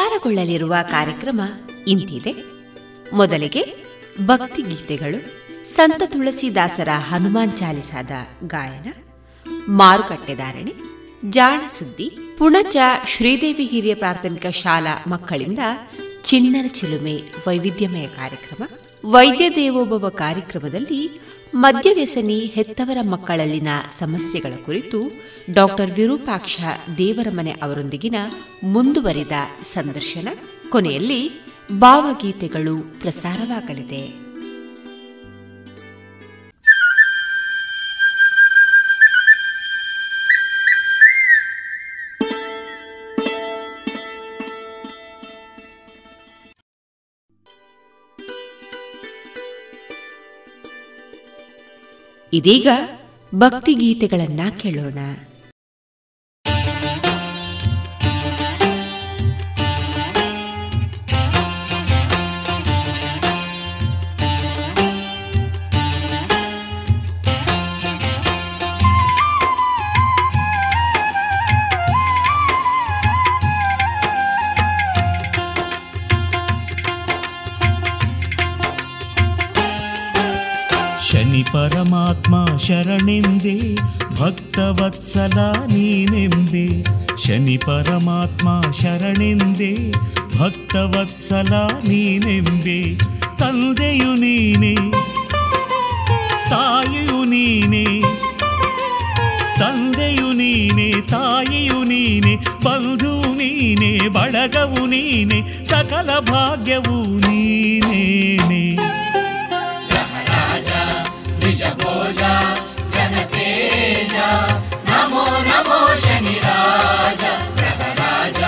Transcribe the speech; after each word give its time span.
ಪ್ರಸಾರಗೊಳ್ಳಲಿರುವ 0.00 0.74
ಕಾರ್ಯಕ್ರಮ 0.90 1.40
ಇಂತಿದೆ. 1.86 2.34
ಮೊದಲಿಗೆ 3.12 3.84
ಭಕ್ತಿ 4.26 4.62
ಗೀತೆಗಳು. 4.62 5.18
ಸಂತ 5.64 6.02
ತುಳಸಿದಾಸರ 6.06 6.88
ಹನುಮಾನ್ 6.92 7.58
ಚಾಲಿಸಾದ 7.58 8.10
ಗಾಯನ. 8.46 8.92
ಮಾರುಕಟ್ಟೆದಾರಣೆ 9.68 10.72
ಜಾಣ 11.30 11.68
ಸುದ್ದಿ. 11.68 12.18
ಪುಣಚ 12.38 12.76
ಶ್ರೀದೇವಿ 13.06 13.64
ಹಿರಿಯ 13.64 13.94
ಪ್ರಾಥಮಿಕ 13.94 14.46
ಶಾಲಾ 14.46 15.04
ಮಕ್ಕಳಿಂದ 15.06 15.58
ಚಿಣ್ಣರ 16.24 16.66
ಚಿಲುಮೆ 16.66 17.22
ವೈವಿಧ್ಯಮಯ 17.48 18.06
ಕಾರ್ಯಕ್ರಮ. 18.06 18.64
ವೈದ್ಯ 19.10 19.50
ದೇವೋಭವ 19.50 20.08
ಕಾರ್ಯಕ್ರಮದಲ್ಲಿ 20.08 21.20
ಮದ್ಯವ್ಯಸನಿ 21.54 22.38
ಹೆತ್ತವರ 22.38 22.98
ಮಕ್ಕಳಲ್ಲಿನ 23.02 23.68
ಸಮಸ್ಯೆಗಳ 23.98 24.52
ಕುರಿತು 24.66 25.29
ಡಾಕ್ಟರ್ 25.52 25.90
ವಿರೂಪಾಕ್ಷ 25.90 26.60
ದೇವರಮನೆ 26.98 27.50
ಅವರೊಂದಿಗಿನ 27.50 28.14
ಮುಂದುವರಿದ 28.62 29.32
ಸಂದರ್ಶನ. 29.72 30.28
ಕೊನೆಯಲ್ಲಿ 30.68 31.30
ಭಾವಗೀತೆಗಳು 31.78 33.00
ಪ್ರಸಾರವಾಗಲಿದೆ. 33.00 34.30
ಇದೀಗ 52.32 52.66
ಭಕ್ತಿಗೀತೆಗಳನ್ನ 53.34 54.40
ಕೇಳೋಣ. 54.58 54.98
ಶರಣೆಂದೆ, 82.58 83.74
ಭಕ್ತವತ್ಸಲ 84.20 85.38
ನೀನೆಂದೆ. 85.66 86.66
ಶನಿ 87.26 87.56
ಪರಮಾತ್ಮ 87.56 88.60
ಶರಣೆಂದೆ, 88.82 89.92
ಭಕ್ತವತ್ಸಲ 90.38 91.52
ನೀನೆಂದೆ. 91.88 92.96
ತಂದೆಯು 93.38 94.14
ನೀನೆ, 94.14 94.74
ತಾಯಿಯು 96.50 97.24
ನೀನೆ, 97.24 98.00
ತಂದೆಯು 99.58 100.32
ನೀನೆ, 100.32 100.90
ತಾಯಿಯು 101.00 101.84
ನೀನೆ 101.84 102.36
ಬಂಧು 102.36 103.34
ನೀನೆ, 103.34 104.08
ಬಳಗವು 104.08 104.86
ನೀನೆ, 104.86 105.64
ಸಕಲ 105.64 106.18
ಭಾಗ್ಯವು 106.18 107.16
ನೀನೇನೆ. 107.16 108.76
ನಿಜ 111.60 111.70
ಭೋಜ 111.80 112.20
ಘನತೇಜ 112.96 114.18
ನಮೋ 114.86 115.24
ನಮೋ 115.48 115.80
ಶನಿ 116.04 116.36
ರಾಜ 116.44 117.24
ರಾಜ 117.98 118.40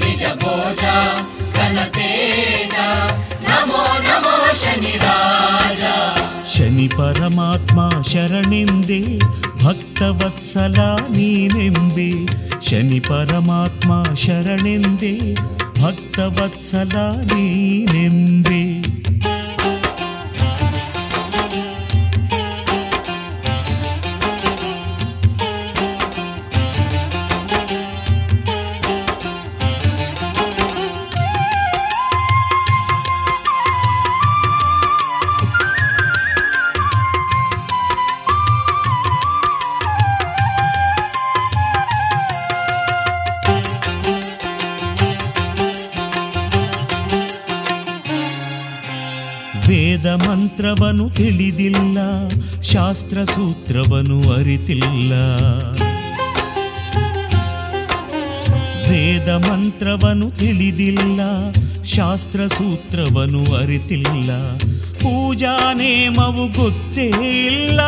ನಿಜ 0.00 0.22
ಭೋಜ 0.42 0.82
ಘನತೇಜ 1.56 2.76
ನಮೋ 3.46 3.82
ನಮೋ 4.06 4.34
ಶನಿ 4.62 4.94
ರಾಜ 5.04 5.84
ಶನಿ 6.54 6.88
ಪರಮಾತ್ಮ 6.96 7.78
ಶರಣೆಂದೆ 8.12 9.00
ಭಕ್ತವತ್ಸಲ 9.64 10.80
ನೀನೆಂಬೆ 11.10 12.10
ಶನಿ 12.68 13.00
ಪರಮಾತ್ಮ 13.10 13.92
ಮಂತ್ರವನು 50.50 51.10
ತಿಳಿದಿಲ್ಲ 51.10 51.98
ಶಾಸ್ತ್ರ 52.62 53.24
ಸೂತ್ರವನು 53.24 54.32
ಅರಿತಿಲ್ಲ. 54.32 55.12
ವೇದ 58.90 59.28
ಮಂತ್ರವನು 59.28 60.30
ತಿಳಿದಿಲ್ಲ 60.30 61.20
ಶಾಸ್ತ್ರ 61.84 62.46
ಸೂತ್ರವನು 62.46 63.54
ಅರಿತಿಲ್ಲ. 63.54 64.58
ಪೂಜಾ 65.00 65.72
ನೇಮವು 65.72 66.46
ಗೊತ್ತೇ 66.46 67.06
ಇಲ್ಲ. 67.46 67.80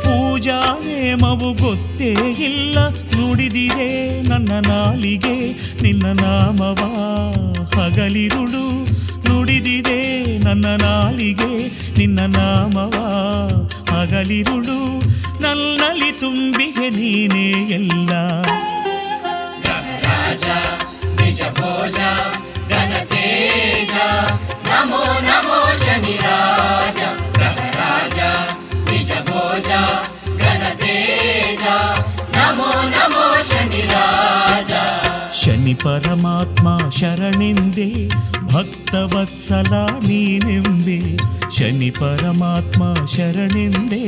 ಪೂಜಾ 0.00 0.60
ನೇಮವು 0.78 1.52
ಗೊತ್ತೇ 1.52 2.12
ಇಲ್ಲ. 2.38 2.88
ನುಡಿದಿದೆ 2.88 4.22
ನನ್ನ 4.22 4.52
ನಾಲಿಗೆ, 4.68 5.52
ನಿನ್ನ 5.82 6.06
ನಾಮವಾ 6.06 7.28
ಹಗಲಿರುಳು. 7.76 8.97
ನುಡಿದಿದೆ 9.48 10.38
ನನ್ನ 10.38 10.66
ನಾಲಿಗೆ 10.66 11.52
ನಿನ್ನ 11.98 12.20
ನಾಮವ 12.36 12.96
ಹಗಲಿರುಳು. 13.90 14.80
ನನ್ನಲ್ಲಿ 15.42 16.12
ತುಂಬಿಗೆ 16.12 16.90
ನೀನೇ 16.90 17.50
ಎಲ್ಲ. 17.74 18.10
ಶನಿ 25.78 27.27
ಪರಮಾತ್ಮ 35.74 36.78
ಶರಣೆಂದೆ 36.96 38.08
ಭಕ್ತವತ್ಸಲ 38.52 39.72
ನೀನೆಂಬೆ 40.08 40.98
ಶನಿ 41.56 41.90
ಪರಮಾತ್ಮ 41.90 43.06
ಶರಣೆಂದೆ 43.16 44.04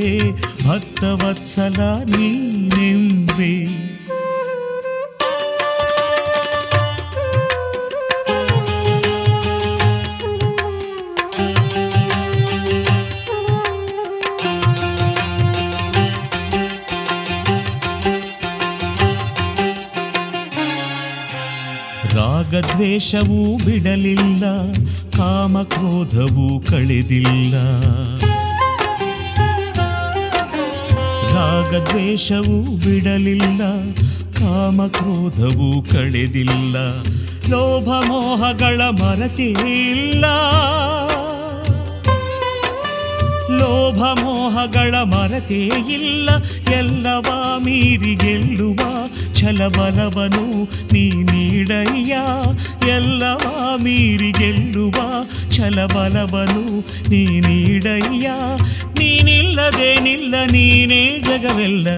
ಭಕ್ತವತ್ಸಲ 0.69 1.81
ನೀನೆಂಬೆ 2.11 3.53
ರಾಗದ್ವೇಷವೂ 22.51 23.57
ಬಿಡಲಿಲ್ಲ 23.57 24.73
ಕಾಮಕ್ರೋಧವೂ 25.11 26.61
ಕಳೆದಿಲ್ಲ. 26.61 27.55
ರಾಗದ್ವೇಷವೂ 31.35 32.77
ಬಿಡಲಿಲ್ಲ 32.77 33.63
ಕಾಮಕ್ರೋಧವೂ 34.35 35.83
ಕಳೆದಿಲ್ಲ. 35.83 37.03
ಲೋಭ 37.51 37.89
ಮೋಹಗಳ 38.07 38.81
ಮರತಿಲ್ಲ 38.83 40.25
ಲೋಭ 43.59 43.99
ಮೋಹಗಳ 43.99 44.95
ಮರತೇ 44.95 45.71
ಇಲ್ಲ, 45.93 46.31
ಎಲ್ಲವ 46.73 47.59
ಮೀರಿ 47.59 48.15
ಗೆಲ್ಲುವ 48.15 48.77
ಛಲಬಲವನು 49.35 50.65
ನೀ 50.93 51.11
ನೀಡಯ್ಯ. 51.11 52.17
ಎಲ್ಲವ 52.89 53.77
ಮೀರಿ 53.77 54.33
ಗೆಲ್ಲುವ 54.33 54.97
ಛಲಬಲವನು 55.51 56.81
ನೀ 57.09 57.41
ನೀಡಯ್ಯ. 57.41 58.29
ನೀನಿಲ್ಲದೇನಿಲ್ಲ 58.99 60.35
ನೀನೇ 60.51 61.21
ಜಗವೆಲ್ಲ. 61.21 61.89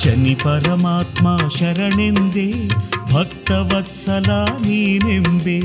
ಶನಿ 0.00 0.34
ಪರಮಾತ್ಮ 0.42 1.26
ಶರಣೆಂದೆ 1.56 2.46
ಭಕ್ತವತ್ಸಲ 3.12 4.30
ನೀನೆಂಬೆ 4.66 5.58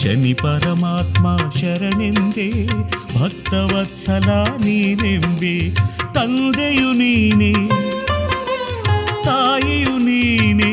ಶನಿ 0.00 0.34
ಪರಮಾತ್ಮ 0.34 1.24
ಶರಣೆಂದೆ 1.60 2.48
ಭಕ್ತವತ್ಸಲ 3.16 4.28
ನೀನೆಂಬೆ 4.64 5.56
ತಂದೆಯು 6.16 6.90
ನೀನೆ 6.92 7.52
ತಾಯಿಯು 9.24 9.94
ನೀನೆ 10.06 10.70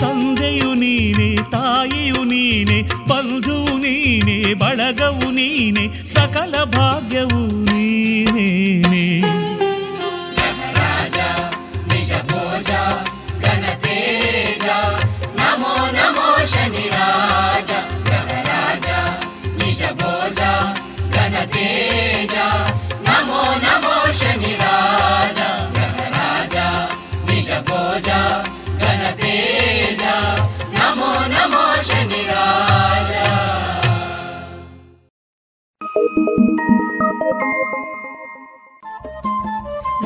ತಂದೆಯು 0.00 0.72
ನೀನೆ 0.74 1.28
ತಾಯಿಯು 1.50 2.22
ನೀನೆ 2.24 2.78
ಬಂಧುವು 3.10 3.76
ನೀನೆ 3.78 4.38
ಬಳಗವು 4.54 5.28
ನೀನೆ 5.30 5.84
ಸಕಲ 6.14 6.64
ಭಾಗ್ಯವು 6.76 7.42
ನೀನೇನೆ 7.68 9.04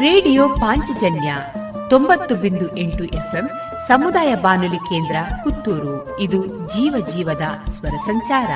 ರೇಡಿಯೋ 0.02 0.44
ಪಾಂಚಜನ್ಯ 0.62 1.32
ತೊಂಬತ್ತು 1.90 2.36
ಬಿಂದು 2.36 2.68
ಎಂಟು 2.78 3.04
ಎಫ್ಎಂ 3.20 3.48
ಸಮುದಾಯ 3.88 4.32
ಬಾನುಲಿ 4.36 4.82
ಕೇಂದ್ರ 4.90 5.18
ಪುತ್ತೂರು 5.44 5.96
ಇದು 6.20 6.40
ಜೀವ 6.68 6.96
ಜೀವದ 7.14 7.46
ಸ್ವರ 7.74 7.96
ಸಂಚಾರ 8.06 8.52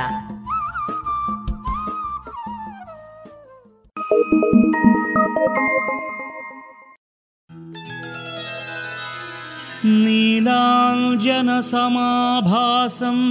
नीलाञ्जनसमाभासम् 11.94 13.22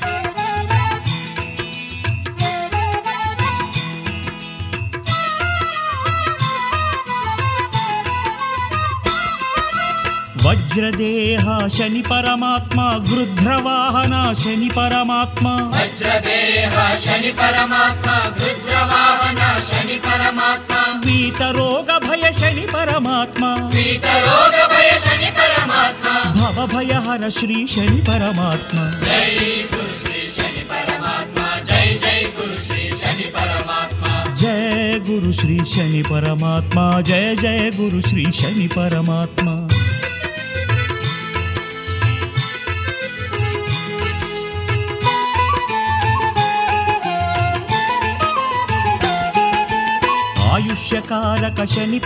ಪರಮಾತ್ಮ 12.10 12.79
ಗೃಧ್ರವಾಹನ 13.10 14.15
ಶನಿ 14.34 14.70
ಪರಮಾತ್ಮ 14.70 15.48
ವಜ್ರದೇಹ 15.75 16.74
ಶನಿ 17.05 17.32
ಪರಮಾತ್ಮ 17.32 18.10
ರುದ್ರವಾಹನ 18.39 19.41
ಶನಿ 19.70 19.98
ಪರಮಾತ್ಮ 19.98 20.74
ಪೀತರೋಗ 21.05 21.89
ಭಯ 22.08 22.24
ಶನಿ 22.32 22.65
ಪರಮಾತ್ಮ 22.67 23.46
ಪೀತ 23.70 24.05
ರೋಗ 24.27 24.55
ಭಯ 24.74 24.91
ಶನಿ 24.98 25.32
ಪರಮಾತ್ಮ 25.32 26.08
ಭವ 26.39 26.67
ಭಯಹರ 26.75 27.29
ಶ್ರೀ 27.29 27.67
ಶನಿ 27.67 28.01
ಪರಮಾತ್ಮ 28.01 28.77
ಜೈ 29.05 29.32
ಗುರು 29.72 29.96
ಶ್ರೀ 30.03 30.20
ಶನಿ 30.38 30.63
ಪರಮಾತ್ಮ 30.63 31.39
ಜೈ 31.63 31.88
ಜೈ 31.98 32.22
ಗುರು 32.38 32.60
ಶ್ರೀ 32.67 32.84
ಶನಿ 33.03 33.29
ಪರಮಾತ್ಮ 33.29 34.05
ಜಯ 34.36 35.00
ಗುರು 35.00 35.32
ಶ್ರೀ 35.32 35.58
ಶನಿ 35.65 36.03
ಪರಮಾತ್ಮ 36.03 36.79
ಜಯ 37.01 37.36
ಜಯ 37.36 37.63
ಗುರು 37.70 38.01
ಶ್ರೀ 38.01 38.25
ಶನಿ 38.32 38.67
ಪರಮಾತ್ಮ 38.67 39.48
ಆಯುಷ್ಯಕಾರಕ 39.48 39.53
ಶನಿ 39.53 39.64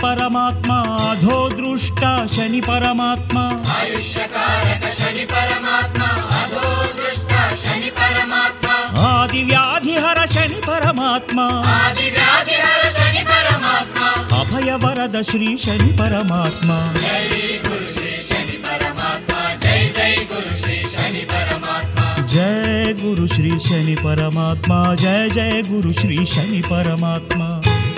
ಪರಮಾತ್ಮ 0.02 0.72
ಅಧೋ 1.10 1.48
ದೃಷ್ಟ 1.48 2.04
ಶನಿ 2.36 2.60
ಪರಮಾತ್ಮ 2.60 3.38
ಆಯುಷ್ಯಕಾರಕ 3.72 4.84
ಶನಿ 5.00 5.26
ಪರಮಾತ್ಮ 5.26 6.02
ಅಧೋ 6.38 6.86
ದೃಷ್ಟ 6.98 7.32
ಶನಿ 7.64 7.90
ಪರಮಾತ್ಮ 7.90 8.68
ಆದಿವ್ಯಾಧಿಹರ 9.02 10.18
ಶನಿ 10.34 10.60
ಪರಮಾತ್ಮ 10.66 11.40
ಆದಿವ್ಯಾಧಿಹರ 11.74 12.82
ಶನಿ 12.98 13.24
ಪರಮಾತ್ಮ 13.24 14.00
ಅಭಯವರದ 14.40 15.20
ಶ್ರೀ 15.22 15.56
ಶನಿ 15.56 15.92
ಪರಮಾತ್ಮ 15.96 16.70
ಜೈ 16.98 17.58
ಗುರು 17.58 17.88
ಶ್ರೀ 17.94 18.16
ಶನಿ 18.22 18.56
ಪರಮಾತ್ಮ 18.56 19.34
ಜೈ 19.58 19.92
ಜೈ 19.92 20.14
ಗುರು 20.24 20.54
ಶ್ರೀ 20.62 20.82
ಶನಿ 20.96 21.24
ಪರಮಾತ್ಮ 21.24 22.26
ಜಯ 22.26 22.92
ಗುರು 22.92 23.26
ಶ್ರೀ 23.26 23.50
ಶನಿ 23.58 23.96
ಪರಮಾತ್ಮ 23.96 24.94
ಜಯ 24.94 25.28
ಜಯ 25.28 25.62
ಗುರು 25.62 25.92
ಶ್ರೀ 25.92 26.26
ಶನಿ 26.26 26.62
ಪರಮಾತ್ಮ 26.62 27.42
ಗುಣೈಕ 27.42 27.58
ರೂಪ 27.60 27.68
ಶನಿ 27.68 27.89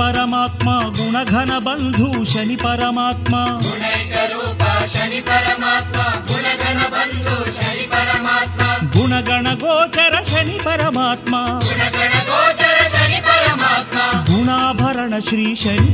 ಪರಮಾತ್ಮ 0.00 0.70
ಗುಣಘನ 0.96 1.52
ಬಂಧು 1.58 2.24
ಶನಿ 2.24 2.56
ಪರಮಾತ್ಮ 2.56 3.34
ಗುಣೈಕ 3.62 4.14
ರೂಪ 4.32 4.62
ಶನಿ 4.86 5.20
ಪರಮಾತ್ಮ 5.20 5.98
ಗುಣಗಣ 6.26 6.78
ಬಂಧು 6.88 7.36
ಶನಿ 7.58 7.86
ಪರಮಾತ್ಮ 7.86 8.62
ಗುಣಗಣ 8.96 9.46
ಗೋಚರ 9.54 10.14
ಶನಿ 10.32 10.58
ಪರಮಾತ್ಮ 10.64 11.34
ಗುಣಗಣ 11.64 12.14
ಗೋಚರ 12.26 12.78
ಶನಿ 12.96 13.20
ಪರಮಾತ್ಮ 13.20 13.98
ಗುಣಾಭರಣ 14.26 15.14
ಶ್ರೀ 15.18 15.46
ಶನಿ 15.54 15.90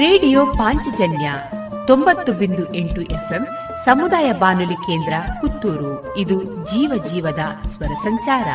ರೇಡಿಯೋ 0.02 0.42
ಪಾಂಚಜನ್ಯ 0.58 1.28
ತೊಂಬತ್ತು 1.88 2.32
ಬಿಂದು 2.34 2.64
ಎಂಟು 2.76 3.02
ಎಫ್ಎಂ 3.12 3.44
ಸಮುದಾಯ 3.86 4.34
ಬಾನುಲಿ 4.34 4.74
ಕೇಂದ್ರ 4.74 5.14
ಪುತ್ತೂರು. 5.42 6.18
ಇದು 6.18 6.44
ಜೀವ 6.44 7.04
ಜೀವದ 7.04 7.40
ಸ್ವರ 7.70 7.88
ಸಂಚಾರ. 7.88 8.48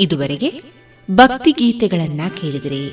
ಇದುವರೆಗೆ 0.00 0.62
ಭಕ್ತಿ 1.10 1.52
ಗೀತೆಗಳನ್ನ 1.52 2.20
ಕೇಳಿದರೆ. 2.40 2.86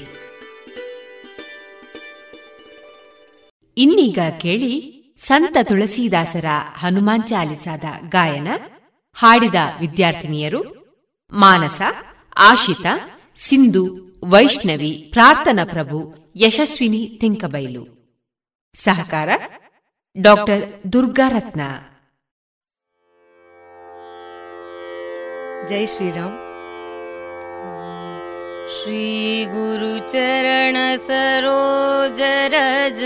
ಇನ್ನೀಗ 3.77 4.19
ಕೇಳಿ 4.41 5.03
ಸಂತ 5.17 5.57
ತುಳಸೀದಾಸರ 5.63 6.45
ಹನುಮಾನ್ 6.75 7.23
ಚಾಲಿಸಾದ 7.23 7.83
ಗಾಯನ 8.09 8.47
ಹಾಡಿದ 9.13 9.55
ವಿದ್ಯಾರ್ಥಿನಿಯರು 9.79 10.61
ಮಾನಸ, 11.31 11.81
ಆಶಿತಾ 12.37 13.12
ಸಿಂಧು 13.36 13.84
ವೈಷ್ಣವಿ 14.32 14.92
ಪ್ರಾರ್ಥನಾ 15.14 15.64
ಪ್ರಭು 15.74 15.98
ಯಶಸ್ವಿನಿ 16.42 17.02
ತೆಂಕಬೈಲು 17.20 17.84
ಸಹಕಾರ 18.76 19.30
ಡಾಕ್ಟರ್ 20.16 20.64
ದುರ್ಗಾರತ್ನ 20.94 21.62
ಜೈ 25.70 25.84
ಶ್ರೀರಾಮ್ 25.94 26.36
श्रीगुरुचरण 29.40 30.76
सरोज 30.98 32.20
रज 32.54 33.00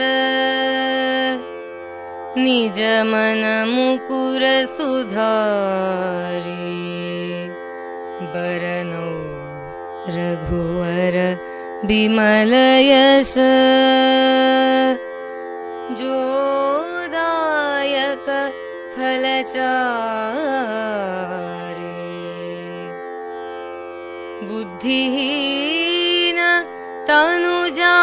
निज 2.36 2.78
मन 3.10 3.42
मुकुर 3.68 4.44
सुधारी 4.76 6.56
बरनौ 8.34 9.06
रघुवर 10.15 11.15
विमलयस 11.87 13.33
जोदायक 15.99 17.47
फलचारे। 18.95 19.65
बुद्धिहीन 24.49 26.39
तनुजा 27.09 27.95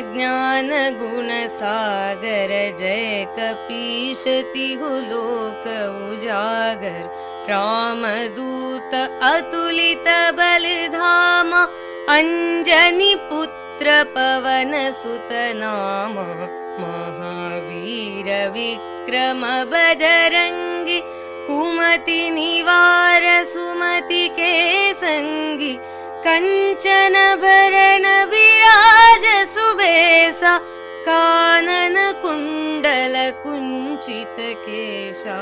हनुमान 0.00 0.14
ज्ञान 0.14 0.98
गुण 0.98 1.28
सागर 1.46 2.76
जय 2.78 3.26
कपीश 3.38 4.24
तिहु 4.28 4.88
लोक 4.88 5.64
उजागर। 6.12 7.04
रामदूत 7.50 8.94
अतुलित 9.22 10.08
बलधाम 10.38 11.52
अञ्जनि 12.08 13.14
पुत्र 13.30 14.04
पवन 14.16 14.72
सुत 14.92 15.28
नाम। 15.32 16.14
महावीर 16.80 18.28
विक्रम 18.50 19.40
बजरङ्गि 19.72 21.00
कुमति 21.46 22.30
निवार 22.30 23.44
सुमति 23.44 24.28
के 24.28 24.92
सङ्गि 24.92 25.78
कञ्चन 26.26 27.14
भरण 27.42 28.04
विराज 28.32 29.24
सुबेसा 29.54 30.56
कानन 31.06 31.96
कुण्डल 32.22 33.14
कुञ्चित 33.42 34.36
केशा 34.66 35.38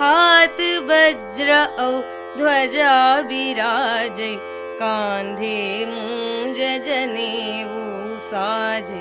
हाथ 0.00 0.58
वज्र 0.90 1.48
औ 1.84 1.90
ध्वजा 2.38 2.94
विराजै 3.28 4.34
कान्धे 4.80 5.60
मूज 5.92 6.58
जनेऊ 6.86 7.84
साजे 8.24 9.00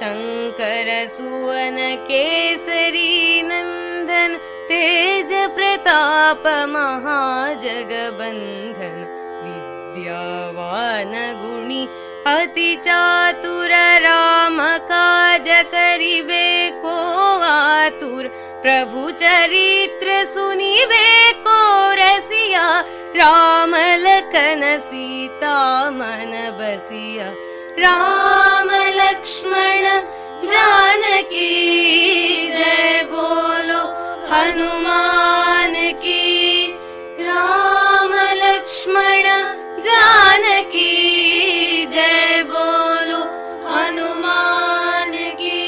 शङ्कर 0.00 0.88
सुवन 1.16 1.78
केसरी 2.10 3.14
नन्दन 3.50 4.30
तेज 4.70 5.30
प्रताप 5.56 6.44
महाजगबन्धन 6.74 7.84
विद्यावान 9.94 11.12
गुणि 11.40 11.82
अति 12.26 12.74
चातुर 12.84 13.70
राम 14.02 14.58
को 16.82 16.96
आतुर 17.44 18.26
प्रभु 18.62 19.10
चरित्र 19.20 20.24
सुनिबे 20.34 21.32
को 21.46 21.58
रसिया 22.00 22.66
राम 23.16 23.74
लखन 24.06 24.62
सीता 24.90 25.56
मन 25.90 26.32
बसिया 26.58 27.26
राम 27.78 28.70
लक्ष्मण 28.98 29.84
जानकी 30.50 31.50
जय 32.52 33.02
बोलो 33.12 33.82
हनुमान 34.32 35.74
की 36.04 36.66
राम 37.20 38.12
लक्ष्मण 38.44 39.62
जानकी 39.84 40.92
जय 41.86 42.42
बोलो 42.46 43.20
हनुमान 43.68 45.12
की। 45.40 45.62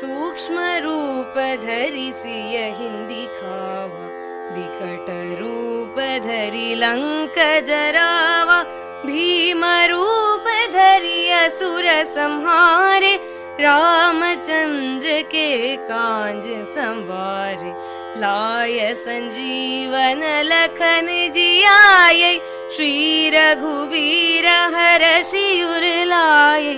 सूक्ष्म 0.00 0.56
रूप 0.84 1.34
धरि 1.64 2.08
हिंदी 2.78 3.24
खावा 3.38 4.04
विकट 4.54 5.08
रूप 5.40 5.96
धरि 6.26 6.74
लंक 6.74 7.38
जरावा। 7.66 8.62
भीम 9.06 9.64
रूप 9.90 10.46
धरि 10.72 11.20
असुर 11.34 11.86
संहारे 12.14 13.14
रामचंद्र 13.60 15.20
के 15.32 15.50
कांज 15.86 16.44
संवारे। 16.74 17.70
लाय 18.20 18.94
संजीवन 18.98 20.22
लखन 20.44 21.06
जियाये 21.34 22.32
श्री 22.76 23.07
रघुवीर 23.34 24.46
हर 24.74 25.04
शिवर 25.22 25.84
लाये 26.06 26.74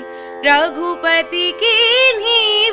रघुपति 0.47 1.49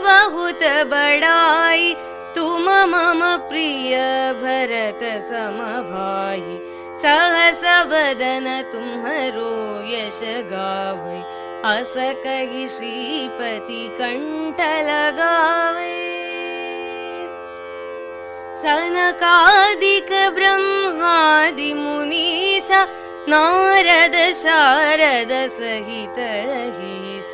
बहुत 0.03 0.63
बड़ाई 0.91 1.93
तुम 2.35 2.69
मम 2.91 3.21
प्रिय 3.49 3.95
भरत 4.41 4.99
सम 5.29 5.57
भाई। 5.89 6.57
सहस 7.01 7.63
बदन 7.89 8.45
तुम्हरो 8.71 9.55
यश 9.87 10.19
गावै 10.51 11.19
अस 11.65 11.93
कहि 12.23 12.67
श्रीपति 12.67 13.83
कंठ 13.99 14.61
लगावे। 14.89 15.95
सनकादिक 18.61 20.11
ब्रह्मादि 20.35 21.73
मुनीश 21.73 22.69
नारद 23.29 24.13
शारद 24.41 25.31
सहित 25.53 26.19
हीस 26.75 27.31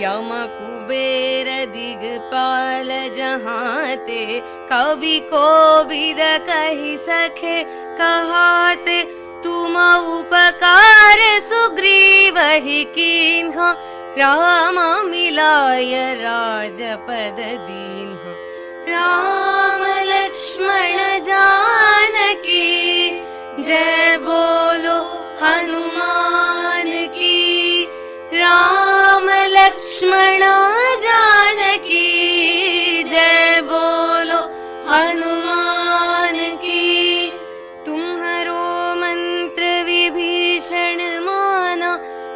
यम 0.00 0.28
कुबेर 0.56 1.48
दिगपाल 1.72 2.88
जहाते 3.16 4.24
कवि 4.72 5.18
कोविद 5.32 6.20
कहि 6.48 6.96
सखे 7.08 7.62
कहाते 7.98 9.02
तुम 9.44 9.76
उपकार 10.18 11.20
सुग्रीवहि 11.48 12.84
कीन्ह 12.94 13.58
राम 14.18 14.78
मिलाय 15.08 15.94
राजपद 16.22 17.38
दीन्ह। 17.68 18.24
राम 18.88 19.84
लक्ष्मण 20.08 20.96
जानकी 21.28 22.60
जय 23.60 24.16
बोलो 24.20 24.94
हनुमान 25.40 26.90
की 27.16 27.84
राम 28.34 29.26
लक्ष्मण 29.48 30.40
जानकी। 31.02 32.08
जय 33.02 33.60
बोलो 33.64 34.38
हनुमान 34.88 36.38
की 36.56 37.30
तुम्हारो 37.86 38.62
मंत्र 38.94 39.62
विभीषण 39.86 41.02
माना 41.26 41.92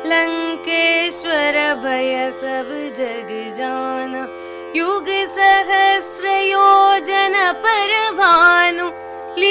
लंकेश्वर 0.07 1.59
भय 1.85 2.31
सब 2.43 2.69
जग 2.99 3.33
जाना। 3.59 4.29
युग 4.77 5.09
सहस्र 5.39 6.39
योजन 6.43 7.35
पर 7.65 7.97
भानु 8.13 8.89
फल 8.89 9.43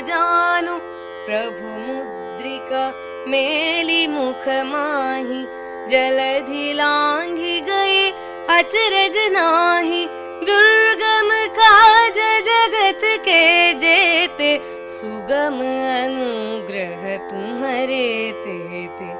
जानु 0.00 0.78
प्रभु 1.26 1.68
मुद्रिका 1.68 2.92
मेली 3.30 4.06
मुख 4.06 4.48
माही 4.48 5.46
जलधि 5.88 6.72
लांघि 6.72 7.60
गए 7.60 8.10
अचरज 8.50 9.32
नाही। 9.32 10.06
दुर्गम 10.44 11.54
काज 11.58 12.14
जगत 12.48 13.00
के 13.04 13.72
जेते। 13.72 14.58
सुगम 14.86 15.58
अनुग्रह 16.04 17.16
तुम्हारे 17.16 18.32
तेते। 18.32 19.12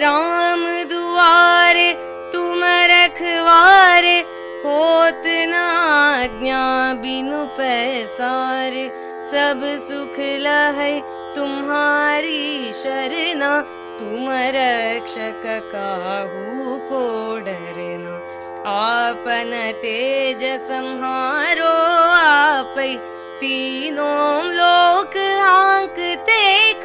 राम 0.00 0.66
दुआरे 0.66 1.92
तुम 2.32 2.60
रखवारे। 2.64 4.42
होत 4.64 5.22
न 5.26 5.54
आज्ञा 5.54 6.92
बिनु 6.92 7.44
पैसारे 7.44 9.11
सब 9.32 9.60
सुख 9.82 10.16
लहै 10.44 10.94
तुम्हारी 11.36 12.72
शरणा। 12.72 13.52
तुम 13.98 14.26
रक्षक 14.56 15.42
काहू 15.72 16.76
को 16.88 17.04
डरना। 17.46 18.16
आपन 18.70 19.52
तेज 19.82 20.42
संहारो 20.68 21.72
आप 22.16 22.74
तीनों 23.40 24.44
लोक 24.54 25.14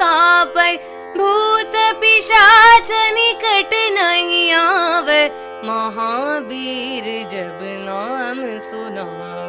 कापै। 0.00 0.72
भूत 1.16 1.76
पिशाच 2.00 2.90
निकट 3.14 3.74
नहीं 3.92 4.50
आवे 4.54 5.22
महावीर 5.64 7.06
जब 7.30 7.60
नाम 7.86 8.42
सुनावे 8.66 9.47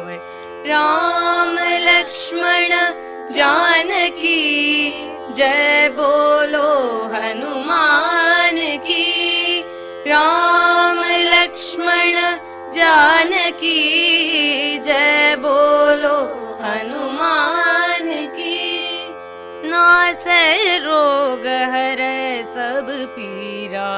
राम 0.70 1.56
लक्ष्मण 1.82 2.72
जानकी 3.34 4.42
जय 5.36 5.88
बोलो 5.94 6.68
हनुमान 7.14 8.58
की। 8.86 9.60
राम 10.06 11.00
लक्ष्मण 11.32 12.20
जानकी 12.76 13.80
जय 14.86 15.36
बोलो 15.40 16.16
हनुमान 16.62 18.06
की। 18.36 18.62
नास 19.70 20.24
रोग 20.86 21.46
हर 21.74 22.04
सब 22.54 22.94
पीरा 23.16 23.90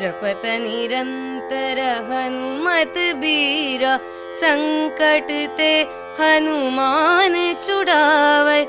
जपत 0.00 0.46
निरंतर 0.60 1.80
हनुमत 2.10 2.98
बीरा 3.16 3.96
संकट 4.42 5.28
ते 5.56 5.72
हनुमान 6.18 7.34
छुड़ावे 7.66 8.60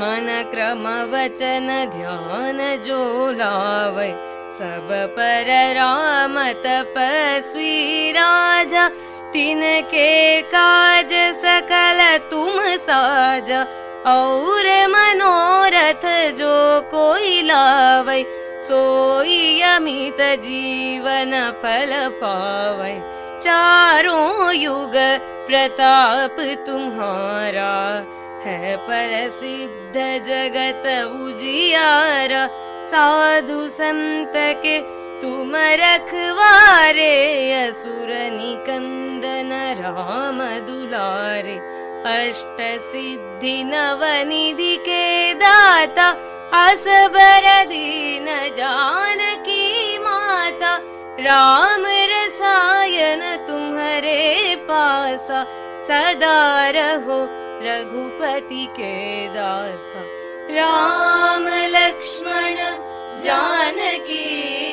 मन 0.00 0.28
क्रम 0.50 0.84
वचन 1.12 1.68
ध्यान 1.94 2.58
जो 2.86 3.00
लावे। 3.32 4.10
सब 4.58 4.88
पर 5.16 5.50
राम 5.74 6.36
तपस्वी 6.64 8.12
राजा 8.12 8.88
तिनके 9.32 10.10
काज 10.54 11.12
सकल 11.44 12.00
तुम 12.30 12.58
साज। 12.88 13.50
और 14.08 14.66
मनोरथ 14.90 16.04
जो 16.38 16.54
कोई 16.90 17.42
लावै 17.42 18.22
सोई 18.68 19.60
अमित 19.68 20.20
जीवन 20.44 21.32
फल 21.62 21.92
पावै 22.20 22.94
चारों 23.44 24.52
युग 24.54 24.92
प्रताप 25.46 26.36
तुम्हारा 26.66 27.72
है 28.44 28.76
प्रसिद्ध 28.86 29.94
जगत 30.26 30.84
उजियारा। 31.14 32.46
साधु 32.90 33.58
संत 33.68 34.32
के 34.64 34.78
तुम 35.22 35.52
रखवारे 35.80 37.10
असुर 37.54 38.12
निकंदन 38.32 39.50
राम 39.80 40.38
दुलारे। 40.66 41.56
अष्ट 42.12 42.62
सिद्धि 42.86 43.56
नवनिधि 43.64 44.76
के 44.86 45.34
दाता 45.34 46.08
असबर 46.62 47.44
दीन 47.66 48.26
जानकी 48.56 49.98
माता। 49.98 50.76
राम 51.20 51.84
सदा 55.86 56.68
रहो 56.76 57.18
रघुपति 57.64 58.64
के 58.78 58.94
दासा। 59.34 60.02
राम 60.56 61.46
लक्ष्मण 61.74 62.56
जानकी 63.24 64.71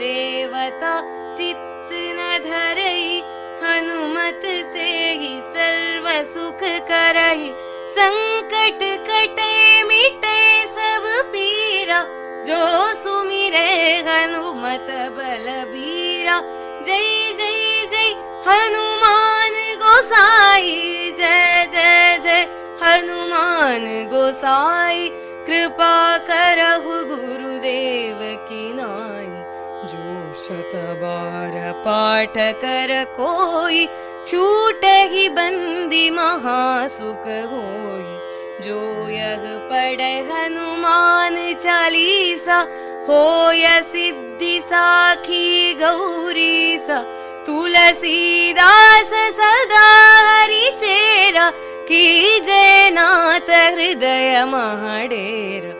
देवता 0.00 0.92
चित्त 1.36 1.90
न 1.92 2.38
धरई 2.44 3.20
हनुमत 3.62 4.42
से 4.74 4.88
ही 5.20 5.34
सर्व 5.54 6.08
सुख 6.34 6.62
करही 6.90 7.50
संकट 7.98 8.82
कटे 9.08 9.52
मिटे 9.88 10.38
सब 10.76 11.06
पीरा 11.32 12.00
जो 12.48 12.60
सुमिरे 13.02 13.68
हनुमत 14.08 14.86
बलबीरा 15.18 16.40
जय 16.86 17.32
जय 17.40 17.86
जय 17.92 18.10
हनुमान 18.48 19.56
गोसाई 19.82 20.76
जय 21.18 21.66
जय 21.74 22.18
जय 22.24 22.46
हनुमान 22.82 23.86
गोसाई 24.12 25.10
कृपा 25.48 25.96
करहु 26.28 26.96
गुरुदेव 27.10 28.18
की 28.48 28.72
नाई। 28.74 29.28
जो 29.90 30.32
शत 30.36 30.72
बार 31.02 31.54
पाठ 31.84 32.34
कर 32.62 32.92
कोई 33.14 33.86
छूट 34.26 34.84
ही 35.12 35.28
बंदी 35.38 36.10
महासुख 36.10 37.24
होई। 37.52 38.66
जो 38.66 38.80
यह 39.08 39.46
पढ़े 39.70 40.12
हनुमान 40.28 41.36
चालीसा 41.54 42.58
होय 43.08 43.66
सिद्धि 43.92 44.58
साखी 44.64 45.74
गौरी 45.74 46.78
सा 46.86 47.00
तुलसीदास 47.46 49.12
सदा 49.40 49.86
हरि 50.28 50.70
चेरा 50.80 51.50
जय 51.90 52.90
नाथ 52.92 53.48
हृदय 53.74 54.44
महाडेरा 54.48 55.72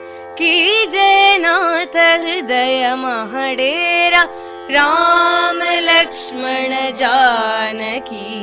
हृदय 2.23 2.95
महाडेरा 2.99 4.23
राम 4.71 5.59
लक्ष्मण 5.89 6.73
जानकी 6.97 8.39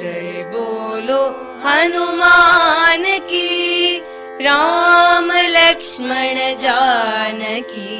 जय 0.00 0.42
बोलो 0.54 1.20
हनुमान 1.64 3.04
की 3.30 3.98
राम 4.42 5.30
लक्ष्मण 5.56 6.36
जानकी 6.60 7.98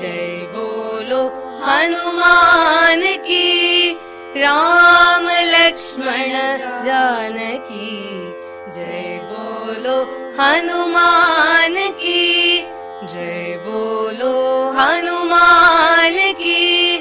जय 0.00 0.46
बोलो 0.54 1.22
हनुमान 1.64 3.02
की 3.28 3.96
राम 4.36 5.26
लक्ष्मण 5.48 6.32
जानकी 6.84 7.90
जय 8.74 9.20
बोलो 9.30 9.94
हनुमान 10.40 11.74
की 12.00 12.58
जय 13.12 13.56
बोलो 13.66 14.32
हनुमान 14.78 16.16
की 16.40 16.98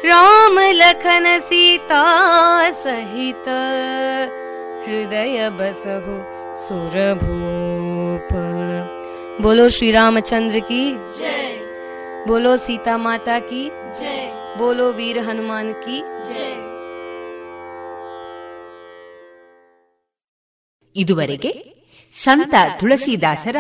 राम 0.06 0.60
लखन 0.60 1.39
सीता 1.39 2.04
सहित 2.72 3.50
हृदय 4.88 5.50
बसहु 5.50 6.18
सुरभूप 6.58 8.30
बोलो 9.42 9.70
श्री 9.70 9.92
रामचंद्र 9.92 10.60
की 10.60 10.92
जय 10.92 11.60
बोलो 12.28 12.58
सीता 12.58 12.98
माता 12.98 13.39
की 13.39 13.72
जय 14.00 14.32
बोलो 14.58 14.92
वीर 14.92 15.20
हनुमान 15.20 15.74
की 15.74 16.02
जय 16.02 16.70
ಇದುವರೆಗೆ 20.96 21.76
ಸಂತ 22.13 22.56
ತುಳಸಿದಾಸರ 22.80 23.56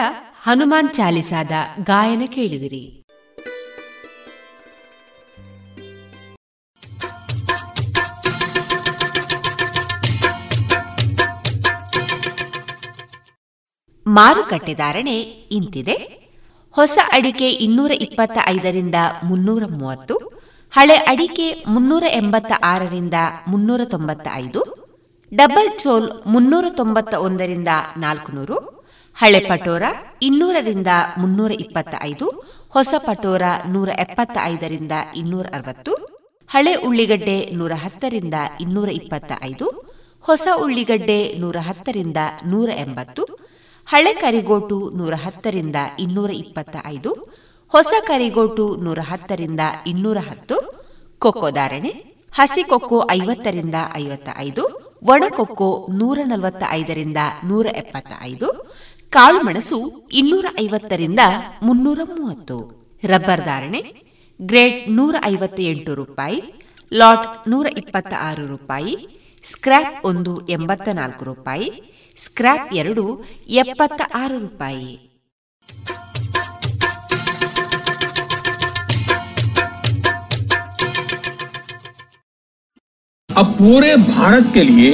ಹನುಮಾನ್ 0.46 0.88
ಚಾಲಿಸಾದ 0.92 1.50
ಗಾಯನ 1.82 2.22
ಕೇಳಿದಿರಿ. 2.26 3.02
ಮಾರುಕಟ್ಟೆ 14.06 14.74
ಧಾರಣೆ 14.74 15.20
ಇಂತಿದೆ. 15.20 15.92
ಹೊಸ 16.70 16.98
ಅಡಿಕೆ 17.12 17.50
ಇನ್ನೂರ 17.50 17.90
ಇಪ್ಪತ್ತ 17.90 18.38
ಐದರಿಂದ 18.46 18.94
ಮುನ್ನೂರ 19.24 19.62
ಮೂವತ್ತು, 19.64 20.16
ಹಳೆ 20.70 20.94
ಅಡಿಕೆ 20.94 21.64
ಮುನ್ನೂರ 21.66 22.04
ಎಂಬತ್ತ 22.08 22.52
ಆರರಿಂದ 22.64 23.14
ಮುನ್ನೂರ 23.48 23.80
ತೊಂಬತ್ತ 23.84 24.28
ಐದು 24.34 24.84
ಡಬಲ್ 25.34 25.78
ಚೋಲ್ 25.78 26.12
ಮುನ್ನೂರ 26.26 26.64
ತೊಂಬತ್ತ 26.70 27.14
ಒಂದರಿಂದ 27.14 27.68
ನಾಲ್ಕುನೂರು 27.96 28.73
ಹಳೆ 29.16 29.40
ಪಟೋರ 29.40 29.84
ಇನ್ನೂರರಿಂದ 30.22 30.88
ಮುನ್ನೂರ 31.16 31.52
ಇಪ್ಪತ್ತ 31.52 31.94
ಐದು 32.02 32.26
ಹೊಸ 32.68 32.94
ಪಟೋರ 33.06 33.42
ನೂರ 33.66 33.88
ಎಪ್ಪತ್ತ 33.98 34.36
ಐದರಿಂದ 34.44 34.92
ಇನ್ನೂರ 35.14 35.46
ಅರವತ್ತು, 35.52 35.92
ಹಳೆ 36.50 36.72
ಉಳ್ಳಿಗಡ್ಡೆ 36.74 37.36
ನೂರ 37.52 37.72
ಹತ್ತರಿಂದ 37.74 38.36
ಇನ್ನೂರ 38.60 38.88
ಇಪ್ಪತ್ತ 38.88 39.32
ಐದು 39.42 39.66
ಹೊಸ 40.24 40.48
ಉಳ್ಳಿಗಡ್ಡೆ 40.56 41.18
ನೂರ 41.38 41.56
ಹತ್ತರಿಂದ 41.58 42.16
ನೂರ 42.44 42.70
ಎಂಬತ್ತು, 42.76 43.22
ಹಳೆ 43.88 44.12
ಕರಿಗೋಟು 44.14 44.78
ನೂರ 44.96 45.14
ಹತ್ತರಿಂದ 45.14 45.76
ಇನ್ನೂರ 45.98 46.30
ಇಪ್ಪತ್ತ 46.30 46.76
ಐದು 46.86 47.12
ಹೊಸ 47.72 47.92
ಕರಿಗೋಟು 48.06 48.66
ನೂರ 48.76 49.00
ಹತ್ತರಿಂದ 49.02 49.60
ಇನ್ನೂರ 49.86 50.18
ಹತ್ತು, 50.18 50.56
ಕೊಕ್ಕೋ 51.22 51.50
ಧಾರಣೆ, 51.50 51.92
ಹಸಿ 52.32 52.62
ಕೊಕ್ಕೋ 52.62 52.98
ಐವತ್ತರಿಂದ 53.10 53.74
ಐವತ್ತ 53.96 54.28
ಐದು 54.38 54.64
ಒಣಕೊಕ್ಕೋ 55.08 55.70
ನೂರ 55.92 56.18
ನಲವತ್ತ 56.24 56.64
ಐದರಿಂದ 56.70 57.20
ನೂರ 57.44 57.66
ಎಪ್ಪತ್ತ 57.76 58.12
ಐದು 58.22 58.48
ಕಾಳುಮೆಣಸು 59.13 59.77
ಇನ್ನೂರ 60.11 60.45
ಐವತ್ತರಿಂದ 60.61 61.21
ಮುನ್ನೂರ 61.63 61.99
ಮೂವತ್ತು 62.09 62.57
ರಬ್ಬರ್ 63.03 63.45
ಧಾರಣೆ 63.45 63.81
ಗ್ರೇಡ್ 64.39 64.79
ನೂರ 64.89 65.15
ಐವತ್ತ 65.25 65.59
ಎಂಟು 65.69 65.93
ರೂಪಾಯಿ 65.95 66.39
ಲಾಟ್ 66.91 67.25
ನೂರ 67.47 67.67
ಇಪ್ಪತ್ತ 67.77 68.13
ಆರು 68.19 68.45
ರೂಪಾಯಿ 68.47 68.95
ಸ್ಕ್ರ್ಯಾಪ್ 69.45 70.05
ಒಂದು 70.05 70.33
ಎಂಬತ್ತ 70.49 70.89
ನಾಲ್ಕು 70.93 71.25
ರೂಪಾಯಿ 71.25 71.69
ಸ್ಕ್ರ್ಯಾಪ್ 72.17 72.73
ಎರಡು 72.73 73.05
ಎಪ್ಪತ್ತ 73.59 74.01
ಆರು 74.13 74.39
ರೂಪಾಯಿ 74.39 74.91
अब 83.29 83.53
पूरे 83.57 83.95
भारत 84.07 84.53
के 84.53 84.63
लिए 84.63 84.93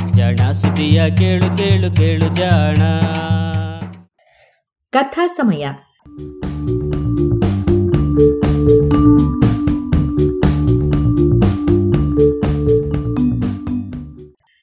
ಜಾಣ 0.21 0.51
ಸುದಿಯ 0.51 1.09
ಕೇಳು 1.15 1.57
ಕೇಳು 1.57 1.95
ಕೇಳು 1.95 2.35
ಜಾಣ. 2.35 2.77
ಕಥಾ 4.91 5.27
ಸಮಯ. 5.27 5.67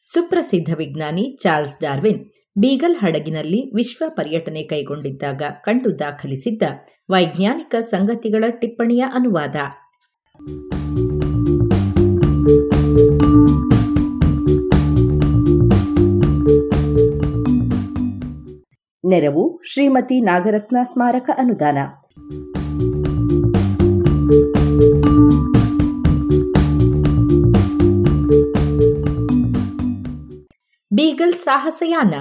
ಸುಪ್ರಸಿದ್ಧ 0.07 0.75
ವಿಜ್ಞಾನಿ 0.77 1.39
ಚಾರ್ಲ್ಸ್ 1.43 1.83
ಡಾರ್ವಿನ್ 1.83 2.31
ಬೀಗಲ್ 2.59 2.97
ಹಡಗಿನಲ್ಲಿ 2.97 3.75
ವಿಶ್ವ 3.75 4.05
ಪರ್ಯಟನೆ 4.09 4.63
ಕೈಗೊಂಡಿದ್ದಾಗ 4.63 5.43
ಕಂಡು 5.65 5.99
ದಾಖಲಿಸಿದ್ದ 5.99 6.63
ವೈಜ್ಞಾನಿಕ 7.11 7.75
ಸಂಗತಿಗಳ 7.81 8.45
ಟಿಪ್ಪಣಿಯ 8.51 9.05
ಅನುವಾದ. 9.15 9.57
ನೆರವು 19.09 19.61
ಶ್ರೀಮತಿ 19.73 20.21
ನಾಗರತ್ನ 20.21 20.77
ಸ್ಮಾರಕ 20.83 21.31
ಅನುದಾನ. 21.39 21.79
ಬೀಗಲ್ 30.93 31.35
ಸಾಹಸಯಾನ. 31.35 32.15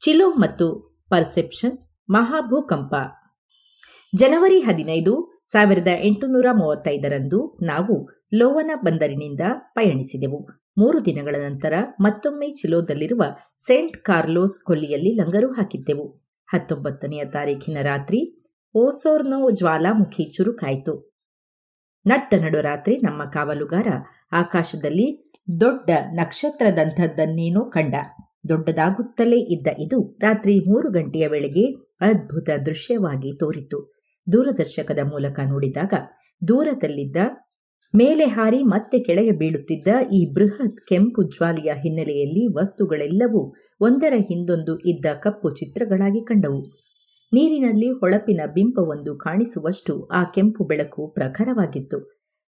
ಚಿಲೋ 0.00 0.30
ಮತ್ತು 0.30 0.98
ಪರ್ಸೆಪ್ಷನ್ 1.10 1.78
ಮಹಾಭೂಕಂಪ. 2.10 2.94
ಜನವರಿ 4.14 4.60
ಹದಿನೈದು 4.60 5.33
ಸಾವಿರದ 5.46 5.88
ಎಂಟುನೂರ 6.02 6.46
ಮೂವತ್ತೈದರಂದು 6.52 7.58
ನಾವು 7.62 8.08
ಲೋವನ 8.34 8.70
ಬಂದರಿನಿಂದ 8.84 9.40
ಪಯಣಿಸಿದೆವು. 9.74 10.48
ಮೂರು 10.78 11.04
ದಿನಗಳ 11.04 11.36
ನಂತರ 11.38 11.72
ಮತ್ತೊಮ್ಮೆ 12.00 12.50
ಚಿಲೋದಲ್ಲಿರುವ 12.50 13.24
ಸೇಂಟ್ 13.58 13.96
ಕಾರ್ಲೋಸ್ 13.96 14.64
ಕೊಲ್ಲಿಯಲ್ಲಿ 14.64 15.14
ಲಂಗರು 15.14 15.52
ಹಾಕಿದ್ದೆವು. 15.52 16.06
ಹತ್ತೊಂಬತ್ತನೆಯ 16.52 17.24
ತಾರೀಖಿನ 17.24 17.78
ರಾತ್ರಿ 17.82 18.50
ಓಸೋರ್ನೋ 18.76 19.50
ಜ್ವಾಲಾಮುಖಿ 19.50 20.32
ಚುರುಕಾಯಿತು. 20.36 21.14
ನಟ್ಟ 22.06 22.34
ನಡು 22.34 22.60
ರಾತ್ರಿ 22.60 22.96
ನಮ್ಮ 22.96 23.24
ಕಾವಲುಗಾರ 23.24 23.86
ಆಕಾಶದಲ್ಲಿ 24.32 25.32
ದೊಡ್ಡ 25.60 25.90
ನಕ್ಷತ್ರದಂಥದ್ದನ್ನೇನೋ 26.12 27.70
ಕಂಡ. 27.70 27.94
ದೊಡ್ಡದಾಗುತ್ತಲೇ 28.48 29.36
ಇದ್ದ 29.36 29.66
ಇದು 29.78 30.18
ರಾತ್ರಿ 30.20 30.60
ಮೂರು 30.60 30.90
ಗಂಟೆಯ 30.90 31.26
ವೇಳೆಗೆ 31.26 31.64
ಅದ್ಭುತ 32.00 32.50
ದೃಶ್ಯವಾಗಿ 32.66 33.38
ತೋರಿತು. 33.38 33.93
ದೂರದರ್ಶಕದ 34.32 34.98
ಮೂಲಕ 34.98 35.40
ನೋಡಿದಾಗ 35.48 35.94
ದೂರದಲ್ಲಿದ್ದ 36.48 37.16
ಮೇಲೆ 37.94 38.24
ಹಾರಿ 38.24 38.62
ಮತ್ತೆ 38.62 38.98
ಕೆಳಗೆ 38.98 39.30
ಬೀಳುತ್ತಿದ್ದ 39.30 39.88
ಈ 40.12 40.32
ಬೃಹತ್ 40.32 40.80
ಕೆಂಪು 40.88 41.22
ಜ್ವಾಲಿಯ 41.22 41.72
ಹಿನ್ನೆಲೆಯಲ್ಲಿ 41.74 42.46
ವಸ್ತುಗಳೆಲ್ಲವೂ 42.56 43.54
ಒಂದರ 43.80 44.12
ಹಿಂದೊಂದು 44.18 44.78
ಇದ್ದ 44.78 45.06
ಕಪ್ಪು 45.20 45.50
ಚಿತ್ರಗಳಾಗಿ 45.50 46.24
ಕಂಡವು. 46.24 46.60
ನೀರಿನಲ್ಲಿ 47.32 47.90
ಹೊಳಪಿನ 47.90 48.40
ಬಿಂಬವೊಂದು 48.54 49.18
ಕಾಣಿಸುವಷ್ಟು 49.18 50.06
ಆ 50.06 50.24
ಕೆಂಪು 50.24 50.64
ಬೆಳಕು 50.64 51.08
ಪ್ರಖರವಾಗಿತ್ತು. 51.08 51.98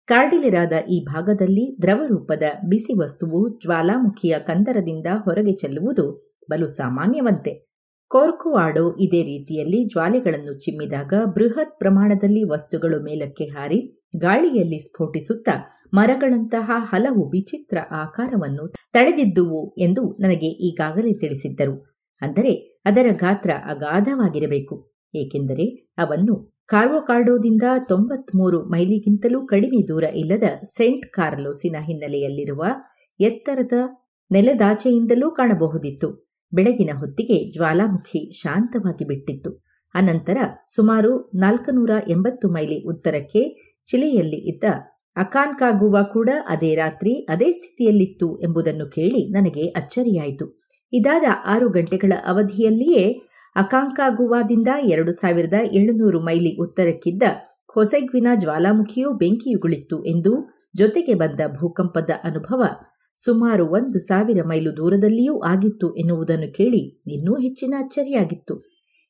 ಕಾರ್ಡಿಲಿರಾದ 0.07 0.73
ಈ 0.89 1.05
ಭಾಗದಲ್ಲಿ 1.05 1.81
ದ್ರವರೂಪದ 1.81 2.43
ಬಿಸಿ 2.69 2.93
ವಸ್ತುವು 2.99 3.59
ಜ್ವಾಲಾಮುಖಿಯ 3.61 4.35
ಕಂದರದಿಂದ 4.39 5.07
ಹೊರಗೆ 5.23 5.51
ಚೆಲ್ಲುವುದು 5.51 6.05
ಬಲು 6.51 6.67
ಸಾಮಾನ್ಯವಂತೆ. 6.67 7.70
ಕೋರ್ಕುವಾಡೋ 8.11 8.85
ಇದೇ 8.99 9.19
ರೀತಿಯಲ್ಲಿ 9.23 9.83
ಜ್ವಾಲೆಗಳನ್ನು 9.83 10.53
ಚಿಮ್ಮಿದಾಗ 10.59 11.13
ಬೃಹತ್ 11.25 11.79
ಪ್ರಮಾಣದಲ್ಲಿ 11.79 12.43
ವಸ್ತುಗಳು 12.43 13.03
ಮೇಲಕ್ಕೆ 13.03 13.45
ಹಾರಿ 13.45 14.07
ಗಾಳಿಯಲ್ಲಿ 14.15 14.79
ಸ್ಫೋಟಿಸುತ್ತಾ 14.79 15.53
ಮರಗಳಂತಹ 15.93 16.71
ಹಲವು 16.91 17.29
ವಿಚಿತ್ರ 17.29 17.77
ಆಕಾರವನ್ನು 17.91 18.65
ತಳೆದಿದ್ದುವು 18.93 19.75
ಎಂದು 19.77 20.17
ನನಗೆ 20.19 20.49
ಈಗಾಗಲೇ 20.67 21.13
ತಿಳಿಸಿದ್ದರು. 21.19 21.75
ಅಂದರೆ 22.21 22.53
ಅದರ 22.85 23.07
ಗಾತ್ರ 23.11 23.51
ಅಗಾಧವಾಗಿರಬೇಕು. 23.65 24.75
ಏಕೆಂದರೆ 25.15 25.65
ಅವನ್ನು 25.97 26.35
ಕಾರ್ವೋಕಾರ್ಡೋದಿಂದ 26.65 27.63
ತೊಂಬತ್ಮೂರು 27.87 28.59
ಮೈಲಿಗಿಂತಲೂ 28.63 29.47
ಕಡಿಮೆ 29.47 29.87
ದೂರ 29.87 30.03
ಇಲ್ಲದ 30.15 30.49
ಸೆಂಟ್ 30.63 31.07
ಕಾರ್ಲೋಸಿನ 31.11 31.75
ಹಿನ್ನೆಲೆಯಲ್ಲಿರುವ 31.81 32.63
ಎತ್ತರದ 33.19 33.77
ನೆಲದಾಚೆಯಿಂದಲೂ 34.31 35.29
ಕಾಣಬಹುದಿತ್ತು. 35.31 36.30
ಬೆಳಗಿನ 36.53 36.91
ಹೊತ್ತಿಗೆ 36.93 37.37
ಜ್ವಾಲಾಮುಖಿ 37.51 38.21
ಶಾಂತವಾಗಿ 38.41 39.05
ಬಿಟ್ಟಿತ್ತು. 39.05 39.51
ಅನಂತರ 39.95 40.37
ಸುಮಾರು 40.75 41.11
ನಾಲ್ಕುನೂರ 41.35 41.91
ಎಂಬತ್ತು 42.07 42.47
ಮೈಲಿ 42.49 42.77
ಉತ್ತರಕ್ಕೆ 42.83 43.41
ಚಿಲೆಯಲ್ಲಿ 43.87 44.39
ಇದ್ದ 44.51 44.63
ಅಕಾನ್ಕಾಗುವ 45.15 45.97
ಕೂಡ 46.13 46.29
ಅದೇ 46.47 46.75
ರಾತ್ರಿ 46.75 47.13
ಅದೇ 47.29 47.51
ಸ್ಥಿತಿಯಲ್ಲಿತ್ತು 47.51 48.27
ಎಂಬುದನ್ನು 48.41 48.85
ಕೇಳಿ 48.89 49.21
ನನಗೆ 49.31 49.63
ಅಚ್ಚರಿಯಾಯಿತು. 49.67 50.45
ಇದಾದ 50.93 51.25
ಆರು 51.45 51.69
ಗಂಟೆಗಳ 51.69 52.13
ಅವಧಿಯಲ್ಲಿಯೇ 52.25 53.03
ಅಕಾಂಕಾಗುವಾದಿಂದ 53.55 54.67
ಎರಡು 54.83 55.11
ಸಾವಿರದ 55.11 55.53
ಏಳುನೂರು 55.73 56.19
ಮೈಲಿ 56.19 56.51
ಉತ್ತರಕ್ಕಿದ್ದ 56.61 57.23
ಹೊಸೆಗ್ವಿನ 57.75 58.27
ಜ್ವಾಲಾಮುಖಿಯು 58.35 59.09
ಬೆಂಕಿಯುಗುಳಿತ್ತು 59.13 59.97
ಎಂದು 60.05 60.31
ಜೊತೆಗೆ 60.75 61.13
ಬಂದ 61.13 61.41
ಭೂಕಂಪದ 61.59 62.11
ಅನುಭವ 62.23 62.63
ಸುಮಾರು 63.17 63.63
ಒಂದು 63.67 63.99
ಸಾವಿರ 63.99 64.41
ಮೈಲು 64.43 64.77
ದೂರದಲ್ಲಿಯೂ 64.77 65.39
ಆಗಿತ್ತು 65.43 65.95
ಎನ್ನುವುದನ್ನು 65.95 66.53
ಕೇಳಿ 66.53 66.81
ಇನ್ನೂ 67.07 67.35
ಹೆಚ್ಚಿನ 67.35 67.73
ಅಚ್ಚರಿಯಾಗಿತ್ತು 67.79 68.55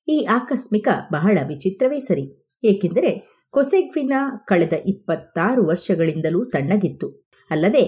ಈ 0.07 0.25
ಆಕಸ್ಮಿಕ 0.25 0.87
ಬಹಳ 1.11 1.37
ವಿಚಿತ್ರವೇ 1.47 1.99
ಸರಿ, 1.99 2.25
ಏಕೆಂದರೆ 2.63 3.11
ಕೊಸೆಗ್ವಿನ 3.53 4.13
ಕಳೆದ 4.45 4.73
ಇಪ್ಪತ್ತಾರು 4.85 5.61
ವರ್ಷಗಳಿಂದಲೂ 5.63 6.45
ತಣ್ಣಗಿತ್ತು. 6.45 7.07
ಅಲ್ಲದೆ 7.51 7.83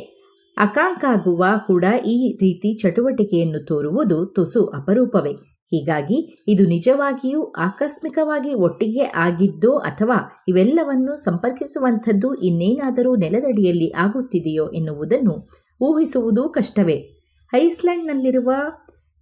ಅಕಾಂಕಾಗುವ 0.57 1.43
ಕೂಡ 1.67 1.85
ಈ 2.05 2.17
ರೀತಿ 2.41 2.69
ಚಟುವಟಿಕೆಯನ್ನು 2.81 3.65
ತೋರುವುದು 3.65 4.25
ತುಸು 4.25 4.61
ಅಪರೂಪವೇ. 4.65 5.33
ಹೀಗಾಗಿ 5.71 6.17
ಇದು 6.47 6.63
ನಿಜವಾಗಿಯೂ 6.65 7.41
ಆಕಸ್ಮಿಕವಾಗಿ 7.57 8.53
ಒಟ್ಟಿಗೆ 8.53 9.05
ಆಗಿದ್ದೋ 9.17 9.71
ಅಥವಾ 9.79 10.17
ಇವೆಲ್ಲವನ್ನು 10.47 11.15
ಸಂಪರ್ಕಿಸುವಂಥದ್ದು 11.15 12.29
ಇನ್ನೇನಾದರೂ 12.41 13.15
ನೆಲದಡಿಯಲ್ಲಿ 13.15 13.89
ಆಗುತ್ತಿದೆಯೋ 13.95 14.65
ಎನ್ನುವುದನ್ನು 14.71 15.35
ಊಹಿಸುವುದೂ 15.81 16.49
ಕಷ್ಟವೇ. 16.49 17.23
ಐಸ್ಲ್ಯಾಂಡ್ನಲ್ಲಿರುವ 17.55 18.51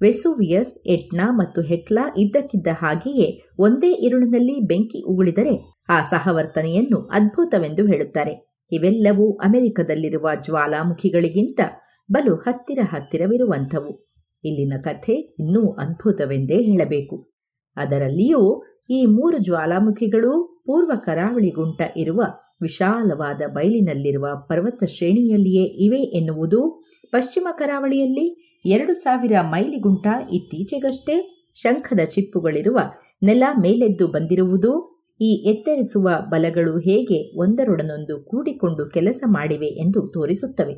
ವೆಸುವಿಯಸ್, 0.02 0.88
ಎಟ್ನಾ 0.88 1.32
ಮತ್ತು 1.32 1.62
ಹೆಕ್ಲಾ 1.62 2.14
ಇದ್ದಕ್ಕಿದ್ದ 2.18 2.68
ಹಾಗೆಯೇ 2.72 3.42
ಒಂದೇ 3.60 3.92
ಇರುಳಿನಲ್ಲಿ 3.92 4.60
ಬೆಂಕಿ 4.60 5.04
ಉಗುಳಿದರೆ 5.04 5.76
ಆ 5.90 6.02
ಸಹವರ್ತನೆಯನ್ನು 6.02 7.00
ಅದ್ಭುತವೆಂದು 7.00 7.88
ಹೇಳುತ್ತಾರೆ. 7.88 8.52
ಇವೆಲ್ಲವೂ 8.72 9.38
ಅಮೆರಿಕದಲ್ಲಿರುವ 9.38 10.30
ಜ್ವಾಲಾಮುಖಿಗಳಿಗಿಂತ 10.46 11.60
ಬಲು 12.12 12.36
ಹತ್ತಿರ 12.36 12.80
ಹತ್ತಿರವಿರುವಂಥವು. 12.84 14.12
ಇಲ್ಲಿನ 14.44 14.74
ಕಥೆ 14.84 15.14
ಇನ್ನೂ 15.14 15.72
ಅದ್ಭುತವೆಂದೇ 15.72 16.62
ಹೇಳಬೇಕು. 16.62 17.32
ಅದರಲ್ಲಿಯೂ 17.76 18.64
ಈ 18.90 19.06
ಮೂರು 19.06 19.38
ಜ್ವಾಲಾಮುಖಿಗಳೂ 19.38 20.64
ಪೂರ್ವ 20.66 20.92
ಕರಾವಳಿ 20.96 21.50
ಗುಂಟ 21.50 21.82
ಇರುವ 21.98 22.24
ವಿಶಾಲವಾದ 22.62 23.42
ಬಯಲಿನಲ್ಲಿರುವ 23.48 24.28
ಪರ್ವತ 24.50 24.84
ಶ್ರೇಣಿಯಲ್ಲಿಯೇ 24.84 25.64
ಇವೆ 25.64 25.98
ಎನ್ನುವುದು 25.98 26.84
ಪಶ್ಚಿಮ 27.12 27.48
ಕರಾವಳಿಯಲ್ಲಿ 27.52 28.58
ಎರಡು 28.66 28.94
ಸಾವಿರ 28.94 29.32
ಮೈಲಿಗುಂಟ 29.42 30.08
ಇತ್ತೀಚೆಗಷ್ಟೇ 30.34 31.38
ಶಂಖದ 31.56 32.00
ಚಿಪ್ಪುಗಳಿರುವ 32.06 32.80
ನೆಲ 33.24 33.44
ಮೇಲೆದ್ದು 33.60 34.08
ಬಂದಿರುವುದು, 34.08 34.72
ಈ 35.22 35.32
ಎತ್ತರಿಸುವ 35.50 36.10
ಬಲಗಳು 36.30 36.80
ಹೇಗೆ 36.80 37.40
ಒಂದರೊಡನೊಂದು 37.40 38.24
ಕೂಡಿಕೊಂಡು 38.24 38.90
ಕೆಲಸ 38.90 39.24
ಮಾಡಿವೆ 39.28 39.66
ಎಂದು 39.66 40.02
ತೋರಿಸುತ್ತವೆ. 40.08 40.76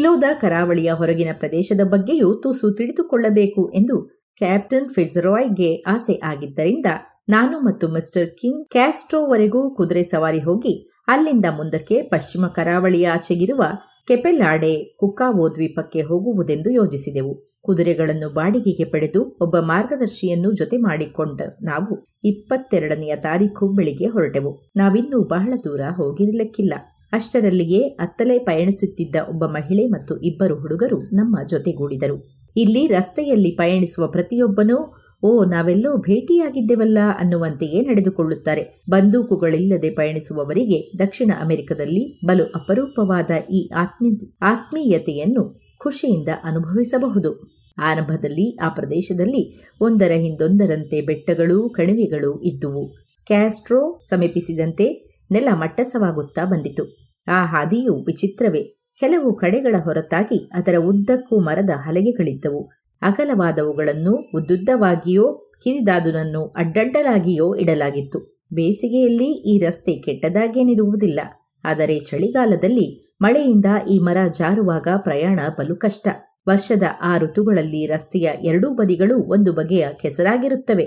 ಕಿಲೋದ 0.00 0.24
ಕರಾವಳಿಯ 0.40 0.90
ಹೊರಗಿನ 0.92 1.30
ಪ್ರದೇಶದ 1.32 1.82
ಬಗ್ಗೆಯೂ 1.84 2.34
ತುಸು 2.34 2.76
ತಿಳಿದುಕೊಳ್ಳಬೇಕು 2.76 3.62
ಎಂದು 3.74 3.96
ಕ್ಯಾಪ್ಟನ್ 4.40 4.86
ಫಿಟ್ಜರಾಯ್ಗೆ 4.88 5.68
ಆಸೆ 5.86 6.14
ಆಗಿದ್ದರಿಂದ 6.22 6.86
ನಾನು 7.28 7.56
ಮತ್ತು 7.60 7.88
ಮಿಸ್ಟರ್ 7.88 8.30
ಕಿಂಗ್ 8.30 8.62
ಕ್ಯಾಸ್ಟ್ರೋವರೆಗೂ 8.70 9.74
ಕುದುರೆ 9.74 10.02
ಸವಾರಿ 10.02 10.38
ಹೋಗಿ 10.38 10.72
ಅಲ್ಲಿಂದ 11.08 11.44
ಮುಂದಕ್ಕೆ 11.50 12.02
ಪಶ್ಚಿಮ 12.02 12.46
ಕರಾವಳಿಯ 12.46 13.08
ಆಚೆಗಿರುವ 13.08 13.64
ಕೆಪೆಲಾಡೆ 14.08 14.72
ಕುಕ್ಕಾವೋ 14.96 15.48
ದ್ವೀಪಕ್ಕೆ 15.54 16.02
ಹೋಗುವುದೆಂದು 16.02 16.70
ಯೋಜಿಸಿದೆವು 16.70 17.34
ಕುದುರೆಗಳನ್ನು 17.62 18.30
ಬಾಡಿಗೆಗೆ 18.34 18.84
ಪಡೆದು 18.84 19.22
ಒಬ್ಬ 19.40 19.56
ಮಾರ್ಗದರ್ಶಿಯನ್ನು 19.64 20.52
ಜೊತೆ 20.52 20.76
ಮಾಡಿಕೊಂಡ 20.76 21.40
ನಾವು 21.62 21.94
ಇಪ್ಪತ್ತೆರಡನೆಯ 22.24 23.16
ತಾರೀಖು 23.16 23.66
ಬೆಳಿಗ್ಗೆ 23.68 24.06
ಹೊರಟೆವು. 24.06 24.52
ನಾವಿನ್ನೂ 24.76 25.20
ಬಹಳ 25.26 25.52
ದೂರ 25.64 25.80
ಹೋಗಿರಲಿಕ್ಕಿಲ್ಲ. 25.96 26.74
ಅಷ್ಟರಲ್ಲಿಯೇ 27.12 27.88
ಅತ್ತಲೇ 27.88 28.38
ಪಯಣಿಸುತ್ತಿದ್ದ 28.38 29.16
ಒಬ್ಬ 29.28 29.44
ಮಹಿಳೆ 29.44 29.86
ಮತ್ತು 29.86 30.16
ಇಬ್ಬರು 30.16 30.60
ಹುಡುಗರು 30.60 30.98
ನಮ್ಮ 30.98 31.38
ಜೊತೆಗೂಡಿದರು. 31.48 32.40
ಇಲ್ಲಿ 32.56 32.86
ರಸ್ತೆಯಲ್ಲಿ 32.86 33.50
ಪಯಣಿಸುವ 33.50 34.06
ಪ್ರತಿಯೊಬ್ಬನೂ, 34.06 34.96
ಓ, 35.22 35.44
ನಾವೆಲ್ಲೋ 35.44 35.96
ಭೇಟಿಯಾಗಿದ್ದೆವಲ್ಲ 35.96 36.98
ಅನ್ನುವಂತೆಯೇ 37.18 37.80
ನಡೆದುಕೊಳ್ಳುತ್ತಾರೆ. 37.80 38.82
ಬಂದೂಕುಗಳಿಲ್ಲದೆ 38.90 39.90
ಪಯಣಿಸುವವರಿಗೆ 39.90 40.98
ದಕ್ಷಿಣ 40.98 41.32
ಅಮೆರಿಕದಲ್ಲಿ 41.40 42.20
ಬಲು 42.26 42.44
ಅಪರೂಪವಾದ 42.44 43.30
ಈ 43.52 43.70
ಆತ್ಮೀ, 43.76 44.10
ಆತ್ಮೀಯತೆಯನ್ನು 44.42 45.60
ಖುಷಿಯಿಂದ 45.78 46.28
ಅನುಭವಿಸಬಹುದು. 46.44 47.60
ಆರಂಭದಲ್ಲಿ 47.82 48.56
ಆ 48.56 48.68
ಪ್ರದೇಶದಲ್ಲಿ 48.68 49.64
ಒಂದರ 49.80 50.12
ಹಿಂದೊಂದರಂತೆ 50.14 51.00
ಬೆಟ್ಟಗಳು 51.00 51.68
ಕಣಿವೆಗಳು 51.68 52.40
ಇದ್ದುವು. 52.42 52.88
ಕ್ಯಾಸ್ಟ್ರೋ 53.26 54.00
ಸಮೀಪಿಸಿದಂತೆ 54.08 55.10
ನೆಲ 55.30 55.48
ಮಟ್ಟಸವಾಗುತ್ತಾ 55.52 56.44
ಬಂದಿತು. 56.44 56.99
ಆ 57.28 57.44
ಹಾದಿಯು 57.46 58.04
ವಿಚಿತ್ರವೇ. 58.04 58.62
ಕೆಲವು 59.00 59.36
ಕಡೆಗಳ 59.36 59.76
ಹೊರತಾಗಿ 59.84 60.50
ಅದರ 60.54 60.74
ಉದ್ದಕ್ಕೂ 60.78 61.40
ಮರದ 61.40 61.70
ಹಲಗೆಗಳಿದ್ದವು. 61.70 62.70
ಅಗಲವಾದವುಗಳನ್ನು 63.02 64.12
ಉದ್ದುದ್ದವಾಗಿಯೋ, 64.34 65.50
ಕಿರಿದಾದುನನ್ನು 65.64 66.46
ಅಡ್ಡಡ್ಡಲಾಗಿಯೋ 66.46 67.54
ಇಡಲಾಗಿತ್ತು. 67.54 68.40
ಬೇಸಿಗೆಯಲ್ಲಿ 68.52 69.54
ಈ 69.54 69.58
ರಸ್ತೆ 69.58 69.92
ಕೆಟ್ಟದಾಗೇನಿರುವುದಿಲ್ಲ. 69.92 71.20
ಆದರೆ 71.64 71.98
ಚಳಿಗಾಲದಲ್ಲಿ 71.98 73.16
ಮಳೆಯಿಂದ 73.22 73.66
ಈ 73.90 73.98
ಮರ 73.98 74.16
ಜಾರುವಾಗ 74.38 74.88
ಪ್ರಯಾಣ 74.98 75.40
ಬಲು 75.58 75.76
ಕಷ್ಟ. 75.76 76.08
ವರ್ಷದ 76.48 76.82
ಆ 77.02 77.18
ಋತುಗಳಲ್ಲಿ 77.18 77.86
ರಸ್ತೆಯ 77.86 78.30
ಎರಡೂ 78.44 78.70
ಬದಿಗಳು 78.70 79.18
ಒಂದು 79.18 79.52
ಬಗೆಯ 79.52 79.88
ಕೆಸರಾಗಿರುತ್ತವೆ. 80.02 80.86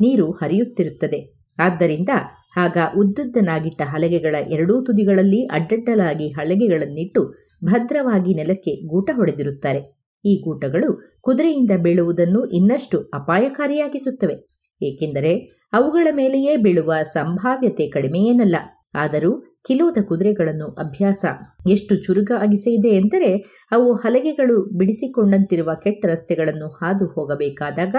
ನೀರು 0.00 0.30
ಹರಿಯುತ್ತಿರುತ್ತದೆ. 0.30 1.34
ಆದ್ದರಿಂದ 1.58 2.08
ಆಗ 2.56 2.76
ಉದ್ದುದ್ದನಾಗಿಟ್ಟ 2.96 3.82
ಹಲಗೆಗಳ 3.84 4.34
ಎರಡೂ 4.50 4.84
ತುದಿಗಳಲ್ಲಿ 4.84 5.46
ಅಡ್ಡಡ್ಡಲಾಗಿ 5.46 6.28
ಹಲಗೆಗಳನ್ನಿಟ್ಟು 6.28 7.44
ಭದ್ರವಾಗಿ 7.64 8.34
ನೆಲಕ್ಕೆ 8.34 8.86
ಗೂಟ 8.86 9.10
ಹೊಡೆದಿರುತ್ತಾರೆ. 9.14 10.10
ಈ 10.24 10.42
ಗೂಟಗಳು 10.44 11.20
ಕುದುರೆಯಿಂದ 11.20 11.70
ಬೀಳುವುದನ್ನು 11.82 12.46
ಇನ್ನಷ್ಟು 12.46 13.10
ಅಪಾಯಕಾರಿಯಾಗಿಸುತ್ತವೆ. 13.14 14.36
ಏಕೆಂದರೆ 14.82 15.32
ಅವುಗಳ 15.72 16.08
ಮೇಲೆಯೇ 16.10 16.56
ಬೀಳುವ 16.56 16.92
ಸಂಭಾವ್ಯತೆ 17.02 17.90
ಕಡಿಮೆಯೇನಲ್ಲ. 17.90 18.56
ಆದರೂ 18.94 19.40
ಕಿಲೋದ 19.40 19.96
ಕುದುರೆಗಳನ್ನು 20.04 20.66
ಅಭ್ಯಾಸ 20.66 21.24
ಎಷ್ಟು 21.70 21.94
ಚುರುಕಾಗಿಸಿದೆ 22.02 22.88
ಎಂದರೆ 22.88 23.36
ಅವು 23.70 23.92
ಹಲಗೆಗಳು 23.94 24.78
ಬಿಡಿಸಿಕೊಂಡಂತಿರುವ 24.78 25.70
ಕೆಟ್ಟ 25.74 26.06
ರಸ್ತೆಗಳನ್ನು 26.06 26.68
ಹಾದು 26.68 27.06
ಹೋಗಬೇಕಾದಾಗ 27.06 27.96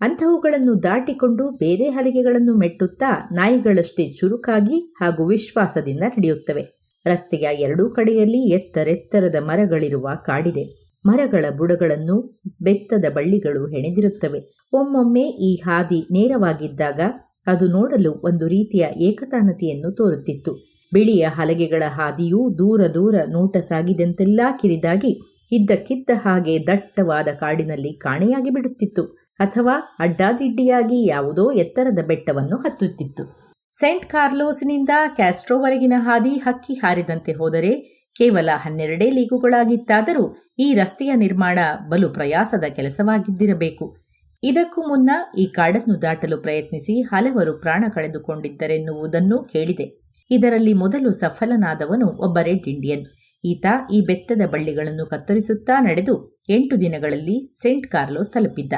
ಅಂಥವುಗಳನ್ನು 0.00 0.82
ದಾಟಿಕೊಂಡು 0.82 1.50
ಬೇರೆ 1.50 1.84
ಹಲಗೆಗಳನ್ನು 1.84 2.56
ಮೆಟ್ಟುತ್ತಾ 2.56 3.28
ನಾಯಿಗಳಷ್ಟೇ 3.32 4.12
ಚುರುಕಾಗಿ 4.12 4.94
ಹಾಗೂ 5.00 5.28
ವಿಶ್ವಾಸದಿಂದ 5.28 6.00
ನಡೆಯುತ್ತವೆ. 6.00 6.64
ರಸ್ತೆಯ 7.06 7.48
ಎರಡೂ 7.60 7.90
ಕಡೆಯಲ್ಲಿ 7.90 8.50
ಎತ್ತರೆತ್ತರದ 8.50 9.34
ಮರಗಳಿರುವ 9.40 10.08
ಕಾಡಿದೆ. 10.24 10.64
ಮರಗಳ 11.06 11.44
ಬುಡಗಳನ್ನು 11.56 12.40
ಬೆತ್ತದ 12.62 13.04
ಬಳ್ಳಿಗಳು 13.14 13.66
ಹೆಣೆದಿರುತ್ತವೆ. 13.66 14.68
ಒಮ್ಮೊಮ್ಮೆ 14.72 15.20
ಈ 15.20 15.54
ಹಾದಿ 15.64 16.00
ನೇರವಾಗಿದ್ದಾಗ 16.12 17.00
ಅದು 17.46 17.68
ನೋಡಲು 17.68 18.12
ಒಂದು 18.12 18.46
ರೀತಿಯ 18.46 18.86
ಏಕತಾನತೆಯನ್ನು 18.96 19.94
ತೋರುತ್ತಿತ್ತು. 19.94 20.52
ಬಿಳಿಯ 20.92 21.26
ಹಲಗೆಗಳ 21.28 21.82
ಹಾದಿಯೂ 21.86 22.50
ದೂರ 22.58 22.86
ದೂರ 22.86 23.14
ನೋಟ 23.28 23.56
ಸಾಗಿದಂತೆಲ್ಲಾ 23.56 24.58
ಕಿರಿದಾಗಿ 24.62 25.12
ಇದ್ದಕ್ಕಿದ್ದ 25.52 26.10
ಹಾಗೆ 26.14 26.66
ದಟ್ಟವಾದ 26.66 27.28
ಕಾಡಿನಲ್ಲಿ 27.40 27.92
ಕಾಣೆಯಾಗಿ 27.92 28.50
ಬಿಡುತ್ತಿತ್ತು. 28.50 29.25
ಅಥವಾ 29.38 29.96
ಅಡ್ಡಾದಿಡ್ಡಿಯಾಗಿ 29.98 31.08
ಯಾವುದೋ 31.08 31.52
ಎತ್ತರದ 31.52 31.98
ಬೆಟ್ಟವನ್ನು 32.06 32.56
ಹತ್ತುತ್ತಿತ್ತು. 32.56 33.24
ಸೆಂಟ್ 33.70 34.06
ಕಾರ್ಲೋಸ್ನಿಂದ 34.06 34.88
ಕ್ಯಾಸ್ಟ್ರೋವರೆಗಿನ 35.14 35.92
ಹಾದಿ 35.96 36.30
ಹಕ್ಕಿ 36.30 36.74
ಹಾರಿದಂತೆ 36.74 37.32
ಹೋದರೆ 37.32 37.96
ಕೇವಲ 38.16 38.48
ಹನ್ನೆರಡೇ 38.54 39.10
ಲೀಗುಗಳಾಗಿತ್ತಾದರೂ 39.10 40.36
ಈ 40.58 40.74
ರಸ್ತೆಯ 40.74 41.12
ನಿರ್ಮಾಣ 41.14 41.58
ಬಲು 41.88 42.08
ಪ್ರಯಾಸದ 42.08 42.64
ಕೆಲಸವಾಗಿದ್ದಿರಬೇಕು. 42.64 43.96
ಇದಕ್ಕೂ 44.42 44.82
ಮುನ್ನ 44.82 45.10
ಈ 45.38 45.46
ಕಾಡನ್ನು 45.46 46.02
ದಾಟಲು 46.02 46.38
ಪ್ರಯತ್ನಿಸಿ 46.38 47.00
ಹಲವರು 47.00 47.60
ಪ್ರಾಣ 47.60 47.84
ಕಳೆದುಕೊಂಡಿದ್ದರೆನ್ನುವುದನ್ನು 47.94 49.44
ಕೇಳಿದೆ. 49.44 49.86
ಇದರಲ್ಲಿ 50.30 50.72
ಮೊದಲು 50.72 51.12
ಸಫಲನಾದವನು 51.12 52.06
ಒಬ್ಬ 52.06 52.38
ರೆಡ್ 52.38 52.68
ಇಂಡಿಯನ್. 52.68 53.04
ಈತ 53.44 53.66
ಈ 53.92 54.00
ಬೆತ್ತದ 54.00 54.46
ಬಳ್ಳಿಗಳನ್ನು 54.46 55.06
ಕತ್ತರಿಸುತ್ತಾ 55.06 55.80
ನಡೆದು 55.80 56.44
ಎಂಟು 56.48 56.80
ದಿನಗಳಲ್ಲಿ 56.80 57.52
ಸೆಂಟ್ 57.62 57.86
ಕಾರ್ಲೋಸ್ 57.86 58.32
ತಲುಪಿದ್ದ. 58.32 58.72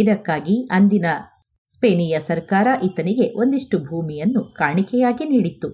ಇದಕ್ಕಾಗಿ 0.00 0.68
ಅಂದಿನ 0.70 1.06
ಸ್ಪೇನಿಯ 1.72 2.18
ಸರ್ಕಾರ 2.20 2.66
ಈತನಿಗೆ 2.84 3.38
ಒಂದಿಷ್ಟು 3.38 3.78
ಭೂಮಿಯನ್ನು 3.78 4.44
ಕಾಣಿಕೆಯಾಗಿ 4.44 5.24
ನೀಡಿತ್ತು. 5.24 5.68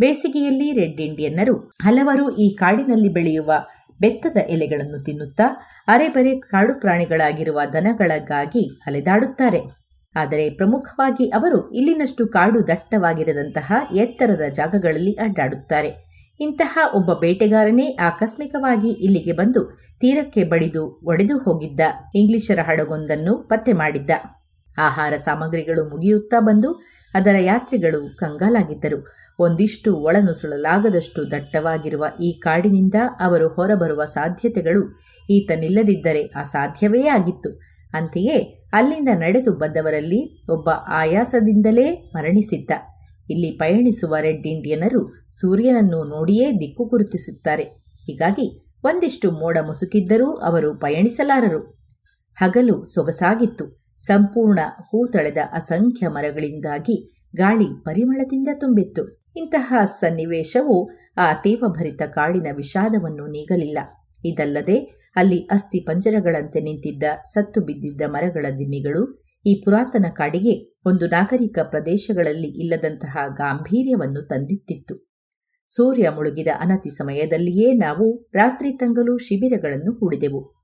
ಬೇಸಿಗೆಯಲ್ಲಿ 0.00 0.72
ರೆಡ್ 0.72 1.00
ಇಂಡಿಯನ್ನರು 1.00 1.54
ಹಲವರು 1.82 2.36
ಈ 2.36 2.54
ಕಾಡಿನಲ್ಲಿ 2.54 3.08
ಬೆಳೆಯುವ 3.08 3.52
ಬೆತ್ತದ 4.00 4.36
ಎಲೆಗಳನ್ನು 4.48 5.04
ತಿನ್ನುತ್ತಾ, 5.04 5.46
ಅರೆಬರೆ 5.88 6.40
ಕಾಡು 6.40 6.80
ಪ್ರಾಣಿಗಳಾಗಿರುವ 6.80 7.60
ದನಗಳಿಗಾಗಿ 7.72 8.62
ಅಲೆದಾಡುತ್ತಾರೆ. 8.86 9.60
ಆದರೆ 10.14 10.50
ಪ್ರಮುಖವಾಗಿ 10.50 11.30
ಅವರು 11.30 11.70
ಇಲ್ಲಿನಷ್ಟು 11.70 12.26
ಕಾಡು 12.26 12.66
ದಟ್ಟವಾಗಿರದಂತಹ 12.66 13.72
ಎತ್ತರದ 13.96 14.42
ಜಾಗಗಳಲ್ಲಿ 14.52 15.12
ಅಡ್ಡಾಡುತ್ತಾರೆ. 15.12 16.08
ಇಂತಹ 16.40 16.78
ಒಬ್ಬ 16.94 17.12
ಬೇಟೆಗಾರನೇ 17.12 17.96
ಆಕಸ್ಮಿಕವಾಗಿ 17.96 18.90
ಇಲ್ಲಿಗೆ 18.90 19.32
ಬಂದು 19.32 19.78
ತೀರಕ್ಕೆ 20.00 20.44
ಬಡಿದು 20.44 21.00
ಒಡೆದು 21.04 21.38
ಹೋಗಿದ್ದ 21.38 21.80
ಇಂಗ್ಲಿಷರ 22.14 22.58
ಹಡಗೊಂದನ್ನು 22.62 23.48
ಪತ್ತೆ 23.48 23.72
ಮಾಡಿದ್ದ. 23.72 24.10
ಆಹಾರ 24.78 25.16
ಸಾಮಗ್ರಿಗಳು 25.16 25.84
ಮುಗಿಯುತ್ತಾ 25.84 26.40
ಬಂದು 26.40 26.72
ಅದರ 27.14 27.34
ಯಾತ್ರಿಗಳು 27.40 28.16
ಕಂಗಾಲಾಗಿದ್ದರು. 28.16 29.14
ಒಂದಿಷ್ಟು 29.38 29.96
ಒಳನುಸುಳಲಾಗದಷ್ಟು 29.96 31.30
ದಟ್ಟವಾಗಿರುವ 31.30 32.04
ಈ 32.22 32.40
ಕಾಡಿನಿಂದ 32.40 32.94
ಅವರು 33.20 33.48
ಹೊರಬರುವ 33.48 34.04
ಸಾಧ್ಯತೆಗಳು 34.04 35.00
ಈತನಿಲ್ಲದಿದ್ದರೆ 35.30 36.22
ಅಸಾಧ್ಯವೇ 36.22 37.06
ಆಗಿತ್ತು. 37.06 37.68
ಅಂತೆಯೇ 37.94 38.57
ಅಲ್ಲಿಂದ 38.72 39.08
ನಡೆದು 39.14 39.52
ಬಂದವರಲ್ಲಿ 39.52 40.42
ಒಬ್ಬ 40.52 40.68
ಆಯಾಸದಿಂದಲೇ 40.86 42.12
ಮರಣಿಸಿದ್ದ. 42.16 42.70
ಇಲ್ಲಿ 43.30 43.50
ಪಯಣಿಸುವ 43.50 44.16
ರೆಡ್ 44.20 44.46
ಇಂಡಿಯನರು 44.46 45.12
ಸೂರ್ಯನನ್ನು 45.30 46.04
ನೋಡಿಯೇ 46.04 46.52
ದಿಕ್ಕು 46.52 46.84
ಗುರುತಿಸುತ್ತಾರೆ. 46.84 47.62
ಹೀಗಾಗಿ 48.06 48.64
ಒಂದಿಷ್ಟು 48.84 49.30
ಮೋಡ 49.30 49.58
ಮುಸುಕಿದ್ದರೂ 49.66 50.32
ಅವರು 50.32 50.74
ಪಯಣಿಸಲಾರರು. 50.74 51.78
ಹಗಲು 52.36 52.84
ಸೊಗಸಾಗಿತ್ತು. 52.84 53.78
ಸಂಪೂರ್ಣ 53.98 54.58
ಹೂತಳೆದ 54.80 55.36
ಅಸಂಖ್ಯ 55.52 56.08
ಮರಗಳಿಂದಾಗಿ 56.08 57.14
ಗಾಳಿ 57.36 57.82
ಪರಿಮಳದಿಂದ 57.84 58.48
ತುಂಬಿತ್ತು. 58.54 59.32
ಇಂತಹ 59.36 59.74
ಸನ್ನಿವೇಶವು 59.84 60.90
ಆ 61.16 61.32
ತೀವಭರಿತ 61.32 62.02
ಕಾಡಿನ 62.02 62.46
ವಿಷಾದವನ್ನು 62.56 63.26
ನೀಗಲಿಲ್ಲ. 63.26 63.78
ಇದಲ್ಲದೆ 64.24 64.97
ಅಲ್ಲಿ 65.18 65.38
ಅಸ್ಥಿ 65.38 65.80
ಪಂಜರಗಳಂತೆ 65.80 66.60
ನಿಂತಿದ್ದ 66.60 67.02
ಸತ್ತು 67.34 67.60
ಬಿದ್ದಿದ್ದ 67.60 68.02
ಮರಗಳ 68.06 68.46
ದಿಮ್ಮಿಗಳು 68.50 69.02
ಈ 69.46 69.62
ಪುರಾತನ 69.64 70.06
ಕಾಡಿಗೆ 70.10 70.54
ಒಂದು 70.86 71.06
ನಾಗರಿಕ 71.06 71.58
ಪ್ರದೇಶಗಳಲ್ಲಿ 71.62 72.48
ಇಲ್ಲದಂತಹ 72.48 73.18
ಗಾಂಭೀರ್ಯವನ್ನು 73.36 74.22
ತಂದಿತ್ತಿತ್ತು. 74.26 74.94
ಸೂರ್ಯ 75.70 76.10
ಮುಳುಗಿದ 76.10 76.48
ಅನತಿ 76.60 76.90
ಸಮಯದಲ್ಲಿಯೇ 76.90 77.72
ನಾವು 77.72 78.28
ರಾತ್ರಿ 78.34 78.70
ತಂಗಲು 78.72 79.18
ಶಿಬಿರಗಳನ್ನು 79.18 79.92
ಹೂಡಿದೆವು. 79.92 80.54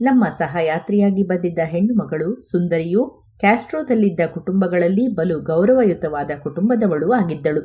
ನಮ್ಮ 0.00 0.24
ಸಹಯಾತ್ರಿಯಾಗಿ 0.28 1.22
ಬಂದಿದ್ದ 1.22 1.58
ಹೆಣ್ಣುಮಗಳು 1.64 2.40
ಸುಂದರಿಯು 2.50 3.02
ಕ್ಯಾಸ್ಟ್ರೋದಲ್ಲಿದ್ದ 3.40 4.20
ಕುಟುಂಬಗಳಲ್ಲಿ 4.26 5.14
ಬಲು 5.14 5.40
ಗೌರವಯುತವಾದ 5.40 6.30
ಕುಟುಂಬದವಳು 6.42 7.12
ಆಗಿದ್ದಳು. 7.12 7.60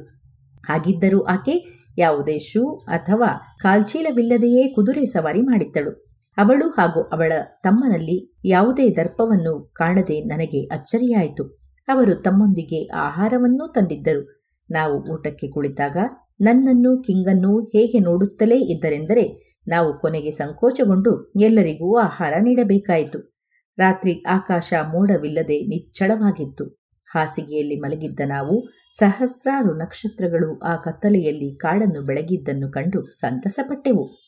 ಹಾಗಿದ್ದರೂ 0.69 1.19
ಆಕೆ 1.21 1.55
ಯಾವುದೇ 1.97 2.39
ಶೂ 2.39 2.75
ಅಥವಾ 2.88 3.29
ಕಾಲ್ಚೀಲವಿಲ್ಲದೆಯೇ 3.59 4.73
ಕುದುರೆ 4.73 5.05
ಸವಾರಿ 5.05 5.41
ಮಾಡಿದ್ದಳು. 5.41 6.07
ಅವಳು 6.38 6.69
ಹಾಗೂ 6.69 7.01
ಅವಳ 7.01 7.31
ತಮ್ಮನಲ್ಲಿ 7.63 8.35
ಯಾವುದೇ 8.45 8.89
ದರ್ಪವನ್ನು 8.89 9.71
ಕಾಣದೆ 9.73 10.23
ನನಗೆ 10.23 10.63
ಅಚ್ಚರಿಯಾಯಿತು. 10.63 11.43
ಅವರು 11.88 12.15
ತಮ್ಮೊಂದಿಗೆ 12.15 12.88
ಆಹಾರವನ್ನೂ 12.88 13.67
ತಂದಿದ್ದರು. 13.67 14.45
ನಾವು 14.71 15.13
ಊಟಕ್ಕೆ 15.13 15.47
ಕುಳಿತಾಗ 15.47 15.97
ನನ್ನನ್ನು, 16.41 17.01
ಕಿಂಗನ್ನು 17.01 17.63
ಹೇಗೆ 17.63 17.99
ನೋಡುತ್ತಲೇ 17.99 18.55
ಇದ್ದರೆಂದರೆ 18.55 19.47
ನಾವು 19.67 19.99
ಕೊನೆಗೆ 19.99 20.31
ಸಂಕೋಚಗೊಂಡು 20.31 21.31
ಎಲ್ಲರಿಗೂ 21.39 21.97
ಆಹಾರ 21.97 22.33
ನೀಡಬೇಕಾಯಿತು. 22.41 23.19
ರಾತ್ರಿ 23.77 24.23
ಆಕಾಶ 24.27 24.73
ಮೋಡವಿಲ್ಲದೆ 24.91 25.67
ನಿಚ್ಚಳವಾಗಿತ್ತು. 25.67 26.65
ಹಾಸಿಗೆಯಲ್ಲಿ 27.15 27.75
ಮಲಗಿದ್ದ 27.75 28.19
ನಾವು 28.25 28.67
ಸಹಸ್ರಾರು 28.97 29.73
ನಕ್ಷತ್ರಗಳು 29.73 30.59
ಆ 30.59 30.75
ಕತ್ತಲೆಯಲ್ಲಿ 30.75 31.55
ಕಾಡನ್ನು 31.55 32.01
ಬೆಳಗಿದ್ದನ್ನು 32.01 32.71
ಕಂಡು 32.71 33.05
ಸಂತಸಪಟ್ಟೆವು. 33.05 34.27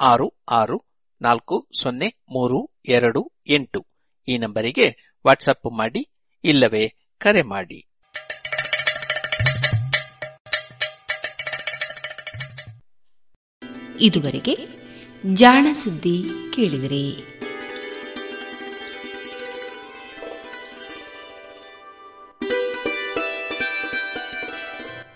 ಆರು 0.00 0.34
ಆರು, 0.50 0.84
ನಾಲ್ಕು, 1.22 1.68
ಸೊನ್ನೆ, 1.82 2.24
ಮೂರು, 2.30 2.80
ಎರಡು, 2.88 3.32
ಎಂಟು. 3.46 3.86
ಈ 4.28 4.38
ನಂಬರಿಗೆ 4.38 5.16
ವಾಟ್ಸಪ್ 5.26 5.72
ಮಾಡಿ, 5.72 6.10
ಇಲ್ಲವೇ 6.44 6.88
ಕರೆ 7.18 7.42
ಮಾಡಿ. 7.42 7.88
ಇದುವರೆಗೆ 14.00 14.56
ಜಾಣ 15.34 15.66
ಸುದ್ದಿ 15.72 16.24
ಕೇಳಿದಿರಿ. 16.52 17.32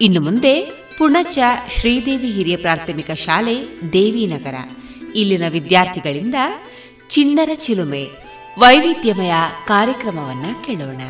ಇನ್ನು 0.01 0.21
ಮುಂದೆ 0.21 0.86
ಪುಣಚ 0.99 1.39
ಶ್ರೀದೇವಿ 1.71 2.31
ಹಿರಿಯ 2.31 2.57
ಪ್ರಾಥಮಿಕ 2.57 3.11
ಶಾಲೆ, 3.11 3.57
ದೇವಿನಗರ. 3.93 4.55
ಇಲ್ಲಿನ 5.15 5.49
ವಿದ್ಯಾರ್ಥಿಗಳಿಂದ 5.49 6.35
ಚಿಣ್ಣರ 7.09 7.51
ಚಿಲುಮೆ, 7.55 8.05
ವೈವಿಧ್ಯಮಯ 8.59 9.33
ಕಾರ್ಯಕ್ರಮವನ್ನ 9.67 10.45
ಕೇಳೋಣ. 10.67 11.01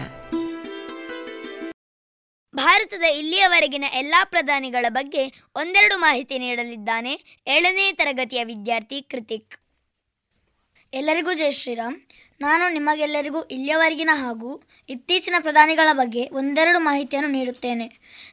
ಭಾರತದ 2.56 3.02
ಇಲ್ಲಿಯವರೆಗಿನ 3.02 3.84
ಎಲ್ಲಾ 3.92 4.24
ಪ್ರಧಾನಿಗಳ 4.24 4.86
ಬಗ್ಗೆ 4.88 5.42
ಒಂದೆರಡು 5.56 5.98
ಮಾಹಿತಿ 5.98 6.38
ನೀಡಲಿದ್ದಾನೆ 6.38 7.42
ಏಳನೇ 7.46 7.92
ತರಗತಿಯ 7.92 8.44
ವಿದ್ಯಾರ್ಥಿ 8.44 9.02
ಕೃತಿಕ್. 9.02 9.56
ಎಲ್ಲರಿಗೂ 10.92 11.32
ಜೈ 11.32 11.50
ಶ್ರೀರಾಮ್. 11.50 11.96
ನಾನು 12.40 12.72
ನಿಮಗೆಲ್ಲರಿಗೂ 12.72 13.42
ಇಲ್ಲಿಯವರೆಗಿನ 13.42 14.10
ಹಾಗೂ 14.12 14.62
ಇತ್ತೀಚಿನ 14.88 15.34
ಪ್ರಧಾನಿಗಳ 15.40 15.88
ಬಗ್ಗೆ 15.92 16.28
ಒಂದೆರಡು 16.32 16.78
ಮಾಹಿತಿಯನ್ನು 16.78 17.30
ನೀಡುತ್ತೇನೆ. 17.30 17.86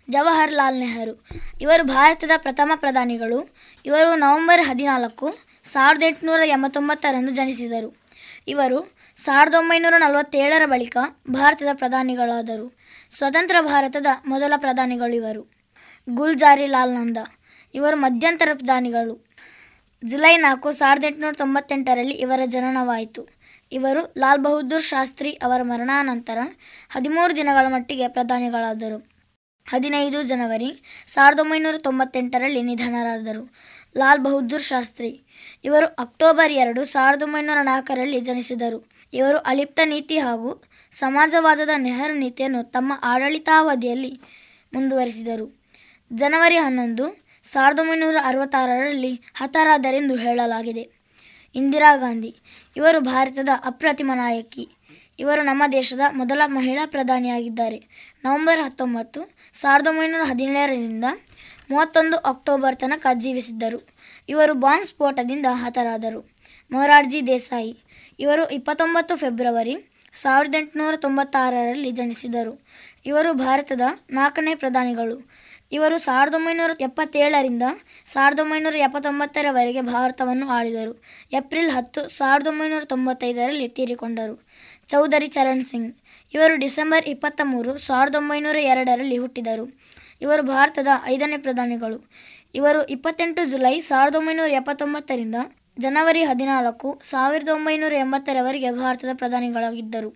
ಜವಾಹರ್ಲಾಲ್ 0.10 0.80
ನೆಹರು. 0.80 1.26
ಇವರು 1.62 1.84
ಭಾರತದ 1.84 2.32
ಪ್ರಥಮ 2.38 2.72
ಪ್ರಧಾನಿಗಳು. 2.76 3.56
ಇವರು 3.86 4.16
ನವೆಂಬರ್ 4.16 4.62
ಹದಿನಾಲ್ಕು 4.62 5.36
ಸಾವಿರದ 5.64 6.04
ಎಂಟುನೂರ 6.04 6.40
ಎಂಬತ್ತೊಂಬತ್ತರಂದು 6.46 7.32
ಜನಿಸಿದರು. 7.32 8.04
ಇವರು 8.48 8.96
ಸಾವಿರದ 9.18 9.54
ಒಂಬೈನೂರ 9.54 9.94
ನಲವತ್ತೇಳರ 9.98 10.66
ಬಳಿಕ 10.66 10.98
ಭಾರತದ 11.30 11.68
ಪ್ರಧಾನಿಗಳಾದರು. 11.74 12.78
ಸ್ವತಂತ್ರ 13.12 13.56
ಭಾರತದ 13.62 14.06
ಮೊದಲ 14.28 14.54
ಪ್ರಧಾನಿಗಳು 14.58 15.16
ಇವರು. 15.16 15.54
ಗುಲ್ಜಾರಿ 16.10 16.68
ಲಾಲ್ 16.68 16.92
ನಂದ. 16.92 17.18
ಇವರು 17.76 17.98
ಮಧ್ಯಂತರ 17.98 18.50
ಪ್ರಧಾನಿಗಳು. 18.54 19.34
ಜುಲೈ 20.06 20.38
ನಾಲ್ಕು 20.38 20.72
ಸಾವಿರದ 20.72 21.04
ಎಂಟುನೂರ 21.04 21.34
ತೊಂಬತ್ತೆಂಟರಲ್ಲಿ 21.34 22.14
ಇವರ 22.14 22.40
ಜನನವಾಯಿತು. 22.46 23.28
ಇವರು 23.72 24.14
ಲಾಲ್ 24.18 24.42
ಬಹದ್ದೂರ್ 24.42 24.84
ಶಾಸ್ತ್ರಿ 24.84 25.32
ಅವರ 25.32 25.62
ಮರಣಾನಂತರ 25.62 26.38
ಹದಿಮೂರು 26.90 27.36
ದಿನಗಳ 27.36 27.68
ಮಟ್ಟಿಗೆ 27.68 28.08
ಪ್ರಧಾನಿಗಳಾದರು. 28.08 29.13
ಹದಿನೈದು 29.66 30.24
ಜನವರಿ 30.24 30.84
ಸಾವಿರದ 31.08 31.40
ಒಂಬೈನೂರ 31.40 31.78
ತೊಂಬತ್ತೆಂಟರಲ್ಲಿ 31.78 32.62
ನಿಧನರಾದರು. 32.62 33.54
ಲಾಲ್ 33.98 34.20
ಬಹದ್ದೂರ್ 34.20 34.64
ಶಾಸ್ತ್ರಿ. 34.64 35.22
ಇವರು 35.64 35.86
ಅಕ್ಟೋಬರ್ 35.86 36.52
ಎರಡು 36.52 36.84
ಸಾವಿರದ 36.84 37.24
ಒಂಬೈನೂರ 37.24 37.58
ನಾಲ್ಕರಲ್ಲಿ 37.62 38.20
ಜನಿಸಿದರು. 38.20 38.90
ಇವರು 39.14 39.38
ಅಲಿಪ್ತ 39.38 39.80
ನೀತಿ 39.84 40.18
ಹಾಗೂ 40.18 40.64
ಸಮಾಜವಾದದ 40.92 41.70
ನೆಹರು 41.78 42.14
ನೀತಿಯನ್ನು 42.14 42.64
ತಮ್ಮ 42.72 42.94
ಆಡಳಿತಾವಧಿಯಲ್ಲಿ 43.04 44.22
ಮುಂದುವರಿಸಿದರು. 44.74 45.64
ಜನವರಿ 46.14 46.58
ಹನ್ನೊಂದು 46.58 47.24
ಸಾವಿರದ 47.44 47.80
ಒಂಬೈನೂರ 47.80 48.16
ಅರವತ್ತಾರರಲ್ಲಿ 48.24 49.22
ಹತರಾದರೆಂದು 49.36 50.16
ಹೇಳಲಾಗಿದೆ. 50.16 50.90
ಇಂದಿರಾ 51.56 51.96
ಗಾಂಧಿ. 51.96 52.36
ಇವರು 52.76 53.00
ಭಾರತದ 53.00 53.50
ಅಪ್ರತಿಮ 53.64 54.12
ನಾಯಕಿ. 54.16 54.68
ಇವರು 55.20 55.42
ನಮ್ಮ 55.42 55.64
ದೇಶದ 55.72 56.00
ಮೊದಲ 56.12 56.42
ಮಹಿಳಾ 56.46 56.86
ಪ್ರಧಾನಿಯಾಗಿದ್ದಾರೆ. 56.86 58.10
ನವೆಂಬರ್ 58.24 58.62
ಹತ್ತೊಂಬತ್ತು 58.62 59.22
ಸಾವಿರದ 59.54 59.88
ಒಂಬೈನೂರ 59.88 60.24
ಹದಿನೇಳರಿಂದ 60.24 61.04
ಮೂವತ್ತೊಂದು 61.70 62.18
ಅಕ್ಟೋಬರ್ 62.18 62.76
ತನಕ 62.76 63.08
ಜೀವಿಸಿದ್ದರು. 63.14 63.80
ಇವರು 64.30 64.54
ಬಾಂಬ್ 64.54 64.86
ಸ್ಫೋಟದಿಂದ 64.86 65.46
ಹತರಾದರು. 65.52 66.22
ಮೊರಾರ್ಜಿ 66.72 67.28
ದೇಸಾಯಿ 67.28 67.78
ಇವರು 68.20 68.50
ಇಪ್ಪತ್ತೊಂಬತ್ತು 68.50 69.16
ಫೆಬ್ರವರಿ 69.16 69.76
ಸಾವಿರದ 70.14 70.56
ಎಂಟುನೂರ 70.56 70.96
ತೊಂಬತ್ತಾರರಲ್ಲಿ 70.96 71.92
ಜನಿಸಿದರು. 71.92 72.54
ಇವರು 73.06 73.34
ಭಾರತದ 73.34 73.82
ನಾಲ್ಕನೇ 74.12 74.56
ಪ್ರಧಾನಿಗಳು. 74.56 75.16
ಇವರು 75.72 75.98
ಸಾವಿರದ 75.98 76.34
ಒಂಬೈನೂರ 76.34 76.72
ಎಪ್ಪತ್ತೇಳರಿಂದ 76.82 77.64
ಸಾವಿರದ 78.06 78.40
ಒಂಬೈನೂರ 78.40 78.76
ಎಪ್ಪತ್ತೊಂಬತ್ತರವರೆಗೆ 78.76 79.82
ಭಾರತವನ್ನು 79.82 80.50
ಆಳಿದರು. 80.50 80.94
ಏಪ್ರಿಲ್ 81.34 81.72
ಹತ್ತು, 81.72 82.08
ಸಾವಿರದ 82.08 82.48
ಒಂಬೈನೂರ 82.48 82.84
ತೊಂಬತ್ತೈದರಲ್ಲಿ 82.84 83.68
ತೀರಿಕೊಂಡರು. 83.68 84.36
ಚೌಧರಿ 84.88 85.28
ಚರಣ್ 85.28 85.62
ಸಿಂಗ್ 85.62 85.92
ಇವರು 86.34 86.56
ಡಿಸೆಂಬರ್ 86.56 87.06
ಇಪ್ಪತ್ತ 87.06 87.42
ಮೂರು 87.44 87.78
ಸಾವಿರದ 87.78 88.16
ಒಂಬೈನೂರ 88.16 88.56
ಎರಡರಲ್ಲಿ 88.74 89.18
ಹುಟ್ಟಿದರು. 89.18 89.66
ಇವರು 90.22 90.44
ಭಾರತದ 90.44 90.88
ಐದನೇ 91.06 91.38
ಪ್ರಧಾನಿಗಳು. 91.38 91.98
ಇವರು 92.56 92.86
ಇಪ್ಪತ್ತೆಂಟು 92.86 93.50
ಜುಲೈ 93.52 93.80
ಸಾವಿರದ 93.80 94.16
ಒಂಬೈನೂರ 94.16 94.50
ಎಪ್ಪತ್ತೊಂಬತ್ತರಿಂದ 94.50 95.36
ಜನವರಿ 95.80 96.24
ಹದಿನಾಲ್ಕು 96.24 97.00
ಸಾವಿರದ 97.02 97.50
ಒಂಬೈನೂರ 97.50 97.94
ಎಂಬತ್ತರವರೆಗೆ 97.94 98.72
ಭಾರತದ 98.72 99.10
ಪ್ರಧಾನಿಗಳಾಗಿದ್ದರು. 99.14 100.10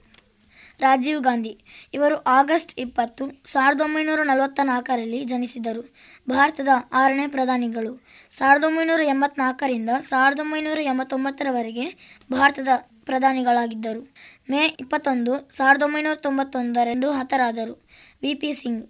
ರಾಜೀವ್ 0.82 1.22
ಗಾಂಧಿ. 1.22 1.54
ಇವರು 1.94 2.16
ಆಗಸ್ಟ್ 2.40 2.74
ಇಪ್ಪತ್ತು 2.80 3.24
ಸಾವಿರದ 3.46 3.82
ಒಂಬೈನೂರ 3.82 4.20
ನಲವತ್ತ 4.24 4.60
ನಾಲ್ಕರಲ್ಲಿ 4.64 5.20
ಜನಿಸಿದರು. 5.24 5.84
ಭಾರತದ 6.30 6.68
ಆರನೇ 6.94 7.28
ಪ್ರಧಾನಿಗಳು. 7.28 7.94
ಸಾವಿರದ 8.30 8.64
ಒಂಬೈನೂರ 8.64 9.02
ಎಂಬತ್ನಾಲ್ಕರಿಂದ 9.06 9.90
ಸಾವಿರದ 10.00 10.40
ಒಂಬೈನೂರ 10.40 10.80
ಎಂಬತ್ತೊಂಬತ್ತರವರೆಗೆ 10.82 11.88
ಭಾರತದ 12.32 12.68
ಪ್ರಧಾನಿಗಳಾಗಿದ್ದರು. 13.06 14.02
ಮೇ 14.50 14.66
ಇಪ್ಪತ್ತೊಂದು, 14.80 15.50
ಸಾವಿರದ 15.58 15.84
ಒಂಬೈನೂರ 15.84 16.16
ತೊಂಬತ್ತೊಂದರಂದು 16.16 17.12
ಹತರಾದರು. 17.12 17.88
V. 18.22 18.34
P. 18.36 18.54
Singh. 18.54 18.86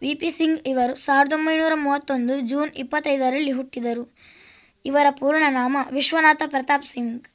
V. 0.00 0.14
P. 0.14 0.30
Singh 0.30 0.60
ಇವರು 0.66 0.94
ಸಾವಿರದ 0.94 1.32
ಒಂಬೈನೂರ 1.32 1.72
ಮೂವತ್ತೊಂದು 1.74 2.40
ಜೂನ್ 2.40 2.70
ಇಪ್ಪತ್ತೈದರಲ್ಲಿ 2.76 3.52
ಹುಟ್ಟಿದರು. 3.52 4.14
ಇವರ 4.84 5.06
ಪೂರ್ಣ 5.10 5.44
ನಾಮ 5.48 5.76
ವಿಶ್ವನಾಥ 5.90 6.42
ಪ್ರತಾಪ್ 6.46 6.86
ಸಿಂಗ್. 6.86 7.26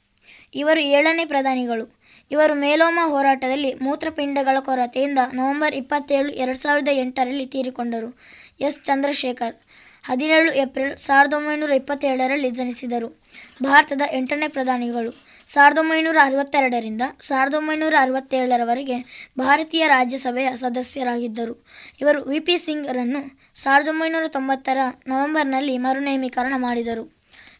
ಇವರು 0.54 0.80
ಏಳನೇ 0.80 1.24
ಪ್ರಧಾನಿಗಳು. 1.24 2.00
ಇವರು 2.30 2.54
ಮೇಲೋಮ 2.54 2.98
ಹೋರಾಟದಲ್ಲಿ 3.04 3.74
ಮೂತ್ರಪಿಂಡಗಳ 3.74 4.56
ಕೊರತೆಯಿಂದ 4.60 5.18
ನವೆಂಬರ್ 5.32 5.74
ಇಪ್ಪತ್ತೇಳು, 5.74 6.28
ಎರಡು 6.28 6.58
ಸಾವಿರದ 6.58 6.88
ಎಂಟರಲ್ಲಿ 6.92 7.46
ತೀರಿಕೊಂಡರು. 7.46 8.18
ಎಸ್. 8.60 8.84
ಚಂದ್ರಶೇಖರ್ 8.84 9.56
ಹದಿನೇಳು 10.04 10.52
ಏಪ್ರಿಲ್, 10.52 10.96
ಸಾವಿರದ 10.96 11.32
ಒಂಬೈನೂರ 11.32 11.70
ಇಪ್ಪತ್ತೇಳರಲ್ಲಿ 11.70 12.50
ಜನಿಸಿದರು. 12.50 13.20
ಭಾರತದ 13.62 14.02
ಎಂಟನೇ 14.12 14.48
ಪ್ರಧಾನಿಗಳು. 14.48 15.33
ಸಾವಿರದ 15.46 15.78
ಒಂಬೈನೂರ 15.78 16.16
ಅರವತ್ತೆರಡರಿಂದ 16.22 17.02
ಸಾವಿರದ 17.20 17.54
ಒಂಬೈನೂರ 17.54 17.94
ಅರವತ್ತೇಳರವರೆಗೆ 18.00 18.96
ಭಾರತೀಯ 19.38 19.88
ರಾಜ್ಯಸಭೆಯ 19.88 20.56
ಸದಸ್ಯರಾಗಿದ್ದರು. 20.56 21.54
ಇವರು 22.00 22.24
ವಿ 22.24 22.40
ಪಿ 22.40 22.56
ಸಿಂಗ್ರನ್ನು 22.58 23.20
ಸಾವಿರದ 23.54 23.88
ಒಂಬೈನೂರ 23.88 24.26
ತೊಂಬತ್ತರ 24.26 24.78
ನವೆಂಬರ್ನಲ್ಲಿ 25.06 25.78
ಮರುನೇಮೀಕರಣ 25.78 26.54
ಮಾಡಿದರು. 26.56 27.04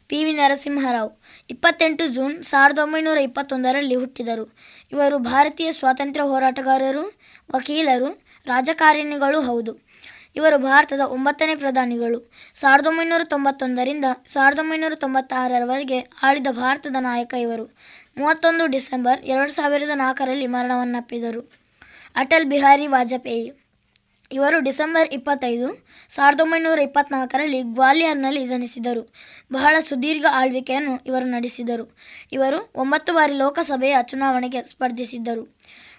ಪಿ. 0.09 0.25
ವಿ. 0.25 0.33
ನರಸಿಂಹರಾವ್ 0.33 1.11
ಇಪ್ಪತ್ತೆಂಟು 1.51 2.07
ಜೂನ್ 2.07 2.43
ಸಾವಿರದ 2.43 2.79
ಒಂಬೈನೂರ 2.79 3.19
ಇಪ್ಪತ್ತೊಂದರಲ್ಲಿ 3.19 3.95
ಹುಟ್ಟಿದರು. 3.95 4.45
ಇವರು 4.93 5.19
ಭಾರತೀಯ 5.19 5.73
ಸ್ವಾತಂತ್ರ್ಯ 5.73 6.23
ಹೋರಾಟಗಾರರು, 6.23 7.05
ವಕೀಲರು, 7.55 8.11
ರಾಜಕಾರಣಿಗಳೂ 8.47 9.41
ಹೌದು. 9.41 9.73
ಇವರು 10.37 10.59
ಭಾರತದ 10.59 11.01
ಒಂಬತ್ತನೇ 11.01 11.55
ಪ್ರಧಾನಿಗಳು. 11.55 12.33
ಸಾವಿರದ 12.55 12.87
ಒಂಬೈನೂರ 12.87 13.25
ತೊಂಬತ್ತೊಂದರಿಂದ 13.25 14.05
ಸಾವಿರದ 14.27 14.59
ಒಂಬೈನೂರ 14.59 14.95
ತೊಂಬತ್ತಾರರವರೆಗೆ 14.95 16.01
ಆಳಿದ 16.23 16.47
ಭಾರತದ 16.51 16.97
ನಾಯಕ 17.01 17.35
ಇವರು. 17.35 17.65
ಮೂವತ್ತೊಂದು 18.19 18.67
ಡಿಸೆಂಬರ್ 18.67 19.21
ಎರಡು 19.21 19.53
ಸಾವಿರದ 19.53 19.91
ನಾಲ್ಕರಲ್ಲಿ 19.95 20.47
ಮರಣವನ್ನಪ್ಪಿದರು. 20.47 21.51
ಅಟಲ್ 22.17 22.45
ಬಿಹಾರಿ 22.45 22.87
ವಾಜಪೇಯಿ. 22.87 23.53
ಇವರು 24.33 24.61
ಡಿಸೆಂಬರ್ 24.61 25.09
ಇಪ್ಪತ್ತೈದು, 25.09 25.87
ಸಾವಿರದ 26.09 26.41
ಒಂಬೈನೂರ 26.41 26.79
ಇಪ್ಪತ್ನಾಲ್ಕರಲ್ಲಿ 26.79 27.63
ಗ್ವಾಲಿಯರ್ನಲ್ಲಿ 27.63 28.47
ಜನಿಸಿದರು. 28.47 29.15
ಬಹಳ 29.53 29.77
ಸುದೀರ್ಘ 29.81 30.27
ಆಳ್ವಿಕೆಯನ್ನು 30.31 31.05
ಇವರು 31.07 31.25
ನಡೆಸಿದರು. 31.25 31.97
ಇವರು 32.33 32.73
ಒಂಬತ್ತು 32.75 33.13
ಬಾರಿ 33.15 33.35
ಲೋಕಸಭೆಯ 33.35 33.97
ಚುನಾವಣೆಗೆ 34.03 34.63
ಸ್ಪರ್ಧಿಸಿದ್ದರು. 34.63 35.54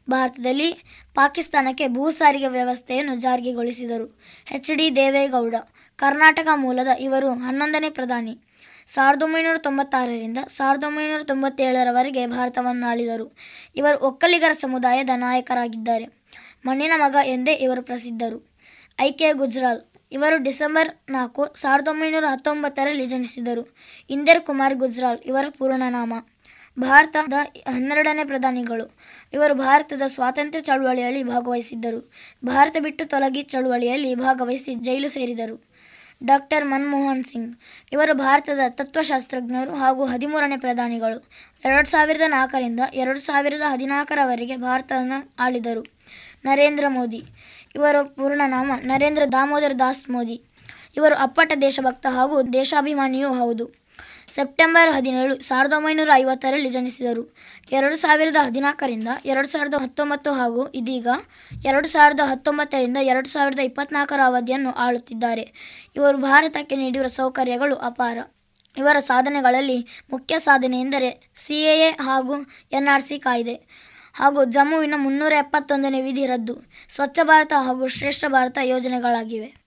ಭಾರತದಲ್ಲಿ 0.09 0.69
ಪಾಕಿಸ್ತಾನಕ್ಕೆ 1.13 1.87
ಭೂ 1.87 2.09
ಸಾರಿಗೆ 2.09 2.47
ವ್ಯವಸ್ಥೆಯನ್ನು 2.47 3.15
ಜಾರಿಗೆಗೊಳಿಸಿದರು 3.15 4.19
ಎಚ್. 4.51 4.71
ಡಿ. 4.77 4.95
ದೇವೇಗೌಡ, 4.95 5.55
ಕರ್ನಾಟಕ 5.95 6.47
ಮೂಲದ 6.55 6.87
ಇವರು 6.99 7.29
ಹನ್ನೊಂದನೇ 7.33 7.89
ಪ್ರಧಾನಿ. 7.89 8.33
ಸಾವಿರದ 8.87 9.21
ಒಂಬೈನೂರ 9.21 9.57
ತೊಂಬತ್ತಾರರಿಂದ 9.57 10.37
ಸಾವಿರದ 10.47 10.83
ಒಂಬೈನೂರ 10.83 11.23
ತೊಂಬತ್ತೇಳರವರೆಗೆ 11.23 12.27
ಭಾರತವನ್ನು 12.27 12.85
ಆಳಿದರು 12.87 13.35
ಇವರು 13.75 13.97
ಒಕ್ಕಲಿಗರ 14.07 14.51
ಸಮುದಾಯದ 14.51 15.09
ನಾಯಕರಾಗಿದ್ದಾರೆ. 15.15 16.05
ಮಣ್ಣಿನ 16.65 16.93
ಮಗ 16.95 17.15
ಎಂದೇ 17.25 17.53
ಇವರು 17.53 17.81
ಪ್ರಸಿದ್ಧರು. 17.81 18.37
ಐಕೆ 18.99 19.33
ಗುಜ್ರಾಲ್, 19.33 19.81
ಇವರು 20.11 20.43
ಡಿಸೆಂಬರ್ 20.43 20.89
ನಾಲ್ಕು, 21.09 21.55
ಸಾವಿರದ 21.55 21.87
ಒಂಬೈನೂರ 21.87 22.25
ಹತ್ತೊಂಬತ್ತರಲ್ಲಿ 22.27 23.05
ಜನಿಸಿದರು. 23.05 23.75
ಇಂದರ್ 24.09 24.41
ಕುಮಾರ್ 24.41 24.75
ಗುಜ್ರಾಲ್, 24.75 25.19
ಇವರ 25.25 25.45
ಪೂರ್ಣ 25.49 25.83
ನಾಮ 25.89 26.13
ಭಾರತದ 26.79 27.33
ಹನ್ನೆರಡನೇ 27.73 28.23
ಪ್ರಧಾನಿಗಳು. 28.23 28.97
ಇವರು 29.33 29.55
ಭಾರತದ 29.55 30.01
ಸ್ವಾತಂತ್ರ್ಯ 30.07 30.61
ಚಳುವಳಿಯಲ್ಲಿ 30.61 31.23
ಭಾಗವಹಿಸಿದ್ದರು. 31.23 32.11
ಭಾರತ 32.45 32.77
ಬಿಟ್ಟು 32.79 33.05
ತೊಲಗಿ 33.05 33.43
ಚಳುವಳಿಯಲ್ಲಿ 33.43 34.15
ಭಾಗವಹಿಸಿ 34.15 34.75
ಜೈಲು 34.75 35.07
ಸೇರಿದರು. 35.07 35.65
ಡಾಕ್ಟರ್ 36.23 36.65
ಮನಮೋಹನ್ 36.65 37.23
ಸಿಂಗ್. 37.23 37.57
ಇವರು 37.91 38.13
ಭಾರತದ 38.13 38.59
ತತ್ವಶಾಸ್ತ್ರಜ್ಞರು 38.69 39.75
ಹಾಗೂ 39.75 40.05
ಹದಿಮೂರನೇ 40.05 40.57
ಪ್ರಧಾನಿಗಳು. 40.57 41.27
ಎರಡು 41.65 41.89
ಸಾವಿರದ 41.89 42.21
ನಾಲ್ಕರಿಂದ 42.27 42.79
ಎರಡು 42.93 43.19
ಸಾವಿರದ 43.19 43.61
ಹದಿನಾಲ್ಕರವರೆಗೆ 43.67 44.57
ಭಾರತವನ್ನು 44.57 45.31
ಆಳಿದರು. 45.39 45.85
ನರೇಂದ್ರ 46.45 46.85
ಮೋದಿ. 46.87 47.21
ಇವರ 47.75 48.01
ಪೂರ್ಣ 48.01 48.41
ನಾಮ 48.47 48.71
ನರೇಂದ್ರ 48.83 49.23
ದಾಮೋದರ್ 49.31 49.79
ದಾಸ್ 49.79 50.09
ಮೋದಿ. 50.09 50.41
ಇವರು 50.97 51.15
ಅಪ್ಪಟ 51.15 51.51
ದೇಶಭಕ್ತ 51.61 52.07
ಹಾಗೂ 52.09 52.41
ದೇಶಾಭಿಮಾನಿಯೂ 52.41 53.33
ಹೌದು. 53.33 53.84
ಸೆಪ್ಟೆಂಬರ್ 54.35 54.89
ಹದಿನೇಳು, 54.95 55.35
ಸಾವಿರದ 55.41 55.73
ಒಂಬೈನೂರ 55.73 56.09
ಐವತ್ತರಲ್ಲಿ 56.13 56.69
ಜನಿಸಿದರು. 56.69 57.23
ಎರಡು 57.71 57.95
ಸಾವಿರದ 57.95 58.35
ಹದಿನಾಲ್ಕರಿಂದ 58.47 59.07
ಎರಡು 59.25 59.47
ಸಾವಿರದ 59.47 59.73
ಹತ್ತೊಂಬತ್ತು 59.73 60.31
ಹಾಗೂ 60.31 60.67
ಇದೀಗ 60.79 61.07
ಎರಡು 61.65 61.87
ಸಾವಿರದ 61.87 62.19
ಹತ್ತೊಂಬತ್ತರಿಂದ 62.19 62.97
ಎರಡು 62.97 63.29
ಸಾವಿರದ 63.29 63.59
ಇಪ್ಪತ್ನಾಲ್ಕರ 63.59 64.19
ಅವಧಿಯನ್ನು 64.25 64.71
ಆಳುತ್ತಿದ್ದಾರೆ. 64.85 65.45
ಇವರು 65.95 66.17
ಭಾರತಕ್ಕೆ 66.17 66.75
ನೀಡಿರುವ 66.75 67.07
ಸೌಕರ್ಯಗಳು 67.07 67.75
ಅಪಾರ. 67.75 68.17
ಇವರ 68.77 68.97
ಸಾಧನೆಗಳಲ್ಲಿ 68.99 69.79
ಮುಖ್ಯ 70.11 70.39
ಸಾಧನೆ 70.39 70.79
ಎಂದರೆ 70.79 71.09
ಸಿ 71.35 71.57
ಎ 71.63 71.75
ಎ 71.87 71.91
ಹಾಗೂ 72.07 72.35
ಎನ್ 72.71 72.87
ಆರ್ 72.87 73.03
ಸಿ 73.03 73.17
ಕಾಯ್ದೆ 73.19 73.55
ಹಾಗೂ 74.15 74.43
ಜಮ್ಮುವಿನ 74.45 74.93
ಮುನ್ನೂರ 74.97 75.33
ಎಪ್ಪತ್ತೊಂದನೇ 75.33 76.01
ವಿಧಿ 76.01 76.25
ರದ್ದು. 76.25 76.55
ಸ್ವಚ್ಛ 76.89 77.19
ಭಾರತ 77.23 77.53
ಹಾಗೂ 77.57 77.87
ಶ್ರೇಷ್ಠ 77.87 78.25
ಭಾರತ 78.25 78.57
ಯೋಜನೆಗಳಾಗಿವೆ. 78.63 79.64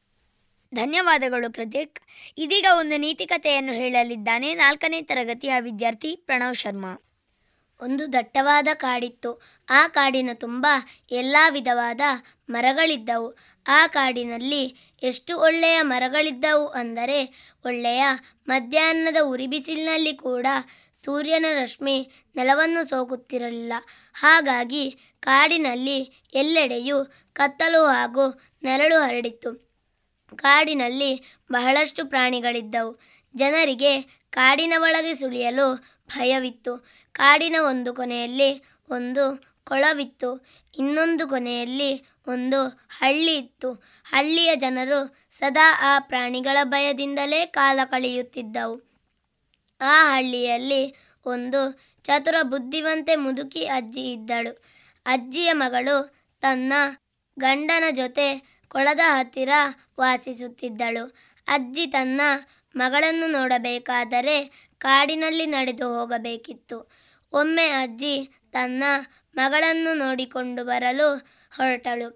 ಧನ್ಯವಾದಗಳು 0.74 1.52
ಪ್ರತೀಕ್ 1.52 2.00
ಇದೀಗ 2.38 2.66
ಒಂದು 2.78 2.96
ನೀತಿಕತೆಯನ್ನು 2.96 3.72
ಹೇಳಲಿದ್ದಾನೆ 3.72 4.54
ನಾಲ್ಕನೇ 4.54 5.02
ತರಗತಿಯ 5.02 5.52
ವಿದ್ಯಾರ್ಥಿ 5.60 6.16
ಪ್ರಣವ್ 6.16 6.54
ಶರ್ಮಾ. 6.54 7.04
ಒಂದು 7.80 8.12
ದಟ್ಟವಾದ 8.12 8.68
ಕಾಡಿತ್ತು. 8.74 9.42
ಆ 9.70 9.88
ಕಾಡಿನ 9.88 10.30
ತುಂಬ 10.34 10.66
ಎಲ್ಲ 11.10 11.36
ವಿಧವಾದ 11.50 12.00
ಮರಗಳಿದ್ದವು. 12.50 13.36
ಆ 13.66 13.86
ಕಾಡಿನಲ್ಲಿ 13.86 14.76
ಎಷ್ಟು 15.02 15.38
ಒಳ್ಳೆಯ 15.38 15.82
ಮರಗಳಿದ್ದವು 15.82 16.66
ಅಂದರೆ 16.66 17.24
ಒಳ್ಳೆಯ 17.64 18.04
ಮಧ್ಯಾಹ್ನದ 18.48 19.16
ಉರಿಬಿಸಿಲಿನಲ್ಲಿ 19.22 20.12
ಕೂಡ 20.12 20.46
ಸೂರ್ಯನ 21.04 21.46
ರಶ್ಮಿ 21.52 22.26
ನೆಲವನ್ನು 22.36 22.88
ಸೋಕುತ್ತಿರಲಿಲ್ಲ. 22.88 23.72
ಹಾಗಾಗಿ 24.14 24.90
ಕಾಡಿನಲ್ಲಿ 25.20 25.98
ಎಲ್ಲೆಡೆಯೂ 26.34 27.04
ಕತ್ತಲು 27.32 27.86
ಹಾಗೂ 27.86 28.40
ನೆರಳು 28.62 29.00
ಹರಡಿತ್ತು. 29.00 29.67
ಕಾಡಿನಲ್ಲಿ 30.37 31.37
ಬಹಳಷ್ಟು 31.53 32.07
ಪ್ರಾಣಿಗಳಿದ್ದವು. 32.07 33.01
ಜನರಿಗೆ 33.37 34.01
ಕಾಡಿನ 34.31 34.72
ಒಳಗೆ 34.81 35.14
ಸುಳಿಯಲು 35.14 35.74
ಭಯವಿತ್ತು. 36.07 36.89
ಕಾಡಿನ 37.12 37.57
ಒಂದು 37.66 37.95
ಕೊನೆಯಲ್ಲಿ 37.95 38.64
ಒಂದು 38.91 39.45
ಕೊಳವಿತ್ತು. 39.64 40.47
ಇನ್ನೊಂದು 40.79 41.29
ಕೊನೆಯಲ್ಲಿ 41.29 42.07
ಒಂದು 42.29 42.68
ಹಳ್ಳಿ 42.89 43.37
ಇತ್ತು. 43.37 43.72
ಹಳ್ಳಿಯ 44.05 44.57
ಜನರು 44.57 45.16
ಸದಾ 45.39 45.79
ಆ 45.81 45.99
ಪ್ರಾಣಿಗಳ 45.99 46.59
ಭಯದಿಂದಲೇ 46.64 47.47
ಕಾಲ 47.47 47.81
ಕಳೆಯುತ್ತಿದ್ದವು. 47.85 48.89
ಆ 49.81 50.14
ಹಳ್ಳಿಯಲ್ಲಿ 50.14 50.95
ಒಂದು 51.26 51.81
ಚತುರ 52.05 52.35
ಬುದ್ಧಿವಂತೆ 52.43 53.16
ಮುದುಕಿ 53.16 53.66
ಅಜ್ಜಿ 53.66 54.12
ಇದ್ದಳು. 54.12 54.64
ಅಜ್ಜಿಯ 55.07 55.53
ಮಗಳು 55.53 56.14
ತನ್ನ 56.41 56.72
ಗಂಡನ 57.39 57.85
ಜೊತೆ 57.91 58.57
ಕೊಳದ 58.68 59.00
ಹತ್ತಿರ 59.04 59.52
ವಾಸಿಸುತ್ತಿದ್ದಳು. 60.00 61.04
ಅಜ್ಜಿ 61.46 61.86
ತನ್ನ 61.86 62.20
ಮಗಳನ್ನು 62.76 63.26
ನೋಡಬೇಕಾದರೆ 63.32 64.36
ಕಾಡಿನಲ್ಲಿ 64.78 65.46
ನಡೆದು 65.46 65.98
ಹೋಗಬೇಕಿತ್ತು. 65.98 66.78
ಒಮ್ಮೆ 67.32 67.66
ಅಜ್ಜಿ 67.82 68.14
ತನ್ನ 68.52 68.82
ಮಗಳನ್ನು 69.34 69.94
ನೋಡಿಕೊಂಡು 69.94 70.64
ಬರಲು 70.64 71.08
ಹೊರಟಳು. 71.56 72.08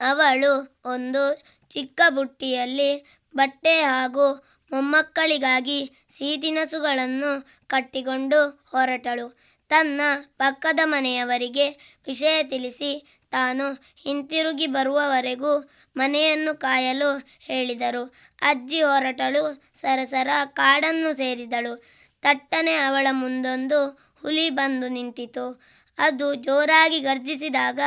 ಅವಳು 0.00 0.52
ಒಂದು 0.84 1.22
ಚಿಕ್ಕ 1.70 2.00
ಬುಟ್ಟಿಯಲ್ಲಿ 2.08 2.90
ಬಟ್ಟೆ 3.34 3.82
ಹಾಗೂ 3.82 4.26
ಮೊಮ್ಮಕ್ಕಳಿಗಾಗಿ 4.70 5.78
ಸಿಹಿತಿನಸುಗಳನ್ನು 6.18 7.30
ಕಟ್ಟಿಕೊಂಡು 7.68 8.40
ಹೊರಟಳು. 8.70 9.26
ತನ್ನ 9.70 10.00
ಪಕ್ಕದ 10.36 10.80
ಮನೆಯವರಿಗೆ 10.84 11.66
ವಿಷಯ 12.06 12.42
ತಿಳಿಸಿ 12.42 12.90
ತಾನು 13.30 13.72
ಹಿಂತಿರುಗಿ 13.96 14.66
ಬರುವವರೆಗೂ 14.66 15.70
ಮನೆಯನ್ನು 15.96 16.58
ಕಾಯಲು 16.58 17.10
ಹೇಳಿದರು. 17.40 18.14
ಅಜ್ಜಿ 18.42 18.82
ಹೊರಟಳು, 18.82 19.62
ಸರಸರ 19.80 20.28
ಕಾಡನ್ನು 20.44 21.16
ಸೇರಿದಳು. 21.16 21.84
ತಟ್ಟನೆ 22.22 22.74
ಅವಳ 22.74 23.06
ಮುಂದೊಂದು 23.10 23.90
ಹುಲಿ 24.20 24.50
ಬಂದು 24.50 24.88
ನಿಂತಿತು. 24.88 25.62
ಅದು 25.98 26.34
ಜೋರಾಗಿ 26.34 27.00
ಗರ್ಜಿಸಿದಾಗ 27.00 27.80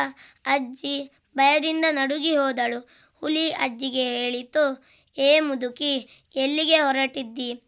ಅಜ್ಜಿ 0.46 1.12
ಭಯದಿಂದ 1.38 1.86
ನಡುಗಿ 1.92 2.36
ಹೋದಳು. 2.38 2.90
ಹುಲಿ 3.16 3.52
ಅಜ್ಜಿಗೆ 3.52 4.04
ಹೇಳಿತು, 4.04 4.86
ಏ 5.18 5.40
ಮುದುಕಿ, 5.40 6.24
ಎಲ್ಲಿಗೆ 6.36 6.80
ಹೊರಟಿದ್ದಿ? 6.80 7.64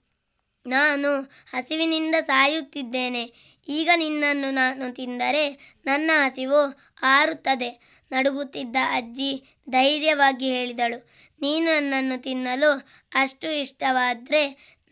ನಾನು 0.68 1.22
ಹಸಿವಿನಿಂದ 1.54 2.16
ಸಾಯುತ್ತಿದ್ದೇನೆ. 2.26 3.34
ಈಗ 3.68 3.90
ನಿನ್ನನ್ನು 3.96 4.52
ನಾನು 4.52 4.96
ತಿಂದರೆ 4.96 5.44
ನನ್ನ 5.86 6.12
ಹಸಿವು 6.16 6.62
ಆರುತ್ತದೆ. 7.04 7.70
ನಡುಗುತ್ತಿದ್ದ 8.12 8.76
ಅಜ್ಜಿ 8.92 9.32
ಧೈರ್ಯವಾಗಿ 9.70 10.48
ಹೇಳಿದಳು, 10.50 10.98
ನೀನು 11.42 11.66
ನನ್ನನ್ನು 11.66 12.22
ತಿನ್ನಲು 12.22 12.72
ಅಷ್ಟು 13.14 13.60
ಇಷ್ಟವಾದರೆ 13.60 14.44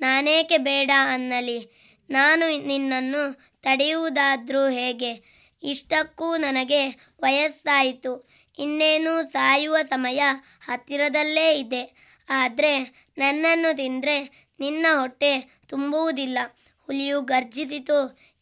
ನಾನೇಕೆ 0.01 0.57
ಬೇಡ 0.57 0.91
ಅನ್ನಲಿ. 1.13 1.59
ನಾನು 2.09 2.67
ನಿನ್ನನ್ನು 2.67 3.23
ತಡೆಯುವುದಾದರೂ 3.61 4.69
ಹೇಗೆ? 4.69 5.11
ಇಷ್ಟಕ್ಕೂ 5.63 6.37
ನನಗೆ 6.37 6.81
ವಯಸ್ಸಾಯಿತು. 7.21 8.13
ಇನ್ನೇನು 8.59 9.31
ಸಾಯುವ 9.31 9.77
ಸಮಯ 9.89 10.21
ಹತ್ತಿರದಲ್ಲೇ 10.61 11.59
ಇದೆ. 11.59 11.83
ಆದರೆ 12.29 12.73
ನನ್ನನ್ನು 13.17 13.75
ತಿಂದರೆ 13.75 14.17
ನಿನ್ನ 14.59 14.85
ಹೊಟ್ಟೆ 14.99 15.31
ತುಂಬುವುದಿಲ್ಲ. 15.67 16.37
ಹುಲಿಯು 16.85 17.21
ಗರ್ಜಿಸಿತು 17.21 17.97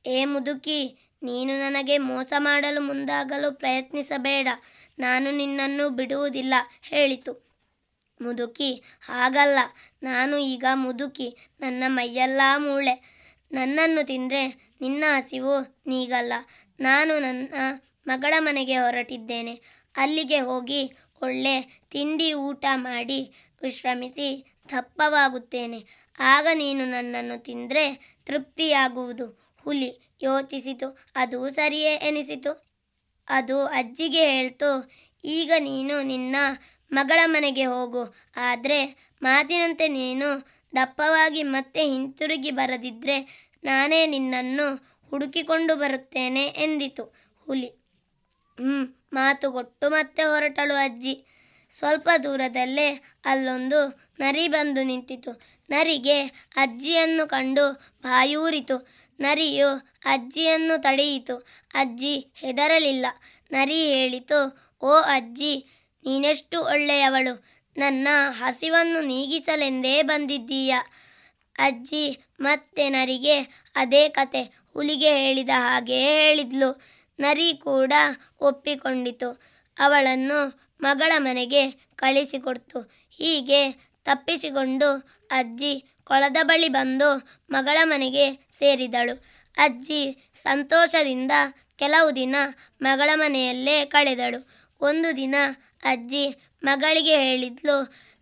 ಏ 0.07 0.25
ಮುದುಕಿ, 0.25 1.09
ನೀನು 1.23 1.59
ನನಗೆ 1.59 1.97
ಮೋಸ 1.97 2.33
ಮಾಡಲು 2.37 2.81
ಮುಂದಾಗಲು 2.81 3.51
ಪ್ರಯತ್ನಿಸಬೇಡ. 3.51 4.47
ನಾನು 4.99 5.31
ನಿನ್ನನ್ನು 5.31 5.89
ಬಿಡುವುದಿಲ್ಲ, 5.89 6.53
ಹೇಳಿತು. 6.81 7.47
ಮುದುಕಿ, 8.21 8.83
ಹಾಗಲ್ಲ. 9.05 9.59
ನಾನು 10.03 10.37
ಈಗ 10.37 10.65
ಮುದುಕಿ, 10.73 11.37
ನನ್ನ 11.59 11.83
ಮೈಯೆಲ್ಲ 11.87 12.41
ಮೂಳೆ. 12.57 13.17
ನನ್ನನ್ನು 13.51 14.05
ತಿಂದರೆ 14.05 14.73
ನಿನ್ನ 14.81 15.03
ಹಸಿವು 15.07 15.83
ನೀಗಲ್ಲ. 15.87 16.33
ನಾನು 16.79 17.19
ನನ್ನ 17.19 17.53
ಮಗಳ 18.07 18.33
ಮನೆಗೆ 18.39 18.77
ಹೊರಟಿದ್ದೇನೆ. 18.77 19.61
ಅಲ್ಲಿಗೆ 19.95 20.39
ಹೋಗಿ 20.39 20.93
ಒಳ್ಳೆ 21.21 21.81
ತಿಂಡಿ 21.91 22.33
ಊಟ 22.33 22.65
ಮಾಡಿ 22.75 23.33
ವಿಶ್ರಮಿಸಿ 23.61 24.57
ದಪ್ಪವಾಗುತ್ತೇನೆ 24.69 25.85
ಆಗ 26.19 26.47
ನೀನು 26.53 26.85
ನನ್ನನ್ನು 26.85 27.43
ತಿಂದರೆ 27.43 28.15
ತೃಪ್ತಿಯಾಗುವುದು. 28.25 29.46
ಹುಲಿ 29.67 29.89
ಯೋಚಿಸಿತು. 30.23 30.87
ಅದು 31.15 31.49
ಸರಿಯೇ 31.49 31.93
ಎನಿಸಿತು. 32.07 32.51
ಅದು 33.27 33.57
ಅಜ್ಜಿಗೆ 33.65 34.23
ಹೇಳ್ತು. 34.31 34.69
ಈಗ 35.23 35.51
ನೀನು 35.59 35.95
ನಿನ್ನ 36.01 36.35
ಮಗಳ 36.91 37.19
ಮನೆಗೆ 37.25 37.65
ಹೋಗು. 37.65 38.15
ಆದರೆ 38.37 38.79
ಮಾತಿನಂತೆ 39.21 39.87
ನೀನು 39.87 40.27
ದಪ್ಪವಾಗಿ 40.75 41.43
ಮತ್ತೆ 41.43 41.81
ಹಿಂತಿರುಗಿ 41.83 42.51
ಬರದಿದ್ದರೆ 42.51 43.17
ನಾನೇ 43.63 44.05
ನಿನ್ನನ್ನು 44.05 44.67
ಹುಡುಕಿಕೊಂಡು 45.09 45.75
ಬರುತ್ತೇನೆ 45.75 46.45
ಎಂದಿತು 46.45 47.03
ಹುಲಿ. 47.45 47.69
ಹ್ಞೂ 48.57 48.77
ಮಾತು 49.13 49.51
ಕೊಟ್ಟು 49.51 49.89
ಮತ್ತೆ 49.89 50.23
ಹೊರಟಳು 50.23 50.75
ಅಜ್ಜಿ. 50.75 51.13
ಸ್ವಲ್ಪ 51.71 52.09
ದೂರದಲ್ಲೇ 52.23 52.87
ಅಲ್ಲೊಂದು 53.25 53.79
ನರಿ 54.19 54.47
ಬಂದು 54.47 54.83
ನಿಂತಿತು. 54.83 55.31
ನರಿಗೆ 55.69 56.17
ಅಜ್ಜಿಯನ್ನು 56.55 57.27
ಕಂಡು 57.27 57.65
ಬಾಯೂರಿತು 58.01 58.77
ನರಿಯು 59.19 59.67
ಅಜ್ಜಿಯನ್ನು 60.05 60.81
ತಡೆಯಿತು. 60.81 61.37
ಅಜ್ಜಿ 61.73 62.33
ಹೆದರಲಿಲ್ಲ. 62.35 63.05
ನರಿ 63.51 63.85
ಹೇಳಿತು, 63.85 64.69
ಓ 64.81 64.93
ಅಜ್ಜಿ, 64.93 65.65
ನೀನೆಷ್ಟು 66.05 66.61
ಒಳ್ಳೆಯವಳು. 66.61 67.45
ನನ್ನ 67.77 68.07
ಹಸಿವನ್ನು 68.29 69.01
ನೀಗಿಸಲೆಂದೇ 69.01 70.03
ಬಂದಿದ್ದೀಯ. 70.03 70.75
ಅಜ್ಜಿ 71.57 72.19
ಮತ್ತೆ 72.39 72.89
ನರಿಗೆ 72.89 73.39
ಅದೇ 73.75 74.09
ಕತೆ. 74.09 74.41
ಹುಲಿಗೆ 74.73 75.09
ಹೇಳಿದ 75.09 75.49
ಹಾಗೆ 75.55 76.01
ಹೇಳಿದ್ಲು. 76.01 76.81
ನರಿ 77.19 77.53
ಕೂಡ 77.53 77.93
ಒಪ್ಪಿಕೊಂಡಿತು. 78.41 79.41
ಅವಳನ್ನು 79.79 80.69
ಮಗಳ 80.81 81.11
ಮನೆಗೆ 81.17 81.71
ಕಳಿಸಿಕೊಡ್ತು. 81.95 82.79
ಹೀಗೆ 83.11 83.71
ತಪ್ಪಿಸಿಕೊಂಡು 84.03 84.97
ಅಜ್ಜಿ 85.31 85.83
ಕೊಳದ 86.03 86.37
ಬಳಿ 86.43 86.69
ಬಂದು 86.69 87.39
ಮಗಳ 87.49 87.77
ಮನೆಗೆ 87.83 88.46
ಸೇರಿದಳು. 88.59 89.15
ಅಜ್ಜಿ 89.57 90.01
ಸಂತೋಷದಿಂದ 90.43 91.31
ಕೆಲವು 91.75 92.15
ದಿನ 92.15 92.35
ಮಗಳ 92.81 93.09
ಮನೆಯಲ್ಲೇ 93.15 93.85
ಕಳೆದಳು. 93.85 94.39
ಒಂದು 94.81 95.17
ದಿನ 95.17 95.35
ಅಜ್ಜಿ 95.83 96.25
ಮಗಳಿಗೆ 96.63 97.15
ಹೇಳಿದ್ಲು, 97.17 97.77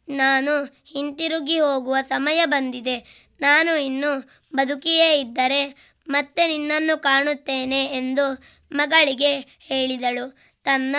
ನಾನು 0.07 0.53
ಹಿಂತಿರುಗಿ 0.91 1.59
ಹೋಗುವ 1.59 1.95
ಸಮಯ 2.09 2.41
ಬಂದಿದೆ. 2.45 2.97
ನಾನು 3.41 3.71
ಇನ್ನು 3.81 4.11
ಬದುಕಿಯೇ 4.55 5.09
ಇದ್ದರೆ 5.19 5.61
ಮತ್ತೆ 6.07 6.47
ನಿನ್ನನ್ನು 6.47 6.95
ಕಾಣುತ್ತೇನೆ 7.01 7.81
ಎಂದು 7.85 8.25
ಮಗಳಿಗೆ 8.71 9.31
ಹೇಳಿದಳು. 9.59 10.25
ತನ್ನ 10.65 10.95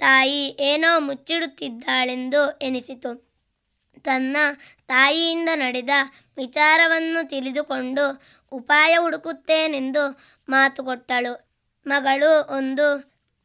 ತಾಯಿ 0.00 0.42
ಏನೋ 0.60 0.90
ಮುಚ್ಚಿಡುತ್ತಿದ್ದಾಳೆಂದು 1.00 2.50
ಎನಿಸಿತು. 2.58 3.10
ತನ್ನ 4.04 4.36
ತಾಯಿಯಿಂದ 4.86 5.50
ನಡೆದ 5.54 5.94
ವಿಚಾರವನ್ನು 6.36 7.28
ತಿಳಿದುಕೊಂಡು 7.28 8.04
ಉಪಾಯ 8.52 8.96
ಹುಡುಕುತ್ತೇನೆಂದು 8.96 10.18
ಮಾತು 10.48 10.84
ಕೊಟ್ಟಳು. 10.84 11.50
ಮಗಳು 11.86 12.56
ಒಂದು 12.56 12.86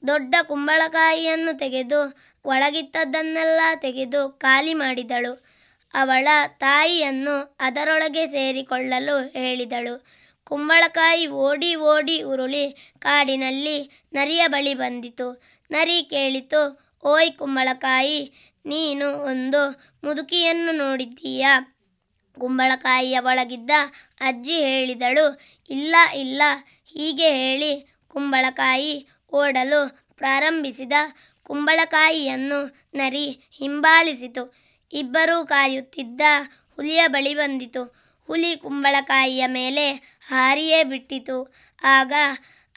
ದೊಡ್ಡ 0.07 0.35
ಕುಂಬಳಕಾಯಿಯನ್ನು 0.47 1.57
ತೆಗೆದು 1.57 1.99
ಒಳಗಿದ್ದದ್ದನ್ನೆಲ್ಲ 2.45 3.61
ತೆಗೆದು 3.75 4.29
ಖಾಲಿ 4.29 4.73
ಮಾಡಿದಳು. 4.73 5.45
ಅವಳ 5.93 6.27
ತಾಯಿಯನ್ನು 6.57 7.57
ಅದರೊಳಗೆ 7.59 8.27
ಸೇರಿಕೊಳ್ಳಲು 8.27 9.39
ಹೇಳಿದಳು. 9.39 10.05
ಕುಂಬಳಕಾಯಿ 10.43 11.27
ಓಡಿ 11.27 11.75
ಓಡಿ 11.75 12.21
ಉರುಳಿ 12.21 12.93
ಕಾಡಿನಲ್ಲಿ 12.99 14.07
ನರಿಯ 14.13 14.47
ಬಳಿ 14.47 14.73
ಬಂದಿತು. 14.73 15.41
ನರಿ 15.71 16.07
ಕೇಳಿತು, 16.09 16.61
ಓಯ್ 17.03 17.31
ಕುಂಬಳಕಾಯಿ, 17.37 18.19
ನೀನು 18.65 19.07
ಒಂದು 19.23 19.61
ಮುದುಕಿಯನ್ನು 20.03 20.71
ನೋಡಿದ್ದೀಯಾ? 20.77 21.74
ಕುಂಬಳಕಾಯಿಯ 22.39 23.17
ಒಳಗಿದ್ದ 23.19 23.71
ಅಜ್ಜಿ 24.21 24.57
ಹೇಳಿದಳು, 24.65 25.25
ಇಲ್ಲ 25.69 25.95
ಇಲ್ಲ, 26.15 26.41
ಹೀಗೆ 26.93 27.29
ಹೇಳಿ 27.41 27.71
ಕುಂಬಳಕಾಯಿ 28.13 28.95
ಓಡಲು 29.33 29.81
ಪ್ರಾರಂಭಿಸಿದ 30.17 30.93
ಕುಂಬಳಕಾಯಿಯನ್ನು 31.43 32.59
ನರಿ 32.95 33.25
ಹಿಂಬಾಲಿಸಿತು. 33.57 34.43
ಇಬ್ಬರೂ 34.93 35.37
ಕಾಯುತ್ತಿದ್ದ 35.45 36.21
ಹುಲಿಯ 36.77 37.01
ಬಳಿ 37.07 37.33
ಬಂದಿತು. 37.35 37.83
ಹುಲಿ 38.29 38.51
ಕುಂಬಳಕಾಯಿಯ 38.55 39.43
ಮೇಲೆ 39.47 39.85
ಹಾರಿಯೇ 40.27 40.79
ಬಿಟ್ಟಿತು. 40.83 41.37
ಆಗ 41.83 42.13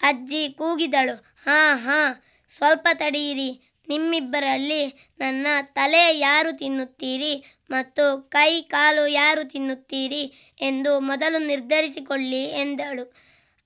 ಅಜ್ಜಿ 0.00 0.42
ಕೂಗಿದಳು, 0.58 1.16
ಹಾಂ 1.46 1.72
ಹಾಂ, 1.84 2.10
ಸ್ವಲ್ಪ 2.50 2.88
ತಡೆಯಿರಿ 2.94 3.50
ನಿಮ್ಮಿಬ್ಬರಲ್ಲಿ 3.88 4.82
ನನ್ನ 5.18 5.46
ತಲೆ 5.62 6.18
ಯಾರು 6.18 6.52
ತಿನ್ನುತ್ತೀರಿ 6.52 7.34
ಮತ್ತು 7.70 8.04
ಕೈ 8.28 8.62
ಕಾಲು 8.62 9.06
ಯಾರು 9.06 9.44
ತಿನ್ನುತ್ತೀರಿ 9.44 10.24
ಎಂದು 10.60 11.00
ಮೊದಲು 11.00 11.38
ನಿರ್ಧರಿಸಿಕೊಳ್ಳಿ 11.46 12.42
ಎಂದಳು. 12.44 13.04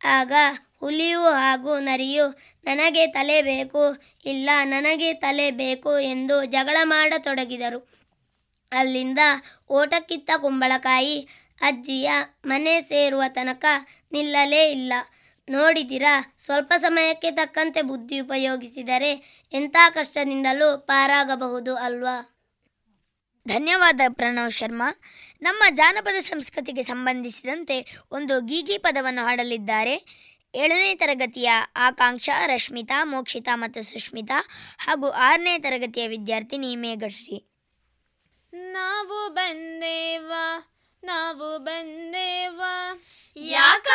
ಆಗ 0.05 0.33
ಹುಲಿಯು 0.81 1.25
ಹಾಗೂ 1.33 1.79
ನರಿಯು, 1.79 2.27
ನನಗೆ 2.64 3.07
ತಲೆ 3.07 3.43
ಬೇಕು, 3.43 3.83
ಇಲ್ಲ 4.25 4.51
ನನಗೆ 4.64 5.14
ತಲೆ 5.14 5.51
ಬೇಕು 5.51 5.99
ಎಂದು 5.99 6.45
ಜಗಳ 6.45 6.77
ಮಾಡತೊಡಗಿದರು. 6.83 7.81
ಅಲ್ಲಿಂದ 8.73 9.18
ಓಟಕ್ಕಿತ್ತ 9.70 10.31
ಕುಂಬಳಕಾಯಿ 10.37 11.18
ಅಜ್ಜಿಯ 11.62 12.11
ಮನೆ 12.45 12.83
ಸೇರುವ 12.83 13.23
ತನಕ 13.29 13.64
ನಿಲ್ಲಲೇ 14.12 14.62
ಇಲ್ಲ. 14.70 14.93
ನೋಡಿದಿರಾ 15.49 16.34
ಸ್ವಲ್ಪ 16.38 16.72
ಸಮಯಕ್ಕೆ 16.78 17.30
ತಕ್ಕಂತೆ 17.30 17.82
ಬುದ್ಧಿ 17.82 18.20
ಉಪಯೋಗಿಸಿದರೆ 18.20 19.43
ಎಂಥ 19.53 19.76
ಕಷ್ಟದಿಂದಲೂ 19.90 20.78
ಪಾರಾಗಬಹುದು 20.78 21.76
ಅಲ್ವಾ? 21.76 22.38
ಧನ್ಯವಾದ 23.49 24.01
ಪ್ರಣವ್ 24.09 24.51
ಶರ್ಮಾ. 24.51 25.01
ನಮ್ಮ 25.43 25.62
ಜಾನಪದ 25.70 26.22
ಸಂಸ್ಕೃತಿಗೆ 26.22 26.82
ಸಂಬಂಧಿಸಿದಂತೆ 26.82 27.97
ಒಂದು 28.11 28.40
ಗೀಗಿ 28.40 28.78
ಪದವನ್ನು 28.78 29.24
ಹಾಡಲಿದ್ದಾರೆ. 29.24 30.05
ಏಳನೇ 30.55 30.95
ತರಗತಿಯ 30.95 31.51
ಆಕಾಂಕ್ಷಾ 31.76 32.47
ರಶ್ಮಿತಾ 32.47 33.05
ಮೋಕ್ಷಿತಾ 33.05 33.57
ಮತ್ತು 33.57 33.82
ಸುಷ್ಮಿತಾ 33.82 34.49
ಹಾಗೂ 34.78 35.11
ಆರನೇ 35.11 35.59
ತರಗತಿಯ 35.59 36.09
ವಿದ್ಯಾರ್ಥಿನಿ 36.09 36.76
ಮೇಘಶ್ರೀ. 36.76 37.49
ನಾವು 38.55 39.28
ಬಂದೇವಾ 39.28 40.72
ನಾವು 41.05 41.59
ಬಂದೇವಾ. 41.59 43.03
ಯಾಕ? 43.36 43.86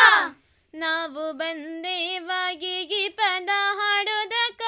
ನಾವು 0.77 1.33
ಬಂದೇವ 1.33 2.31
ಪದ 3.09 3.49
ಹಾಡೋದಕ, 3.79 4.61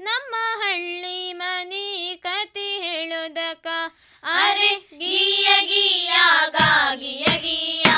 ನಮ್ಮ 0.00 0.34
ಹಳ್ಳಿ 0.62 1.32
ಮನೆ 1.32 2.16
ಕತಿ 2.16 2.78
ಹೇಳೋದಕ. 2.80 3.66
ಅರೆ, 4.22 4.72
ಗೀಯ 4.98 5.48
ಗೀಯ 5.66 6.12
ಗಾ 6.50 6.94
ಗೀಯ 6.94 7.24
ಗೀಯ 7.24 7.38
ಗೀಯ. 7.38 7.89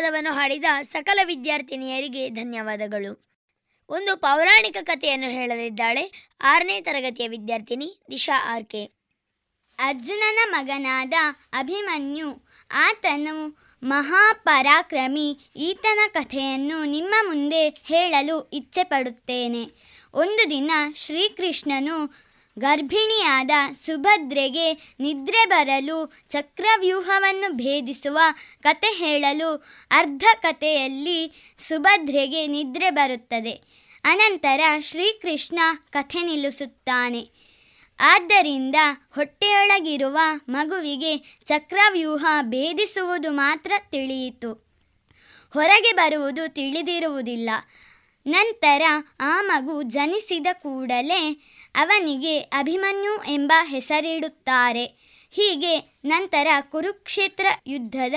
ಪದವನ್ನು 0.00 0.32
ಹಾಡಿದ 0.32 0.64
ಸಕಲ 0.82 1.18
ವಿದ್ಯಾರ್ಥಿನಿಯರಿಗೆ 1.24 2.28
ಧನ್ಯವಾದಗಳು. 2.30 3.10
ಒಂದು 3.88 4.16
ಪೌರಾಣಿಕ 4.16 4.76
ಕಥೆಯನ್ನು 4.82 5.30
ಹೇಳಲಿದ್ದಾಳೆ. 5.30 6.12
ಆರನೇ 6.40 6.80
ತರಗತಿಯ 6.80 7.28
ವಿದ್ಯಾರ್ಥಿನಿ 7.28 7.98
ದಿಶಾ 8.10 8.54
ಆರ್ 8.54 8.64
ಕೆ 8.64 8.84
ಅರ್ಜುನನ 9.78 10.38
ಮಗನಾದ 10.50 11.12
ಅಭಿಮನ್ಯು 11.52 12.48
ಆತನು 12.72 13.58
ಮಹಾಪರಾಕ್ರಮಿ. 13.82 15.52
ಈತನ 15.56 15.98
ಕಥೆಯನ್ನು 16.08 16.84
ನಿಮ್ಮ 16.84 17.14
ಮುಂದೆ 17.26 17.68
ಹೇಳಲು 17.68 18.50
ಇಚ್ಛೆಪಡುತ್ತೇನೆ. 18.52 19.64
ಒಂದು 20.14 20.50
ದಿನ 20.50 20.70
ಶ್ರೀಕೃಷ್ಣನು 20.94 21.96
ಗರ್ಭಿಣಿಯಾದ 22.58 23.50
ಸುಭದ್ರೆಗೆ 23.72 24.94
ನಿದ್ರೆ 25.00 25.48
ಬರಲು 25.48 26.12
ಚಕ್ರವ್ಯೂಹವನ್ನು 26.28 27.52
ಭೇದಿಸುವ 27.52 28.18
ಕತೆ 28.62 28.86
ಹೇಳಲು 28.86 29.64
ಅರ್ಧ 29.90 30.24
ಕಥೆಯಲ್ಲಿ 30.42 31.32
ಸುಭದ್ರೆಗೆ 31.58 32.46
ನಿದ್ರೆ 32.46 32.90
ಬರುತ್ತದೆ. 32.90 33.50
ಅನಂತರ 34.04 34.60
ಶ್ರೀಕೃಷ್ಣ 34.80 35.58
ಕಥೆ 35.90 36.22
ನಿಲ್ಲಿಸುತ್ತಾನೆ. 36.22 37.30
ಆದ್ದರಿಂದ 38.00 38.74
ಹೊಟ್ಟೆಯೊಳಗಿರುವ 39.14 40.18
ಮಗುವಿಗೆ 40.48 41.40
ಚಕ್ರವ್ಯೂಹ 41.44 42.24
ಭೇದಿಸುವುದು 42.42 43.30
ಮಾತ್ರ 43.30 43.72
ತಿಳಿಯಿತು. 43.78 44.52
ಹೊರಗೆ 45.54 45.92
ಬರುವುದು 45.92 46.54
ತಿಳಿದಿರುವುದಿಲ್ಲ. 46.54 47.50
ನಂತರ 48.26 48.82
ಆ 49.20 49.40
ಮಗು 49.42 49.82
ಜನಿಸಿದ 49.82 50.46
ಕೂಡಲೇ 50.52 51.40
ಅವನಿಗೆ 51.74 52.38
ಅಭಿಮನ್ಯು 52.40 53.22
ಎಂಬ 53.32 53.52
ಹೆಸರಿಡುತ್ತಾರೆ. 53.62 55.10
ಹೀಗೆ 55.32 56.00
ನಂತರ 56.04 56.46
ಕುರುಕ್ಷೇತ್ರ 56.60 57.46
ಯುದ್ಧದ 57.66 58.14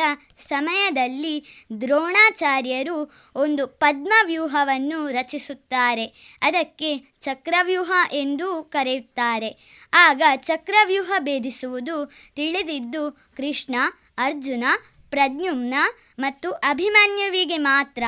ಸಮಯದಲ್ಲಿ 0.48 1.66
ದ್ರೋಣಾಚಾರ್ಯರು 1.82 3.14
ಒಂದು 3.36 3.68
ಪದ್ಮವ್ಯೂಹವನ್ನು 3.68 5.08
ರಚಿಸುತ್ತಾರೆ. 5.08 6.06
ಅದಕ್ಕೆ 6.42 6.98
ಚಕ್ರವ್ಯೂಹ 7.22 7.92
ಎಂದೂ 8.12 8.64
ಕರೆಯುತ್ತಾರೆ. 8.64 9.58
ಆಗ 9.94 10.22
ಚಕ್ರವ್ಯೂಹ 10.36 11.12
ಭೇದಿಸುವುದು 11.20 12.12
ತಿಳಿದಿದ್ದು 12.36 13.12
ಕೃಷ್ಣ, 13.38 13.76
ಅರ್ಜುನ, 14.18 14.64
ಪ್ರದ್ಯುಮ್ನ 15.10 15.74
ಮತ್ತು 16.20 16.52
ಅಭಿಮನ್ಯುವಿಗೆ 16.52 17.58
ಮಾತ್ರ. 17.58 18.04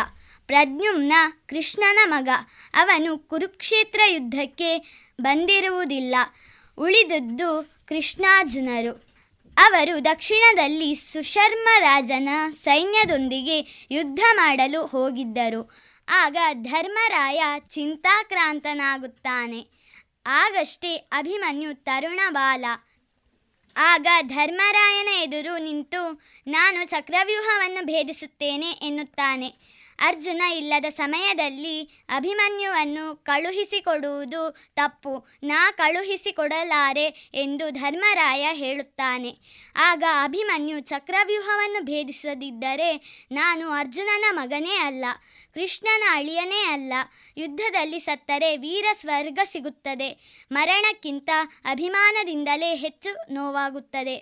ಪ್ರದ್ಯುಮ್ನ 0.48 1.14
ಕೃಷ್ಣನ 1.48 2.00
ಮಗ. 2.06 2.30
ಅವನು 2.74 3.18
ಕುರುಕ್ಷೇತ್ರ 3.18 4.00
ಯುದ್ಧಕ್ಕೆ 4.08 5.05
ಬಂದಿರುವುದಿಲ್ಲ. 5.22 6.16
ಉಳಿದದ್ದು 6.78 7.82
ಕೃಷ್ಣಾರ್ಜುನರು. 7.86 9.16
ಅವರು 9.58 10.06
ದಕ್ಷಿಣದಲ್ಲಿ 10.06 10.96
ಸುಶರ್ಮ 10.96 11.70
ರಾಜನ 11.80 12.30
ಸೈನ್ಯದೊಂದಿಗೆ 12.64 13.88
ಯುದ್ಧ 13.92 14.20
ಮಾಡಲು 14.34 14.86
ಹೋಗಿದ್ದರು. 14.86 15.86
ಆಗ 16.10 16.38
ಧರ್ಮರಾಯ 16.54 17.44
ಚಿಂತಾಕ್ರಾಂತನಾಗುತ್ತಾನೆ. 17.60 19.68
ಆಗಷ್ಟೇ 20.28 20.96
ಅಭಿಮನ್ಯು 20.96 21.74
ತರುಣ 21.74 22.20
ಬಾಲ. 22.30 22.66
ಆಗ 23.78 24.08
ಧರ್ಮರಾಯನ 24.22 25.08
ಎದುರು 25.08 25.58
ನಿಂತು, 25.58 26.22
ನಾನು 26.48 26.90
ಚಕ್ರವ್ಯೂಹವನ್ನು 26.90 27.86
ಭೇದಿಸುತ್ತೇನೆ 27.86 28.72
ಎನ್ನುತ್ತಾನೆ. 28.72 29.54
ಅರ್ಜುನ 30.00 30.42
ಇಲ್ಲದ 30.56 30.86
ಸಮಯದಲ್ಲಿ 30.86 31.84
ಅಭಿಮನ್ಯುವನ್ನು 32.10 33.16
ಕಳುಹಿಸಿಕೊಡುವುದು 33.16 34.58
ತಪ್ಪು. 34.76 35.28
ನಾ 35.44 35.72
ಕಳುಹಿಸಿಕೊಡಲಾರೆ 35.72 37.06
ಎಂದು 37.34 37.70
ಧರ್ಮರಾಯ 37.70 38.50
ಹೇಳುತ್ತಾನೆ. 38.52 39.38
ಆಗ 39.76 40.04
ಅಭಿಮನ್ಯು 40.24 40.80
ಚಕ್ರವ್ಯೂಹವನ್ನು 40.80 41.86
ಭೇದಿಸದಿದ್ದರೆ 41.86 42.90
ನಾನು 43.32 43.70
ಅರ್ಜುನನ 43.70 44.26
ಮಗನೇ 44.32 44.78
ಅಲ್ಲ, 44.78 45.06
ಕೃಷ್ಣನ 45.54 46.04
ಅಳಿಯನೇ 46.12 46.64
ಅಲ್ಲ. 46.66 46.94
ಯುದ್ಧದಲ್ಲಿ 47.38 48.00
ಸತ್ತರೆ 48.00 48.58
ವೀರ 48.58 48.86
ಸ್ವರ್ಗ 49.00 49.40
ಸಿಗುತ್ತದೆ. 49.44 50.10
ಮರಣಕ್ಕಿಂತ 50.52 51.30
ಅಭಿಮಾನದಿಂದಲೇ 51.66 52.76
ಹೆಚ್ಚು 52.76 53.34
ನೋವಾಗುತ್ತದೆ 53.34 54.16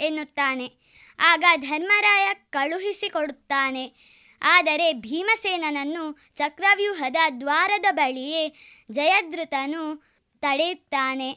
ಎನ್ನುತ್ತಾನೆ. 0.00 0.72
ಆಗ 1.18 1.44
ಧರ್ಮರಾಯ 1.56 2.28
ಕಳುಹಿಸಿಕೊಡುತ್ತಾನೆ. 2.50 4.11
ಆದರೆ 4.42 4.92
ಭೀಮಸೇನನನ್ನು 4.92 6.18
ಚಕ್ರವ್ಯೂಹದ 6.34 7.16
ದ್ವಾರದ 7.40 7.84
ಬಳಿಯೇ 7.90 8.48
ಜಯದೃತನು 8.90 10.12
ತಡೆಯುತ್ತಾನೆ. 10.40 11.30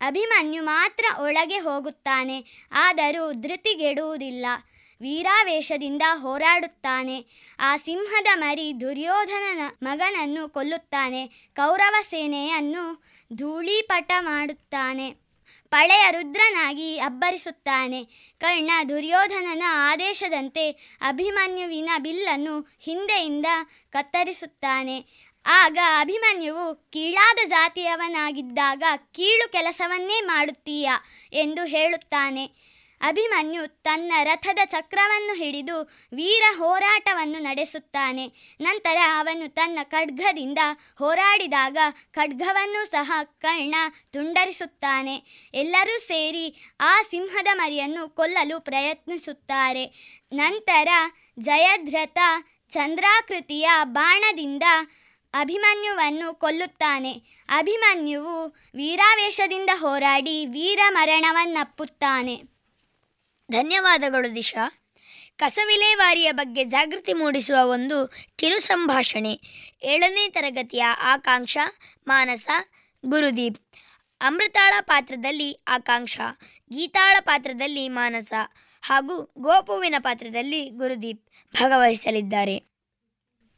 ಅಭಿಮನ್ಯು 0.00 0.64
ಮಾತ್ರ 0.64 1.04
ಒಳಗೆ 1.22 1.58
ಹೋಗುತ್ತಾನೆ, 1.58 2.44
ಆದರೂ 2.72 3.32
ಧೃತಿಗೆಡುವುದಿಲ್ಲ. 3.32 4.46
ವೀರಾವೇಶದಿಂದ 5.00 6.02
ಹೋರಾಡುತ್ತಾನೆ. 6.14 7.26
ಆ 7.58 7.76
ಸಿಂಹದ 7.76 8.26
ಮರಿ 8.34 8.80
ದುರ್ಯೋಧನನ 8.80 9.60
ಮಗನನ್ನು 9.82 10.48
ಕೊಲ್ಲುತ್ತಾನೆ. 10.48 11.26
ಕೌರವ 11.56 11.94
ಸೇನೆಯನ್ನು 12.02 13.04
ಧೂಳೀಪಟ 13.34 14.12
ಮಾಡುತ್ತಾನೆ. 14.20 15.25
ಪಳೆಯ 15.70 16.10
ರುದ್ರನಾಗಿ 16.10 16.98
ಅಬ್ಬರಿಸುತ್ತಾನೆ. 16.98 18.04
ಕರ್ಣ 18.40 18.70
ದುರ್ಯೋಧನನ 18.88 19.62
ಆದೇಶದಂತೆ 19.66 20.70
ಅಭಿಮನ್ಯುವಿನ 21.00 21.90
ಬಿಲ್ಲನ್ನು 21.98 22.76
ಹಿಂದೆಯಿಂದ 22.80 23.46
ಕತ್ತರಿಸುತ್ತಾನೆ. 23.90 25.26
ಆಗ 25.46 25.78
ಅಭಿಮನ್ಯುವು 26.00 26.74
ಕೀಳಾದ 26.90 27.38
ಜಾತಿಯವನಾಗಿದ್ದಾಗ 27.48 28.82
ಕೀಳು 29.12 29.52
ಕೆಲಸವನ್ನೇ 29.52 30.20
ಮಾಡುತ್ತೀಯ 30.20 30.90
ಎಂದು 31.32 31.64
ಹೇಳುತ್ತಾನೆ. 31.64 32.65
ಅಭಿಮನ್ಯು 33.00 33.82
ತನ್ನ 33.82 34.12
ರಥದ 34.22 34.58
ಚಕ್ರವನ್ನು 34.64 35.34
ಹಿಡಿದು 35.34 35.82
ವೀರ 36.12 36.42
ಹೋರಾಟವನ್ನು 36.56 37.42
ನಡೆಸುತ್ತಾನೆ. 37.42 38.26
ನಂತರ 38.60 38.96
ಅವನು 39.18 39.54
ತನ್ನ 39.54 39.78
ಖಡ್ಗದಿಂದ 39.82 40.58
ಹೋರಾಡಿದಾಗ 40.98 41.78
ಖಡ್ಗವನ್ನು 42.12 42.90
ಸಹ 42.90 43.12
ಕರ್ಣ 43.22 43.74
ತುಂಡರಿಸುತ್ತಾನೆ. 44.12 45.22
ಎಲ್ಲರೂ 45.54 45.98
ಸೇರಿ 45.98 46.54
ಆ 46.80 47.02
ಸಿಂಹದ 47.02 47.48
ಮರಿಯನ್ನು 47.54 48.08
ಕೊಲ್ಲಲು 48.08 48.60
ಪ್ರಯತ್ನಿಸುತ್ತಾರೆ. 48.60 49.86
ನಂತರ 50.32 50.88
ಜಯದ್ರಥ 51.40 52.18
ಚಂದ್ರಾಕೃತಿಯ 52.70 53.70
ಬಾಣದಿಂದ 53.84 54.62
ಅಭಿಮನ್ಯುವನ್ನು 55.34 56.34
ಕೊಲ್ಲುತ್ತಾನೆ. 56.34 57.12
ಅಭಿಮನ್ಯುವು 57.48 58.46
ವೀರಾವೇಶದಿಂದ 58.74 59.70
ಹೋರಾಡಿ 59.74 60.46
ವೀರ 60.46 60.80
ಮರಣವನ್ನಪ್ಪುತ್ತಾನೆ. 60.88 62.55
ಧನ್ಯವಾದಗಳು 63.50 64.34
ದಿಶಾ. 64.34 64.82
ಕಸವಿಲೇವಾರಿಯ 65.36 66.32
ಬಗ್ಗೆ 66.32 66.64
ಜಾಗೃತಿ 66.64 67.12
ಮೂಡಿಸುವ 67.12 67.68
ಒಂದು 67.68 68.12
ಕಿರು 68.36 68.60
ಸಂಭಾಷಣೆ. 68.60 69.40
ಏಳನೇ 69.82 70.28
ತರಗತಿಯ 70.28 70.84
ಆಕಾಂಕ್ಷ, 70.84 71.58
ಮಾನಸ, 72.06 72.48
ಗುರುದೀಪ್. 73.06 73.58
ಅಮೃತಾಳ 74.20 74.74
ಪಾತ್ರದಲ್ಲಿ 74.80 75.64
ಆಕಾಂಕ್ಷ, 75.68 76.20
ಗೀತಾಳ 76.72 77.16
ಪಾತ್ರದಲ್ಲಿ 77.20 77.88
ಮಾನಸ 77.88 78.32
ಹಾಗೂ 78.82 79.32
ಗೋಪುವಿನ 79.38 79.94
ಪಾತ್ರದಲ್ಲಿ 79.98 80.70
ಗುರುದೀಪ್ 80.70 81.30
ಭಾಗವಹಿಸಲಿದ್ದಾರೆ. 81.54 82.56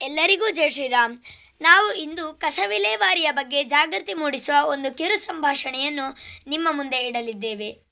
ಎಲ್ಲರಿಗೂ 0.03 0.51
ಜೈ 0.51 0.70
ಶ್ರೀರಾಮ್. 0.70 1.18
ನಾವು 1.61 1.93
ಇಂದು 1.93 2.34
ಕಸವಿಲೇವಾರಿಯ 2.34 3.32
ಬಗ್ಗೆ 3.32 3.64
ಜಾಗೃತಿ 3.64 4.14
ಮೂಡಿಸುವ 4.14 4.70
ಒಂದು 4.70 4.95
ಕಿರು 4.95 5.18
ಸಂಭಾಷಣೆಯನ್ನು 5.18 6.16
ನಿಮ್ಮ 6.47 6.68
ಮುಂದೆ 6.70 6.97
ಇಡಲಿದ್ದೇವೆ. 6.97 7.88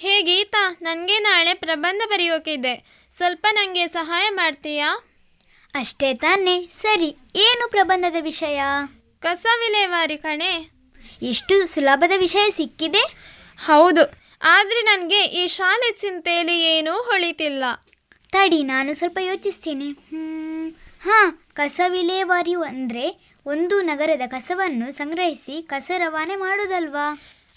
ಹೇ 0.00 0.22
ಗೀತಾ 0.22 0.78
ನನಗೆ 0.82 1.18
ನಾಳೆ 1.18 1.52
ಪ್ರಬಂಧ 1.54 2.02
ಬರೆಯೋಕಿದೆ. 2.08 2.74
ಸ್ವಲ್ಪ 3.16 3.46
ನನಗೆ 3.52 3.84
ಸಹಾಯ 3.88 4.26
ಮಾಡ್ತೀಯಾ? 4.30 4.88
ಅಷ್ಟೇ 5.74 6.14
ತಾನೇ. 6.14 6.54
ಸರಿ 6.82 7.08
ಏನು 7.36 7.64
ಪ್ರಬಂಧದ 7.70 8.18
ವಿಷಯ? 8.20 8.58
ಕಸ 9.20 9.46
ವಿಲೇವಾರಿ 9.60 10.16
ಕಣೆ. 10.16 10.52
ಇಷ್ಟು 11.22 11.54
ಸುಲಭದ 11.66 12.12
ವಿಷಯ 12.16 12.50
ಸಿಕ್ಕಿದೆ? 12.50 13.02
ಹೌದು 13.64 14.04
ಆದರೆ 14.42 14.80
ನನಗೆ 14.82 15.20
ಈ 15.40 15.46
ಶಾಲೆ 15.46 15.88
ಚಿಂತೆಯಲ್ಲಿ 15.92 16.56
ಏನೂ 16.74 16.94
ಹೊಳಿತಿಲ್ಲ. 17.08 17.64
ತಡಿ 18.32 18.62
ನಾನು 18.62 18.94
ಸ್ವಲ್ಪ 18.94 19.18
ಯೋಚಿಸ್ತೀನಿ. 19.20 19.88
ಹಾಂ 21.06 21.28
ಕಸ 21.54 21.80
ವಿಲೇವಾರಿ 21.88 22.54
ಅಂದರೆ 22.70 23.04
ಒಂದು 23.46 23.78
ನಗರದ 23.80 24.24
ಕಸವನ್ನು 24.26 24.92
ಸಂಗ್ರಹಿಸಿ 24.92 25.56
ಕಸ 25.62 25.90
ರವಾನೆ 25.98 26.36
ಮಾಡೋದಲ್ವಾ? 26.36 27.08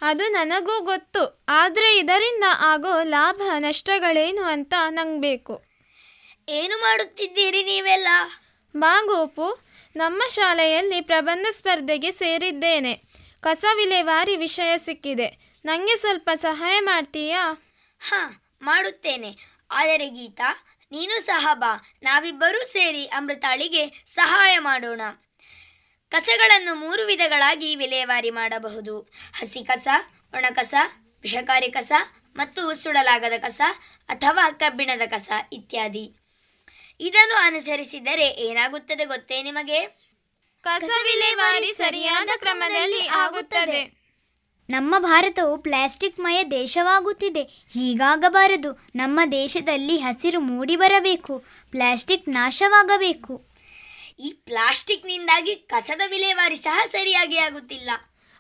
ಅದು 0.02 0.30
ನನಗೂ 0.30 0.84
ಗೊತ್ತು 0.84 1.46
ಆದರೆ 1.50 1.98
ಇದರಿಂದ 1.98 2.44
ಆಗೋ 2.60 3.04
ಲಾಭ 3.04 3.42
ನಷ್ಟಗಳೇನು 3.58 4.44
ಅಂತ 4.44 4.74
ನಂಗೆ 4.90 5.22
ಬೇಕು 5.22 5.72
ಏನು 6.50 6.78
ಮಾಡುತ್ತಿದ್ದೀರಿ 6.78 7.64
ನೀವೆಲ್ಲ? 7.64 8.08
ಬಾ 8.76 9.02
ಗೋಪು 9.06 9.66
ನಮ್ಮ 9.96 10.24
ಶಾಲೆಯಲ್ಲಿ 10.30 11.02
ಪ್ರಬಂಧ 11.02 11.48
ಸ್ಪರ್ಧೆಗೆ 11.58 12.12
ಸೇರಿದ್ದೇನೆ. 12.12 12.94
ಕಸ 13.42 13.66
ವಿಲೇವಾರಿ 13.76 14.36
ವಿಷಯ 14.36 14.78
ಸಿಕ್ಕಿದೆ. 14.78 15.28
ನನಗೆ 15.66 15.98
ಸ್ವಲ್ಪ 15.98 16.30
ಸಹಾಯ 16.36 16.80
ಮಾಡ್ತೀಯಾ? 16.80 17.42
ಹಾಂ 18.00 18.42
ಮಾಡುತ್ತೇನೆ. 18.62 19.38
ಆದರೆ 19.72 20.10
ಗೀತಾ 20.10 20.68
ನೀನು 20.92 21.26
ಸಹ 21.26 21.48
ಬಾ. 21.54 21.84
ನಾವಿಬ್ಬರೂ 22.04 22.66
ಸೇರಿ 22.66 23.06
ಅಮೃತಾಳಿಗೆ 23.06 23.88
ಸಹಾಯ 23.88 24.60
ಮಾಡೋಣ. 24.60 25.02
ಕಸಗಳನ್ನು 26.12 26.76
ಮೂರು 26.76 27.06
ವಿಧಗಳಾಗಿ 27.06 27.76
ವಿಲೇವಾರಿ 27.76 28.30
ಮಾಡಬಹುದು. 28.30 29.00
ಹಸಿ 29.40 29.64
ಕಸ 29.64 29.88
ಒಣ 30.34 30.46
ಕಸ 30.56 30.74
ವಿಷಕಾರಿ 31.22 31.72
ಕಸ 31.72 31.92
ಮತ್ತು 32.36 32.74
ಸುಡಲಾಗದ 32.74 33.34
ಕಸ 33.40 33.62
ಅಥವಾ 34.10 34.52
ಕಬ್ಬಿಣದ 34.52 35.02
ಕಸ 35.08 35.30
ಇತ್ಯಾದಿ. 35.54 36.16
ಇದನ್ನು 37.00 37.36
ಅನುಸರಿಸಿದರೆ 37.36 38.28
ಏನಾಗುತ್ತದೆ 38.28 39.06
ಗೊತ್ತೇ 39.06 39.44
ನಿಮಗೆ? 39.44 39.88
ಕಸ 40.62 40.84
ವಿಲೇವಾರಿ 40.84 41.74
ಸರಿಯಾದ 41.78 42.30
ಕ್ರಮದಲ್ಲಿ 42.40 43.08
ಆಗುತ್ತದೆ. 43.08 44.02
ನಮ್ಮ 44.70 44.96
ಭಾರತವು 45.00 45.58
ಪ್ಲಾಸ್ಟಿಕ್ 45.58 46.20
ಮಯ 46.20 46.44
ದೇಶವಾಗುತ್ತಿದೆ. 46.44 47.44
ಹೀಗಾಗಬಾರದು. 47.44 48.88
ನಮ್ಮ 48.96 49.20
ದೇಶದಲ್ಲಿ 49.32 49.98
ಹಸಿರು 49.98 50.40
ಮೂಡಿ 50.40 50.76
ಬರಬೇಕು. 50.76 51.46
ಪ್ಲಾಸ್ಟಿಕ್ 51.72 52.30
ನಾಶವಾಗಬೇಕು. 52.30 53.51
ಈ 54.22 54.32
ಪ್ಲಾಸ್ಟಿಕ್ನಿಂದಾಗಿ 54.46 55.56
ಕಸದ 55.56 56.02
ವಿಲೇವಾರಿ 56.10 56.56
ಸಹ 56.56 56.86
ಸರಿಯಾಗಿ 56.86 57.38
ಆಗುತ್ತಿಲ್ಲ. 57.38 57.90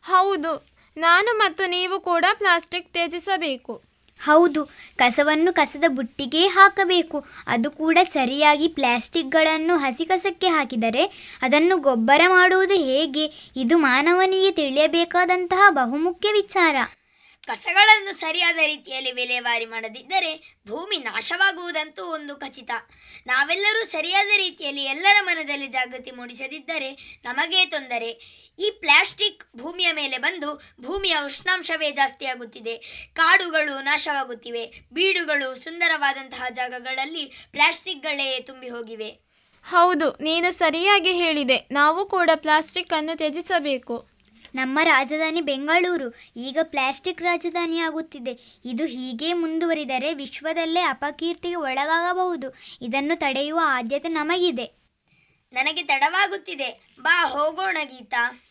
ಹೌದು. 0.03 0.71
ನಾನು 0.97 1.37
ಮತ್ತು 1.37 1.69
ನೀವು 1.69 1.99
ಕೂಡ 1.99 2.25
ಪ್ಲಾಸ್ಟಿಕ್ 2.33 2.93
ತ್ಯಜಿಸಬೇಕು. 2.93 3.81
ಹೌದು. 4.21 4.65
ಕಸವನ್ನು 4.95 5.53
ಕಸದ 5.53 5.83
ಬುಟ್ಟಿಗೆ 5.87 6.47
ಹಾಕಬೇಕು. 6.47 7.25
ಅದು 7.47 7.71
ಕೂಡ 7.71 7.97
ಸರಿಯಾಗಿ 8.13 8.67
ಪ್ಲಾಸ್ಟಿಕ್ಗಳನ್ನು 8.67 9.77
ಹಸಿ 9.77 10.05
ಕಸಕ್ಕೆ 10.05 10.47
ಹಾಕಿದರೆ 10.47 11.03
ಅದನ್ನು 11.41 11.77
ಗೊಬ್ಬರ 11.77 12.21
ಮಾಡುವುದು 12.27 12.73
ಹೇಗೆ? 12.73 13.51
ಇದು 13.55 13.77
ಮಾನವನಿಗೆ 13.77 14.51
ತಿಳಿಯಬೇಕಾದಂತಹ 14.51 15.69
ಬಹುಮುಖ್ಯ 15.69 16.31
ವಿಚಾರ. 16.31 16.75
ಕಸಗಳನ್ನು 17.47 18.19
ಸರಿಯಾದ 18.19 18.59
ರೀತಿಯಲ್ಲಿ 18.65 19.11
ವಿಲೇವಾರಿ 19.11 19.65
ಮಾಡದಿದ್ದರೆ 19.65 20.59
ಭೂಮಿ 20.67 20.97
ನಾಶವಾಗುವುದಂತೂ 20.97 22.03
ಒಂದು 22.03 22.35
ಖಚಿತ. 22.35 22.71
ನಾವೆಲ್ಲರೂ 23.27 23.85
ಸರಿಯಾದ 23.85 24.27
ರೀತಿಯಲ್ಲಿ 24.37 24.83
ಎಲ್ಲರ 24.83 25.17
ಮನದಲ್ಲಿ 25.21 25.67
ಜಾಗೃತಿ 25.67 26.11
ಮೂಡಿಸದಿದ್ದರೆ 26.11 27.19
ನಮಗೇ 27.23 27.65
ತೊಂದರೆ. 27.65 28.11
ಈ 28.59 28.71
ಪ್ಲಾಸ್ಟಿಕ್ 28.71 29.43
ಭೂಮಿಯ 29.57 29.91
ಮೇಲೆ 29.91 30.17
ಬಂದು 30.17 30.61
ಭೂಮಿಯ 30.81 31.17
ಉಷ್ಣಾಂಶವೇ 31.25 31.91
ಜಾಸ್ತಿಯಾಗುತ್ತಿದೆ. 31.91 32.77
ಕಾಡುಗಳು 33.13 33.81
ನಾಶವಾಗುತ್ತಿವೆ. 33.81 34.65
ಬೀಡುಗಳು 34.93 35.63
ಸುಂದರವಾದಂತಹ 35.63 36.45
ಜಾಗಗಳಲ್ಲಿ 36.49 37.25
ಪ್ಲಾಸ್ಟಿಕ್ಗಳೇ 37.51 38.39
ತುಂಬಿ 38.39 38.69
ಹೋಗಿವೆ 38.69 39.31
ಹೌದು, 39.65 40.11
ನೀನು 40.11 40.51
ಸರಿಯಾಗಿ 40.51 41.11
ಹೇಳಿದೆ. 41.11 41.57
ನಾವು 41.71 42.05
ಕೂಡ 42.05 42.29
ಪ್ಲಾಸ್ಟಿಕ್ 42.35 42.93
ಅನ್ನು 42.93 43.17
ತ್ಯಜಿಸಬೇಕು. 43.17 44.10
ನಮ್ಮ 44.55 44.79
ರಾಜಧಾನಿ 44.83 45.41
ಬೆಂಗಳೂರು. 45.41 46.15
ಈಗ 46.37 46.59
ಪ್ಲಾಸ್ಟಿಕ್ 46.63 47.21
ರಾಜಧಾನಿಯಾಗುತ್ತಿದೆ. 47.21 48.39
ಇದು 48.65 48.85
ಹೀಗೆ 48.85 49.33
ಮುಂದುವರಿದರೆ 49.33 50.13
ವಿಶ್ವದಲ್ಲೇ 50.13 50.79
ಅಪಕೀರ್ತಿಗೆ 50.79 51.55
ಒಳಗಾಗಬಹುದು. 51.55 52.55
ಇದನ್ನು 52.81 53.19
ತಡೆಯುವ 53.19 53.59
ಆದ್ಯತೆ 53.63 54.07
ನಮಗಿದೆ. 54.07 54.81
ನನಗೆ 55.53 55.83
ತಡವಾಗುತ್ತಿದೆ. 55.83 56.81
ಬಾ 57.01 57.25
ಹೋಗೋಣ 57.25 57.77
ಗೀತಾ. 57.83 58.41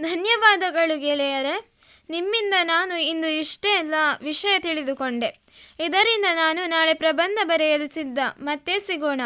ಧನ್ಯವಾದಗಳು 0.00 1.00
ಗೆಳೆಯರೆ. 1.00 1.74
ನಿಮ್ಮಿಂದ 2.10 2.54
ನಾನು 2.62 3.02
ಇಂದು 3.02 3.28
ಇಷ್ಟೇ 3.28 3.68
ಎಲ್ಲ 3.68 3.94
ವಿಷಯ 4.22 4.58
ತಿಳಿದುಕೊಂಡೆ. 4.58 5.44
ಇದರಿಂದ 5.80 6.26
ನಾನು 6.32 6.68
ನಾಳೆ 6.68 6.94
ಪ್ರಬಂಧ 6.94 7.38
ಬರೆಯಲು 7.42 7.94
ಸಿದ್ಧ. 7.94 8.18
ಮತ್ತೆ 8.38 8.80
ಸಿಗೋಣ. 8.80 9.20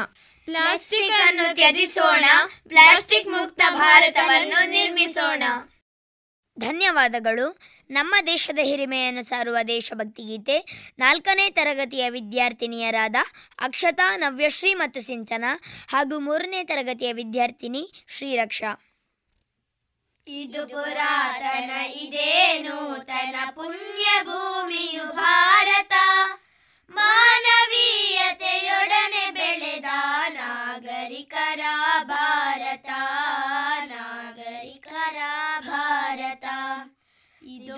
ಪ್ಲಾಸ್ಟಿಕ್ 0.44 1.26
ಅನ್ನು 1.26 1.54
ತ್ಯಜಿಸೋಣ. 1.54 2.24
ಪ್ಲಾಸ್ಟಿಕ್ 2.68 3.28
ಮುಕ್ತ 3.28 3.62
ಭಾರತವನ್ನು 3.70 4.70
ನಿರ್ಮಿಸೋಣ. 4.70 5.42
ಧನ್ಯವಾದಗಳು. 6.58 7.58
ನಮ್ಮ 7.90 8.14
ದೇಶದ 8.26 8.58
ಹಿರಿಮೆಯನ್ನು 8.62 9.24
ಸಾರುವ 9.24 9.56
ದೇಶಭಕ್ತಿ 9.68 10.22
ಗೀತೆ 10.22 10.64
ನಾಲ್ಕನೇ 10.98 11.50
ತರಗತಿಯ 11.50 12.10
ವಿದ್ಯಾರ್ಥಿನಿಯರಾದ 12.10 13.16
ಅಕ್ಷತಾ, 13.58 14.16
ನವ್ಯಶ್ರೀ 14.16 14.74
ಮತ್ತು 14.74 15.00
ಸಿಂಚನ 15.00 15.44
ಹಾಗೂ 15.88 16.18
ಮೂರನೇ 16.18 16.64
ತರಗತಿಯ 16.64 17.12
ವಿದ್ಯಾರ್ಥಿನಿ 17.12 18.04
ಶ್ರೀರಕ್ಷಾ. 18.08 18.98
ಇದು 20.28 20.68
ಪುರಾತನ, 20.68 21.94
ಇದೇ 21.94 22.58
ನೂತನ 22.58 23.50
ಪುಣ್ಯ 23.50 24.22
ಭೂಮಿಯು 24.22 25.04
ಭಾರತ. 25.04 25.92
ಮಾನವೀಯತೆಯೊಡನೆ 26.90 29.30
ಬೆಳೆದ 29.30 29.84
ನಾಗರಿಕರ 30.28 31.60
ಭಾರತ. 32.02 32.90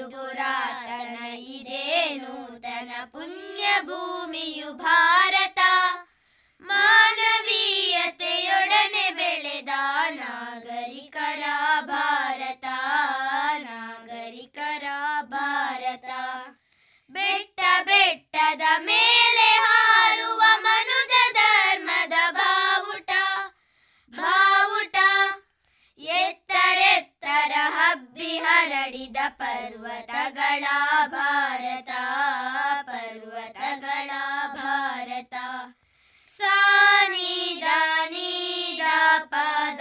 ಇದು 0.01 0.11
ಪುರಾತನ 0.11 1.34
ಇದೇ 1.34 2.14
ನೂತನ 2.14 3.05
ಪುಣ್ಯ 3.05 3.80
ಭೂಮಿಯು 3.80 4.72
ಭಾರತ. 4.72 5.59
ಮಾನವೀಯತೆಯೊಡನೆ 6.61 9.11
ಬೆಳೆದ 9.11 9.68
ನಾಗರಿಕರ 10.11 11.42
ಭಾರತ. 11.80 12.64
ನಾಗರಿಕರ 13.59 14.84
ಭಾರತ. 15.22 16.11
ಬೆಟ್ಟ 17.11 17.61
ಬೆಟ್ಟದ 17.84 18.62
ಮೇಲೆ 18.78 19.40
ಹಾರುವ 19.40 20.42
ಎತ್ತರೆತ್ತರ 27.41 27.76
ಹಬ್ಬಿ 27.76 28.38
ಹರಡಿದ 28.38 29.16
ಪರ್ವತಗಳ 29.28 30.64
ಭಾರತ 31.07 31.91
ಪರ್ವತಗಳ 32.82 34.11
ಭಾರತ. 34.55 35.34
ಸಾನಿದ 36.32 37.64
ನೀದ 38.11 38.82
ಪದ 39.24 39.80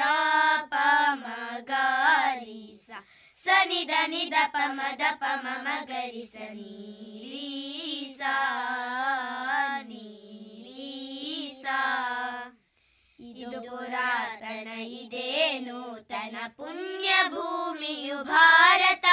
ಪಮಗಾರಿ 0.66 2.80
ಸ. 2.88 2.91
ಸನಿದ 3.38 3.91
ನಿದ 4.07 4.34
ಪಮದ 4.47 5.01
ಪಮ 5.12 5.47
ಮಗರಿ 5.62 6.26
ಸನೀಲೀಸಾ 6.26 8.34
ಸಾ 11.64 11.80
ಇದು 13.20 13.62
ಪುರಾತನ 13.62 14.93
ಇದೇ 14.93 15.60
ನೂತನ 16.30 16.47
ಪುಣ್ಯ 16.47 17.15
ಭೂಮಿಯು 17.27 18.23
ಭಾರತ. 18.23 19.05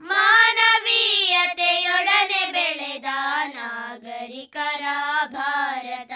ಮಾನವೀಯತೆಯೊಡನೆ 0.00 2.52
ಬೆಳೆದ 2.52 3.04
ನಾಗರಿಕರ 3.54 4.84
ಭಾರತ 5.26 6.12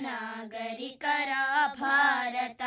ನಾಗರಿಕರ 0.00 1.32
ಭಾರತ. 1.74 2.62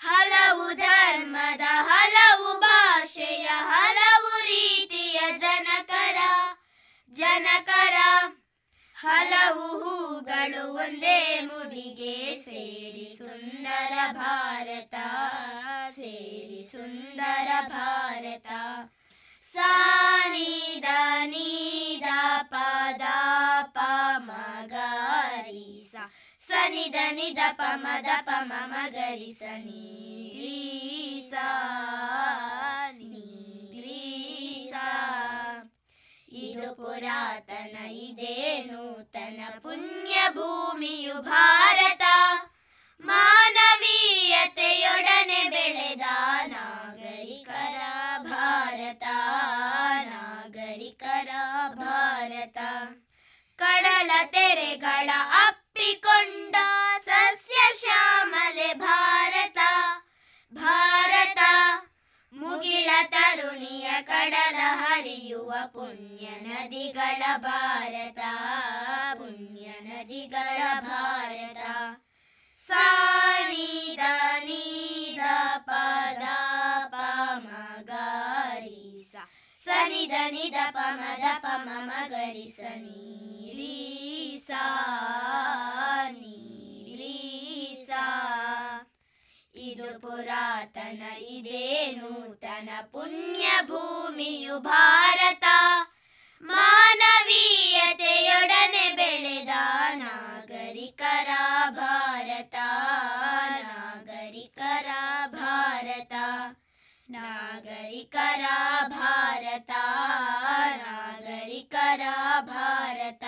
ಹಲವು 0.00 0.74
ಧರ್ಮದ, 0.74 1.60
ಹಲವು 1.60 2.60
ಭಾಷೆಯ, 2.60 3.46
ಹಲವು 3.46 4.44
ರೀತಿಯ 4.44 5.38
ಜನಕರ 5.38 6.16
ಜನಕರ 7.12 7.94
ಹಲವು 8.98 9.66
ಹೂಗಳು 9.80 10.74
ಒಂದೇ 10.74 11.40
ಮುಡಿಗೆ 11.40 12.40
ಸೇರಿ 12.44 13.14
ಸುಂದರ 13.18 13.92
ಭಾರತ, 14.12 14.94
ಸೇರಿ 15.94 16.68
ಸುಂದರ 16.72 17.48
ಭಾರತ. 17.68 18.46
ಸಾನಿದ 19.52 20.84
ನೀದ 21.24 22.04
ಪದ, 22.42 23.02
ಪ 23.62 23.78
ಸ. 25.92 25.96
ಸನಿದ 26.46 26.94
ನಿದ 27.10 27.38
ಪಮದ 27.52 28.06
ಪಮ 28.20 28.52
ಮಗರಿ 28.66 29.32
ಸನೀಲೀಸಾ 29.38 30.35
ಪುರಾತನ 36.74 37.86
ಇದೇ 37.86 38.64
ನೂತನ 38.64 39.40
ಪುಣ್ಯ 39.62 40.28
ಭೂಮಿಯು 40.28 41.14
ಭಾರತ. 41.14 42.02
ಮಾನವೀಯತೆಯೊಡನೆ 43.00 45.44
ಬೆಳೆದ 45.44 46.02
ನಾಗರಿಕರ 46.46 47.80
ಭಾರತ. 48.22 49.04
ನಾಗರಿಕರ 50.04 51.28
ಭಾರತ. 51.68 52.58
ಕಡಲ 53.56 54.10
ತೆರೆಗಳ 54.26 55.10
ಅಪ್ಪಿಕೊಂಡ 55.46 56.56
ಸಸ್ಯ 57.04 57.80
ಶ್ಯಾಮಲೆ 57.80 58.74
ಭಾರತ. 58.74 59.58
ಭಾರತ 60.54 61.38
ಮುಗಿಲ 62.46 62.88
ತರುಣಿಯ 63.04 63.90
ಕಡಲ 64.00 64.56
ಹರಿಯುವ 64.74 65.52
ಪುಣ್ಯ 65.66 66.40
ನದಿಗಳ 66.40 67.36
ಭಾರತ 67.36 68.18
ಪುಣ್ಯ 69.18 69.70
ನದಿಗಳ 69.80 70.80
ಭಾರತ. 70.80 71.62
ಸಾನಿದ 72.60 74.00
ನೀದ 74.44 75.20
ಪದ 75.58 76.22
ಪಮಗಾರಿ 76.88 79.10
ಸನಿದ 79.64 80.12
ನಿದ 80.30 80.54
ಪಮದ 80.70 81.38
ಪಮ 81.38 81.68
ಮಗರಿ 81.80 82.50
ಸಾ 82.50 82.76
ನೀಲೀಸಾ 82.76 84.64
ಇದು 89.75 89.87
ಪುರಾತನ 90.01 91.01
ಇದೇ 91.27 91.63
ನೂತನ 91.95 92.69
ಪುಣ್ಯ 92.91 93.45
ಭೂಮಿಯು 93.67 94.55
ಭಾರತ 94.67 95.45
ಮಾನವೀಯತೆಯೊಡನೆ 96.43 97.65
ಬೆಳೆದ 98.95 99.53
ನಾಗರಿಕರ 100.01 101.29
ಭಾರತ 101.79 102.55
ನಾಗರಿಕರ 103.65 104.87
ಭಾರತ 105.35 106.13
ನಾಗರಿಕರ 107.09 108.43
ಭಾರತ 108.95 109.71
ನಾಗರಿಕರ 110.81 112.03
ಭಾರತ 112.49 113.25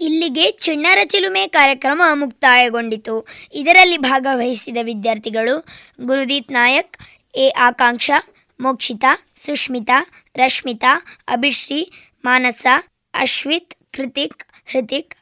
ಇಲ್ಲಿಗೆ 0.00 0.50
ಚಿಣ್ಣರ 0.50 0.98
ಚಿಲುಮೆ 1.04 1.48
ಕಾರ್ಯಕ್ರಮ 1.48 2.02
ಮುಕ್ತಾಯಗೊಂಡಿತು. 2.14 3.26
ಇದರಲ್ಲಿ 3.52 3.96
ಭಾಗವಹಿಸಿದ 3.96 4.76
ವಿದ್ಯಾರ್ಥಿಗಳು 4.82 5.66
ಗುರುದೀತ್ 6.06 6.52
ನಾಯಕ್, 6.52 6.98
ಎ. 7.34 7.48
ಆಕಾಂಕ್ಷ, 7.48 8.10
ಮೋಕ್ಷಿತಾ 8.60 9.26
ಸುಷ್ಮಿತಾ 9.36 10.06
ರಶ್ಮಿತಾ, 10.36 11.04
ಅಭಿಶ್ರೀ, 11.28 11.90
ಮಾನಸ, 12.24 12.66
ಅಶ್ವಿತ್, 13.14 13.74
ಕೃತಿಕ್, 13.92 14.44
ಹೃತಿಕ್, 14.72 15.14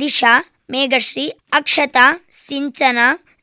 ದಿಶಾ, 0.00 0.44
ಮೇಘಶ್ರೀ, 0.70 1.28
ಅಕ್ಷತಾ, 1.52 2.26
ಸಿಂಚನ, 2.32 2.98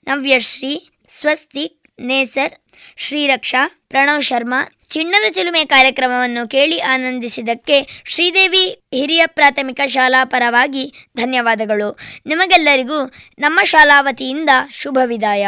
ನವ್ಯಶ್ರೀ, 0.08 0.90
ಸ್ವಸ್ತಿಕ್, 1.08 2.02
ನೇಸರ್, 2.02 2.54
ಶ್ರೀರಕ್ಷಾ, 2.98 3.68
ಪ್ರಣವ್ 3.90 4.24
ಶರ್ಮಾ 4.24 4.77
ಚಿಣ್ಣರ 4.90 5.32
ಚಿಲುಮೆ 5.32 5.66
ಕಾರ್ಯಕ್ರಮವನ್ನು 5.66 6.48
ಕೇಳಿ 6.48 6.80
ಆನಂದಿಸಿದ್ದಕ್ಕೆ 6.82 8.04
ಶ್ರೀದೇವಿ 8.06 8.82
ಹಿರಿಯ 8.94 9.24
ಪ್ರಾಥಮಿಕ 9.26 9.80
ಶಾಲಾ 9.88 10.26
ಪರವಾಗಿ 10.26 10.94
ಧನ್ಯವಾದಗಳು. 11.18 11.98
ನಿಮಗೆಲ್ಲರಿಗೂ 12.26 13.12
ನಮ್ಮ 13.40 13.60
ಶಾಲಾ 13.64 14.02
ವತಿಯಿಂದ 14.02 14.50
ಶುಭ 14.74 15.00
ವಿದಾಯ. 15.06 15.48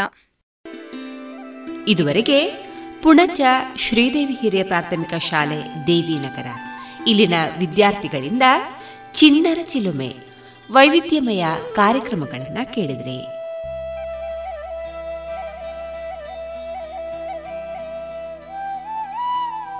ಇದುವರೆಗೆ 1.87 2.51
ಪುಣಚ 3.03 3.41
ಶ್ರೀದೇವಿ 3.77 4.33
ಹಿರಿಯ 4.33 4.63
ಪ್ರಾಥಮಿಕ 4.63 5.13
ಶಾಲೆ 5.13 5.87
ದೇವಿನಗರ. 5.87 6.47
ಇಲ್ಲಿನ 7.07 7.33
ವಿದ್ಯಾರ್ಥಿಗಳಿಂದ 7.59 8.43
ಚಿಣ್ಣರ 9.15 9.59
ಚಿಲುಮೆ 9.61 10.13
ವೈವಿಧ್ಯಮಯ 10.71 11.45
ಕಾರ್ಯಕ್ರಮಗಳನ್ನು 11.75 12.73
ಕೇಳಿದ್ರಿ. 12.75 13.38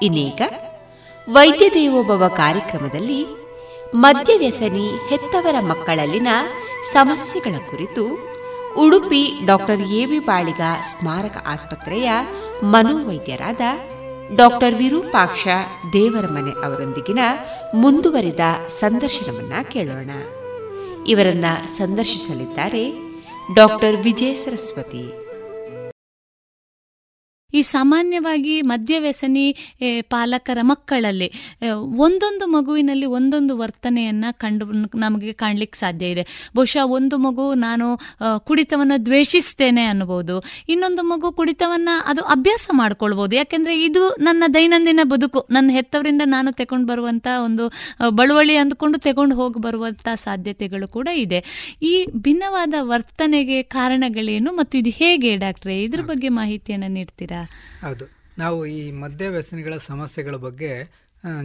ಇನ್ನೀಗ 0.01 0.41
ವೈದ್ಯ 1.29 1.69
ದೇವೋಭವ 1.69 2.27
ಕಾರ್ಯಕ್ರಮದಲ್ಲಿ 2.27 3.25
ಮದ್ಯವ್ಯಸನಿ 3.95 4.89
ಹೆತ್ತವರ 5.09 5.55
ಮಕ್ಕಳಲ್ಲಿನ 5.59 6.27
ಸಮಸ್ಯೆಗಳ 6.93 7.57
ಕುರಿತು 7.69 8.29
ಉಡುಪಿ 8.77 9.33
ಡಾಕ್ಟರ್ 9.45 9.77
ವಿ 9.77 10.19
ಬಾಳಿಗ 10.19 10.61
ಸ್ಮಾರಕ 10.85 11.37
ಆಸ್ಪತ್ರೆಯ 11.47 12.11
ಮನೋವೈದ್ಯರಾದ 12.63 13.61
ಡಾಕ್ಟರ್ 14.35 14.75
ವಿರೂಪಾಕ್ಷ 14.75 15.47
ದೇವರಮನೆ 15.93 16.65
ಅವರೊಂದಿಗಿನ 16.65 17.19
ಮುಂದುವರಿದ 17.75 18.39
ಸಂದರ್ಶನವನ್ನ 18.67 19.53
ಕೇಳೋಣ. 19.61 20.09
ಇವರನ್ನ 21.07 21.45
ಸಂದರ್ಶಿಸಲಿದ್ದಾರೆ 21.67 22.91
ಡಾಕ್ಟರ್ 23.55 23.95
ವಿಜಯ 23.95 24.33
ಸರಸ್ವತಿ. 24.33 25.28
ಈ 27.57 27.61
ಸಾಮಾನ್ಯವಾಗಿ 27.73 28.55
ಮದ್ಯವ್ಯಸನಿ 28.71 29.45
ಪಾಲಕರ 30.13 30.59
ಮಕ್ಕಳಲ್ಲಿ 30.71 31.29
ಒಂದೊಂದು 32.05 32.45
ಮಗುವಿನಲ್ಲಿ 32.55 33.07
ಒಂದೊಂದು 33.17 33.53
ವರ್ತನೆಯನ್ನು 33.61 34.29
ಕಂಡು 34.43 34.65
ನಮಗೆ 35.05 35.33
ಕಾಣ್ಲಿಕ್ಕೆ 35.41 35.77
ಸಾಧ್ಯ 35.83 36.13
ಇದೆ. 36.13 36.23
ಬಹುಶಃ 36.57 36.83
ಒಂದು 36.97 37.17
ಮಗು 37.25 37.45
ನಾನು 37.65 37.87
ಕುಡಿತವನ್ನು 38.49 38.97
ದ್ವೇಷಿಸ್ತೇನೆ 39.07 39.85
ಅನ್ನಬಹುದು 39.93 40.35
ಇನ್ನೊಂದು 40.73 41.03
ಮಗು 41.11 41.27
ಕುಡಿತವನ್ನು 41.39 41.95
ಅದು 42.11 42.21
ಅಭ್ಯಾಸ 42.35 42.65
ಮಾಡ್ಕೊಳ್ಬೋದು. 42.81 43.33
ಯಾಕೆಂದರೆ 43.41 43.75
ಇದು 43.87 44.03
ನನ್ನ 44.27 44.43
ದೈನಂದಿನ 44.57 45.05
ಬದುಕು. 45.13 45.41
ನನ್ನ 45.57 45.69
ಹೆತ್ತವರಿಂದ 45.77 46.23
ನಾನು 46.35 46.51
ತಗೊಂಡು 46.61 46.87
ಬರುವಂಥ 46.91 47.27
ಒಂದು 47.47 47.65
ಬಳುವಳಿ 48.19 48.55
ಅಂದ್ಕೊಂಡು 48.63 48.99
ತಗೊಂಡು 49.07 49.35
ಹೋಗಿ 49.41 49.59
ಬರುವಂಥ 49.67 50.07
ಸಾಧ್ಯತೆಗಳು 50.27 50.87
ಕೂಡ 50.97 51.07
ಇದೆ. 51.25 51.41
ಈ 51.91 51.93
ಭಿನ್ನವಾದ 52.27 52.73
ವರ್ತನೆಗೆ 52.91 53.59
ಕಾರಣಗಳೇನು 53.77 54.51
ಮತ್ತು 54.59 54.75
ಇದು 54.81 54.93
ಹೇಗೆ 55.01 55.31
ಡಾಕ್ಟ್ರೆ? 55.45 55.75
ಇದ್ರ 55.87 56.01
ಬಗ್ಗೆ 56.11 56.31
ಮಾಹಿತಿಯನ್ನು 56.39 56.89
ನೀಡ್ತೀರಾ? 56.97 57.38
ಹೌದು. 57.81 58.05
ನಾವು 58.37 58.65
ಈ 58.65 58.91
ಮದ್ಯ 58.91 59.27
ವ್ಯಸನಿಗಳ 59.29 59.77
ಸಮಸ್ಯೆಗಳ 59.77 60.35
ಬಗ್ಗೆ 60.35 60.71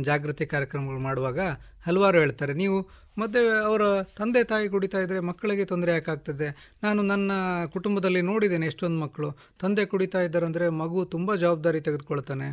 ಜಾಗೃತಿ 0.03 0.47
ಕಾರ್ಯಕ್ರಮಗಳು 0.47 0.99
ಮಾಡುವಾಗ 0.99 1.41
ಹಲವಾರು 1.87 2.19
ಹೇಳ್ತಾರೆ. 2.19 2.53
ನೀವು 2.55 2.77
ಮದ್ಯ 3.19 3.39
ಅವರ 3.65 4.03
ತಂದೆ 4.03 4.45
ತಾಯಿ 4.45 4.69
ಕುಡಿತಾ 4.69 4.99
ಇದ್ದರೆ 4.99 5.21
ಮಕ್ಕಳಿಗೆ 5.21 5.65
ತೊಂದರೆ 5.65 5.93
ಯಾಕಾಗ್ತದೆ 5.93 6.77
ನಾನು 6.83 7.03
ನನ್ನ 7.03 7.33
ಕುಟುಂಬದಲ್ಲಿ 7.67 8.21
ನೋಡಿದ್ದೇನೆ 8.21 8.67
ಎಷ್ಟೊಂದು 8.67 9.01
ಮಕ್ಕಳು. 9.01 9.31
ತಂದೆ 9.61 9.87
ಕುಡಿತಾ 9.87 10.21
ಇದ್ದಾರೆ 10.23 10.47
ಅಂದರೆ 10.47 10.69
ಮಗು 10.69 11.05
ತುಂಬ 11.05 11.35
ಜವಾಬ್ದಾರಿ 11.35 11.81
ತೆಗೆದುಕೊಳ್ತಾನೆ. 11.81 12.49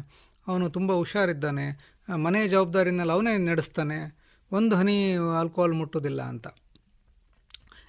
ಅವನು 0.48 0.70
ತುಂಬ 0.70 0.92
ಹುಷಾರಿದ್ದಾನೆ. 0.92 1.98
ಮನೆ 2.16 2.48
ಜವಾಬ್ದಾರಿನಲ್ಲಿ 2.48 3.14
ಅವನೇ 3.14 3.38
ನಡೆಸ್ತಾನೆ. 3.38 3.98
ಒಂದು 4.52 4.76
ಹನಿ 4.76 5.14
ಆಲ್ಕೋಹಾಲ್ 5.40 5.74
ಮುಟ್ಟೋದಿಲ್ಲ 5.74 6.22
ಅಂತ. 6.22 6.48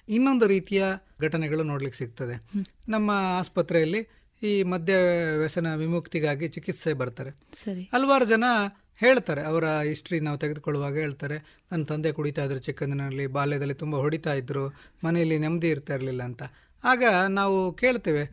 ಇನ್ನೊಂದು 0.09 0.47
ರೀತಿಯ 0.47 0.83
ಘಟನೆಗಳು 1.21 1.63
ನೋಡ್ಲಿಕ್ಕೆ 1.63 1.97
ಸಿಗ್ತದೆ. 1.97 2.35
ನಮ್ಮ 2.89 3.11
ಆಸ್ಪತ್ರೆಯಲ್ಲಿ 3.37 4.01
ಈ 4.43 4.63
ಮದ್ಯ 4.63 4.93
ವ್ಯಸನ 5.41 5.67
ವಿಮುಕ್ತಿಗಾಗಿ 5.75 6.47
ಚಿಕಿತ್ಸೆ 6.47 6.93
ಬರ್ತಾರೆ. 6.93 7.31
ಸರಿ. 7.63 7.83
ಹಲವಾರು 7.93 8.25
ಜನ 8.25 8.45
ಹೇಳ್ತಾರೆ 8.97 9.41
ಅವರ 9.41 9.65
ಹಿಸ್ಟ್ರಿ 9.81 10.19
ನಾವು 10.19 10.37
ತೆಗೆದುಕೊಳ್ಳುವಾಗ 10.37 10.95
ಹೇಳ್ತಾರೆ 10.95 11.37
ನನ್ನ 11.71 11.83
ತಂದೆ 11.83 12.11
ಕುಡಿತಾ 12.11 12.43
ಇದ್ರು 12.43 12.59
ಚಿಕ್ಕಂದಿನಲ್ಲಿ 12.59 13.25
ಬಾಲ್ಯದಲ್ಲಿ 13.27 13.73
ತುಂಬ 13.73 13.95
ಹೊಡಿತಾ 13.95 14.33
ಇದ್ರು 14.33 14.63
ಮನೆಯಲ್ಲಿ 15.03 15.37
ನೆಮ್ಮದಿ 15.37 15.69
ಇರ್ತಾ 15.69 15.93
ಇರಲಿಲ್ಲ 15.93 16.23
ಅಂತ. 16.23 16.43
ಆಗ 16.83 17.03
ನಾವು 17.29 17.57
ಕೇಳ್ತೇವೆ 17.73 18.23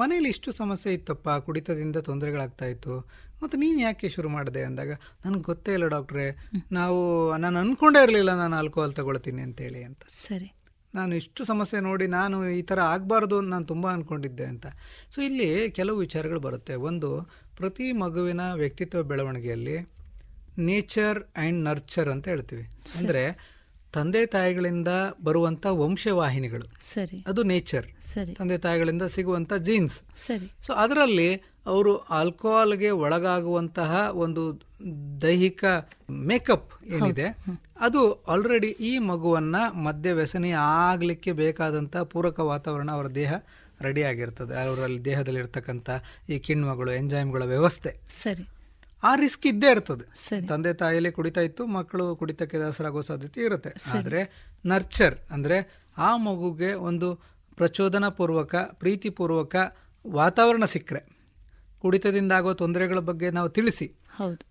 ಮನೆಯಲ್ಲಿ 0.00 0.28
ಇಷ್ಟು 0.28 0.52
ಸಮಸ್ಯೆ 0.52 0.90
ಇತ್ತಪ್ಪ 0.94 1.28
ಕುಡಿತದಿಂದ 1.46 1.98
ತೊಂದರೆಗಳಾಗ್ತಾ 2.08 2.66
ಇತ್ತು 2.66 2.94
ಮತ್ತು 3.42 3.56
ನೀನು 3.58 3.78
ಯಾಕೆ 3.80 4.08
ಶುರು 4.08 4.28
ಮಾಡಿದೆ? 4.28 4.62
ಅಂದಾಗ 4.62 4.92
ನನಗೆ 5.24 5.42
ಗೊತ್ತೇ 5.42 5.72
ಇಲ್ಲ 5.72 5.86
ಡಾಕ್ಟ್ರೆ 5.86 6.26
ನಾವು 6.72 6.98
ನಾನು 7.36 7.56
ಅಂದ್ಕೊಂಡೇ 7.58 8.02
ಇರಲಿಲ್ಲ 8.02 8.34
ನಾನು 8.34 8.56
ಆಲ್ಕೋಹಾಲ್ 8.56 8.94
ತಗೊಳ್ತೀನಿ 8.94 9.42
ಅಂತೇಳಿ 9.42 9.82
ಅಂತ. 9.84 10.02
ಸರಿ. 10.26 10.48
ನಾನು 10.96 11.12
ಇಷ್ಟು 11.14 11.44
ಸಮಸ್ಯೆ 11.44 11.80
ನೋಡಿ 11.80 12.06
ನಾನು 12.06 12.36
ಈ 12.50 12.62
ಥರ 12.62 12.78
ಆಗಬಾರ್ದು 12.94 13.38
ಅಂತ 13.38 13.48
ನಾನು 13.48 13.66
ತುಂಬ 13.66 13.86
ಅಂದ್ಕೊಂಡಿದ್ದೆ 13.90 14.44
ಅಂತ. 14.44 14.66
ಸೊ 15.14 15.20
ಇಲ್ಲಿ 15.20 15.70
ಕೆಲವು 15.70 15.98
ವಿಚಾರಗಳು 15.98 16.40
ಬರುತ್ತೆ. 16.40 16.74
ಒಂದು 16.90 17.10
ಪ್ರತಿ 17.56 17.92
ಮಗುವಿನ 17.92 18.40
ವ್ಯಕ್ತಿತ್ವ 18.54 19.02
ಬೆಳವಣಿಗೆಯಲ್ಲಿ 19.02 19.76
ನೇಚರ್ 20.58 21.18
ಆ್ಯಂಡ್ 21.36 21.60
ನರ್ಚರ್ 21.64 22.08
ಅಂತ 22.08 22.28
ಹೇಳ್ತೀವಿ. 22.28 22.64
ಅಂದರೆ 22.98 23.24
ತಂದೆ 23.92 24.26
ತಾಯಿಗಳಿಂದ 24.26 24.90
ಬರುವಂಥ 25.24 25.66
ವಂಶವಾಹಿನಿಗಳು. 25.70 26.66
ಸರಿ. 26.94 27.18
ಅದು 27.26 27.42
ನೇಚರ್ 27.42 27.86
ಸರಿ. 28.14 28.32
ತಂದೆ 28.34 28.58
ತಾಯಿಗಳಿಂದ 28.58 29.04
ಸಿಗುವಂಥ 29.14 29.52
ಜೀನ್ಸ್ 29.68 29.96
ಸರಿ. 30.26 30.48
ಸೊ 30.66 30.72
ಅದರಲ್ಲಿ 30.72 31.30
ಅವರು 31.66 31.96
ಆಲ್ಕೋಹಾಲ್ಗೆ 31.96 32.90
ಒಳಗಾಗುವಂತಹ 32.90 34.10
ಒಂದು 34.14 34.60
ದೈಹಿಕ 35.22 35.64
ಮೇಕಪ್ 36.10 36.86
ಏನಿದೆ 36.86 37.44
ಅದು 37.80 38.12
ಆಲ್ರೆಡಿ 38.12 38.68
ಈ 38.68 38.98
ಮಗುವನ್ನ 38.98 39.56
ಮದ್ಯ 39.72 40.12
ವ್ಯಸನಿ 40.12 40.50
ಆಗಲಿಕ್ಕೆ 40.50 41.32
ಬೇಕಾದಂತಹ 41.32 42.02
ಪೂರಕ 42.02 42.40
ವಾತಾವರಣ 42.40 42.90
ಅವರ 42.90 43.06
ದೇಹ 43.06 43.32
ರೆಡಿ 43.80 44.02
ಆಗಿರ್ತದೆ. 44.02 44.68
ಅವರಲ್ಲಿ 44.68 45.04
ದೇಹದಲ್ಲಿ 45.04 45.40
ಇರ್ತಕ್ಕಂಥ 45.40 45.90
ಈ 46.28 46.38
ಕಿಣ್ವಗಳು 46.38 46.92
ಎಂಜೈಮ್ಗಳ 46.92 47.42
ವ್ಯವಸ್ಥೆ. 47.42 48.00
ಸರಿ. 48.08 48.48
ಆ 49.02 49.14
ರಿಸ್ಕ್ 49.14 49.46
ಇದ್ದೇ 49.46 49.70
ಇರ್ತದೆ. 49.70 50.26
ತಂದೆ 50.46 50.74
ತಾಯಿಯಲ್ಲಿ 50.74 51.12
ಕುಡಿತಾ 51.12 51.40
ಇತ್ತು 51.40 51.66
ಮಕ್ಕಳು 51.66 52.16
ಕುಡಿತಕ್ಕೆ 52.16 52.58
ದಾಸರಾಗೋ 52.58 53.02
ಸಾಧ್ಯತೆ 53.02 53.40
ಇರುತ್ತೆ. 53.40 53.70
ಆದರೆ 53.98 54.50
ನರ್ಚರ್ 54.66 55.14
ಅಂದರೆ 55.30 55.86
ಆ 55.98 56.16
ಮಗುಗೆ 56.16 56.72
ಒಂದು 56.72 57.14
ಪ್ರಚೋದನಾ 57.56 58.08
ಪೂರ್ವಕ 58.08 58.54
ಪ್ರೀತಿಪೂರ್ವಕ 58.56 59.56
ವಾತಾವರಣ 60.06 60.64
ಸಿಕ್ಕರೆ. 60.64 61.15
ಕುಡಿತದಿಂದ 61.86 62.32
ಆಗೋ 62.32 62.54
ತೊಂದರೆಗಳ 62.54 62.98
ಬಗ್ಗೆ 62.98 63.30
ನಾವು 63.30 63.48
ತಿಳಿಸಿ. 63.48 63.92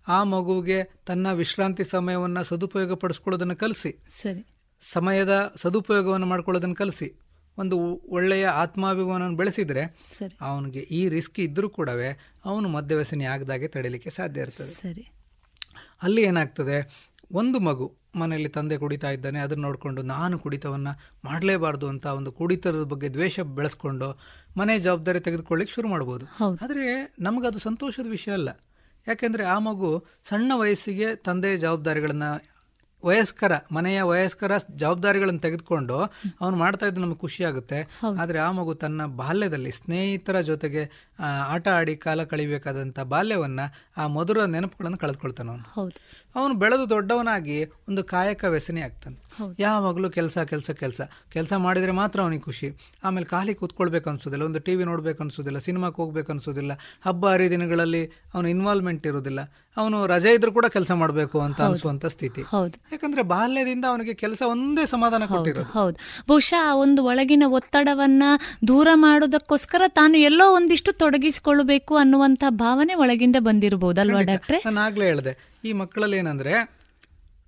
ಆ 0.08 0.22
ಮಗುವಿಗೆ 0.22 0.90
ತನ್ನ 1.06 1.32
ವಿಶ್ರಾಂತಿ 1.32 1.84
ಸಮಯವನ್ನು 1.84 2.44
ಸದುಪಯೋಗ 2.44 2.94
ಪಡಿಸ್ಕೊಳ್ಳೋದನ್ನು 2.94 3.56
ಕಲಿಸಿ. 3.56 4.04
ಸರಿ. 4.10 4.46
ಸಮಯದ 4.92 5.52
ಸದುಪಯೋಗವನ್ನು 5.56 6.26
ಮಾಡ್ಕೊಳ್ಳೋದನ್ನು 6.26 6.74
ಕಲಿಸಿ. 6.74 7.20
ಒಂದು 7.58 8.02
ಒಳ್ಳೆಯ 8.10 8.46
ಆತ್ಮಾಭಿಮಾನವನ್ನು 8.46 9.36
ಬೆಳೆಸಿದ್ರೆ 9.36 9.82
ಅವನಿಗೆ 10.40 10.78
ಈ 10.78 11.08
ರಿಸ್ಕ್ 11.08 11.40
ಇದ್ದರೂ 11.40 11.68
ಕೂಡವೇ 11.68 12.18
ಅವನು 12.44 12.68
ಮದ್ಯವ್ಯಸನಿ 12.68 13.24
ಆಗದಾಗೆ 13.24 13.68
ತಡೀಲಿಕ್ಕೆ 13.68 14.10
ಸಾಧ್ಯ 14.10 14.40
ಇರ್ತದೆ. 14.40 14.74
ಸರಿ. 14.74 15.12
ಅಲ್ಲಿ 16.02 16.22
ಏನಾಗ್ತದೆ? 16.22 16.76
ಒಂದು 17.32 17.60
ಮಗು 17.60 17.96
ಮನೆಯಲ್ಲಿ 18.16 18.48
ತಂದೆ 18.48 18.78
ಕುಡಿತಾ 18.78 19.10
ಇದ್ದಾನೆ 19.10 19.38
ಅದನ್ನು 19.38 19.62
ನೋಡಿಕೊಂಡು 19.62 20.02
ನಾನು 20.02 20.38
ಕುಡಿತವನ್ನು 20.38 21.00
ಮಾಡಲೇಬಾರ್ದು 21.24 21.88
ಅಂತ 21.88 22.06
ಒಂದು 22.06 22.32
ಕುಡಿತದ 22.32 22.82
ಬಗ್ಗೆ 22.82 23.08
ದ್ವೇಷ 23.08 23.40
ಬೆಳೆಸ್ಕೊಂಡು 23.40 24.20
ಮನೆ 24.56 24.78
ಜವಾಬ್ದಾರಿ 24.78 25.20
ತೆಗೆದುಕೊಳ್ಳಿಕ್ಕೆ 25.20 25.74
ಶುರು 25.74 25.88
ಮಾಡ್ಬೋದು. 25.88 26.26
ಆದರೆ 26.64 27.14
ನಮಗದು 27.20 27.58
ಸಂತೋಷದ 27.58 28.06
ವಿಷಯ 28.08 28.32
ಅಲ್ಲ. 28.32 28.48
ಯಾಕೆಂದರೆ 29.06 29.44
ಆ 29.44 29.58
ಮಗು 29.58 30.04
ಸಣ್ಣ 30.28 30.52
ವಯಸ್ಸಿಗೆ 30.54 31.16
ತಂದೆಯ 31.16 31.56
ಜವಾಬ್ದಾರಿಗಳನ್ನು 31.56 32.56
ವಯಸ್ಕರ 33.04 33.52
ಮನೆಯ 33.72 34.02
ವಯಸ್ಕರ 34.02 34.52
ಜವಾಬ್ದಾರಿಗಳನ್ನು 34.76 35.40
ತೆಗೆದುಕೊಂಡು 35.40 35.96
ಅವನು 36.40 36.56
ಮಾಡ್ತಾ 36.56 36.86
ಇದ್ದು 36.86 37.00
ನಮಗೆ 37.00 37.18
ಖುಷಿ 37.18 37.44
ಆಗುತ್ತೆ. 37.44 37.82
ಆದರೆ 38.20 38.38
ಆ 38.38 38.50
ಮಗು 38.50 38.74
ತನ್ನ 38.74 39.04
ಬಾಲ್ಯದಲ್ಲಿ 39.04 39.70
ಸ್ನೇಹಿತರ 39.70 40.40
ಜೊತೆಗೆ 40.40 41.12
ಆಟ 41.46 41.68
ಆಡಿ 41.68 41.96
ಕಾಲ 41.96 42.24
ಕಳಿಬೇಕಾದಂಥ 42.24 43.00
ಬಾಲ್ಯವನ್ನ 43.00 43.60
ಆ 43.96 44.06
ಮಧುರ 44.06 44.44
ನೆನಪುಗಳನ್ನು 44.44 44.98
ಕಳೆದುಕೊಳ್ತಾನೆ 44.98 45.50
ಅವನು. 45.50 45.74
ಅವನು 46.36 46.54
ಬೆಳೆದು 46.54 46.90
ದೊಡ್ಡವನಾಗಿ 46.90 47.64
ಒಂದು 47.64 48.04
ಕಾಯಕ 48.04 48.44
ವ್ಯಸನಿ 48.44 48.80
ಆಗ್ತಾನೆ. 48.80 49.26
ಯಾವಾಗಲೂ 49.58 50.10
ಕೆಲಸ 50.10 50.38
ಕೆಲಸ 50.38 50.70
ಕೆಲಸ. 50.70 51.00
ಕೆಲಸ 51.32 51.52
ಮಾಡಿದರೆ 51.52 51.90
ಮಾತ್ರ 51.90 52.20
ಅವನಿಗೆ 52.20 52.42
ಖುಷಿ. 52.42 52.70
ಆಮೇಲೆ 53.04 53.26
ಖಾಲಿ 53.26 53.54
ಕೂತ್ಕೊಳ್ಬೇಕು 53.54 54.10
ಅನ್ಸೋದಿಲ್ಲ. 54.10 54.44
ಒಂದು 54.44 54.58
ಟಿವಿ 54.58 54.84
ನೋಡ್ಬೇಕು 54.84 55.22
ಅನ್ಸೋದಿಲ್ಲ. 55.22 55.58
ಸಿನಿಮಾಕ್ಕೆ 55.58 56.02
ಹೋಗ್ಬೇಕು 56.02 56.32
ಅನ್ಸೋದಿಲ್ಲ. 56.32 56.72
ಹಬ್ಬ 57.06 57.28
ಹರಿದಿನಗಳಲ್ಲಿ 57.28 58.06
ಅವನು 58.06 58.48
ಇನ್ವಾಲ್ವ್ಮೆಂಟ್ 58.48 59.06
ಇರೋದಿಲ್ಲ. 59.06 59.40
ಅವನು 59.76 60.06
ರಜೆ 60.06 60.30
ಇದ್ರೂ 60.34 60.52
ಕೂಡ 60.52 60.66
ಕೆಲಸ 60.66 60.90
ಮಾಡಬೇಕು 60.90 61.40
ಅಂತ. 61.40 61.60
ಅನಿಸುವಂತ 61.60 62.06
ಸ್ಥಿತಿ. 62.06 62.42
ಹೌದು. 62.42 62.82
ಯಾಕಂದ್ರೆ 62.92 63.22
ಬಾಲ್ಯದಿಂದ 63.22 63.84
ಅವನಿಗೆ 63.88 64.14
ಕೆಲಸ 64.14 64.42
ಒಂದೇ 64.46 64.86
ಸಮಾಧಾನ 64.86 65.24
ಕೊಟ್ಟಿರೋದು. 65.24 65.78
ಹೌದು. 65.78 65.96
ಬಹುಶಃ 66.28 66.62
ಆ 66.62 66.74
ಒಂದು 66.74 67.04
ಒಳಗಿನ 67.04 67.42
ಒತ್ತಡವನ್ನ 67.46 68.22
ದೂರ 68.68 68.88
ಮಾಡೋದಕ್ಕೋಸ್ಕರ 68.94 69.82
ತಾನು 69.88 70.16
ಎಲ್ಲೋ 70.16 70.54
ಒಂದಿಷ್ಟು 70.54 70.92
ತೊಡಗಿಸಿಕೊಳ್ಳಬೇಕು 70.92 71.96
ಅನ್ನುವಂತ 71.96 72.44
ಭಾವನೆ 72.48 72.94
ಒಳಗಿಂದ 72.94 73.36
ಬಂದಿರಬಹುದು 73.38 74.00
ಅಲ್ವಾ 74.00 74.20
ಡಾಕ್ಟ್ರೆ? 74.20 74.58
ನಾನು 74.58 74.80
ಆಗ್ಲೇ 74.80 75.04
ಹೇಳಿದೆ. 75.04 75.55
ಈ 75.66 75.72
ಮಕ್ಕಳಲ್ಲಿ 75.72 76.16
ಏನಂದ್ರೆ 76.16 76.52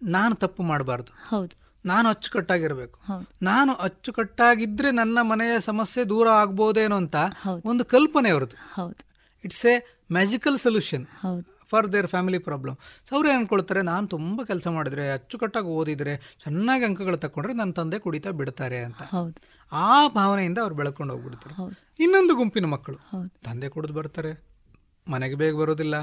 ನಾನು 0.03 0.35
ತಪ್ಪು 0.35 0.63
ಮಾಡಬಾರ್ದು. 0.63 1.13
ಹೌದು. 1.29 1.55
ನಾನು 1.85 2.09
ಅಚ್ಚುಕಟ್ಟಾಗಿರ್ಬೇಕು. 2.09 2.99
ನಾನು 3.43 3.73
ಅಚ್ಚುಕಟ್ಟಾಗಿದ್ರೆ 3.73 4.91
ನನ್ನ 4.91 5.19
ಮನೆಯ 5.23 5.61
ಸಮಸ್ಯೆ 5.61 6.05
ದೂರ 6.05 6.29
ಆಗ್ಬೋದೇನೋ 6.29 6.97
ಅಂತ 6.97 7.17
ಒಂದು 7.65 7.85
ಕಲ್ಪನೆ 7.85 8.31
ಅವ್ರದ್ದು. 8.31 8.57
ಹೌದು. 8.83 9.01
It's 9.45 9.67
a 9.67 9.75
magical 10.13 10.59
solution 10.59 11.07
for 11.71 11.93
their 11.93 12.07
family 12.07 12.39
problem 12.39 12.77
so 13.09 13.15
ಅವ್ರು 13.15 13.31
ಅನ್ಕೊಳ್ತಾರೆ 13.31 13.83
ನಾನು 13.83 14.07
ತುಂಬ 14.07 14.43
ಕೆಲಸ 14.43 14.67
ಮಾಡಿದ್ರೆ 14.69 15.11
ಅಚ್ಚುಕಟ್ಟಾಗಿ 15.11 15.67
ಓದಿದ್ರೆ 15.67 16.37
ಚೆನ್ನಾಗಿ 16.43 16.85
ಅಂಕಗಳು 16.85 17.17
ತಕೊಂಡ್ರೆ 17.17 17.53
ನನ್ನ 17.53 17.73
ತಂದೆ 17.73 17.99
ಕುಡಿತಾ 17.99 18.31
ಬಿಡ್ತಾರೆ 18.31 18.79
ಅಂತ. 18.79 19.03
ಆ 19.73 20.09
ಭಾವನೆಯಿಂದ 20.09 20.59
ಅವ್ರು 20.59 20.75
ಬೆಳ್ಕೊಂಡು 20.75 21.15
ಹೋಗ್ಬಿಡ್ತಾರೆ 21.15 21.55
ಇನ್ನೊಂದು 22.01 22.35
ಗುಂಪಿನ 22.35 22.65
ಮಕ್ಕಳು. 22.65 22.99
ತಂದೆ 23.45 23.69
ಕುಡಿದು 23.69 23.93
ಬರ್ತಾರೆ. 23.93 24.48
ಮನೆಗೆ 25.09 25.35
ಬೇಗ 25.35 25.55
ಬರೋದಿಲ್ಲ. 25.57 25.95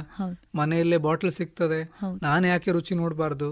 ಮನೆಯಲ್ಲೇ 0.55 0.97
ಬಾಟಲ್ 0.97 1.31
ಸಿಗ್ತದೆ. 1.31 1.79
ನಾನು 2.23 2.47
ಯಾಕೆ 2.47 2.71
ರುಚಿ 2.71 2.95
ನೋಡಬಾರ್ದು? 2.95 3.49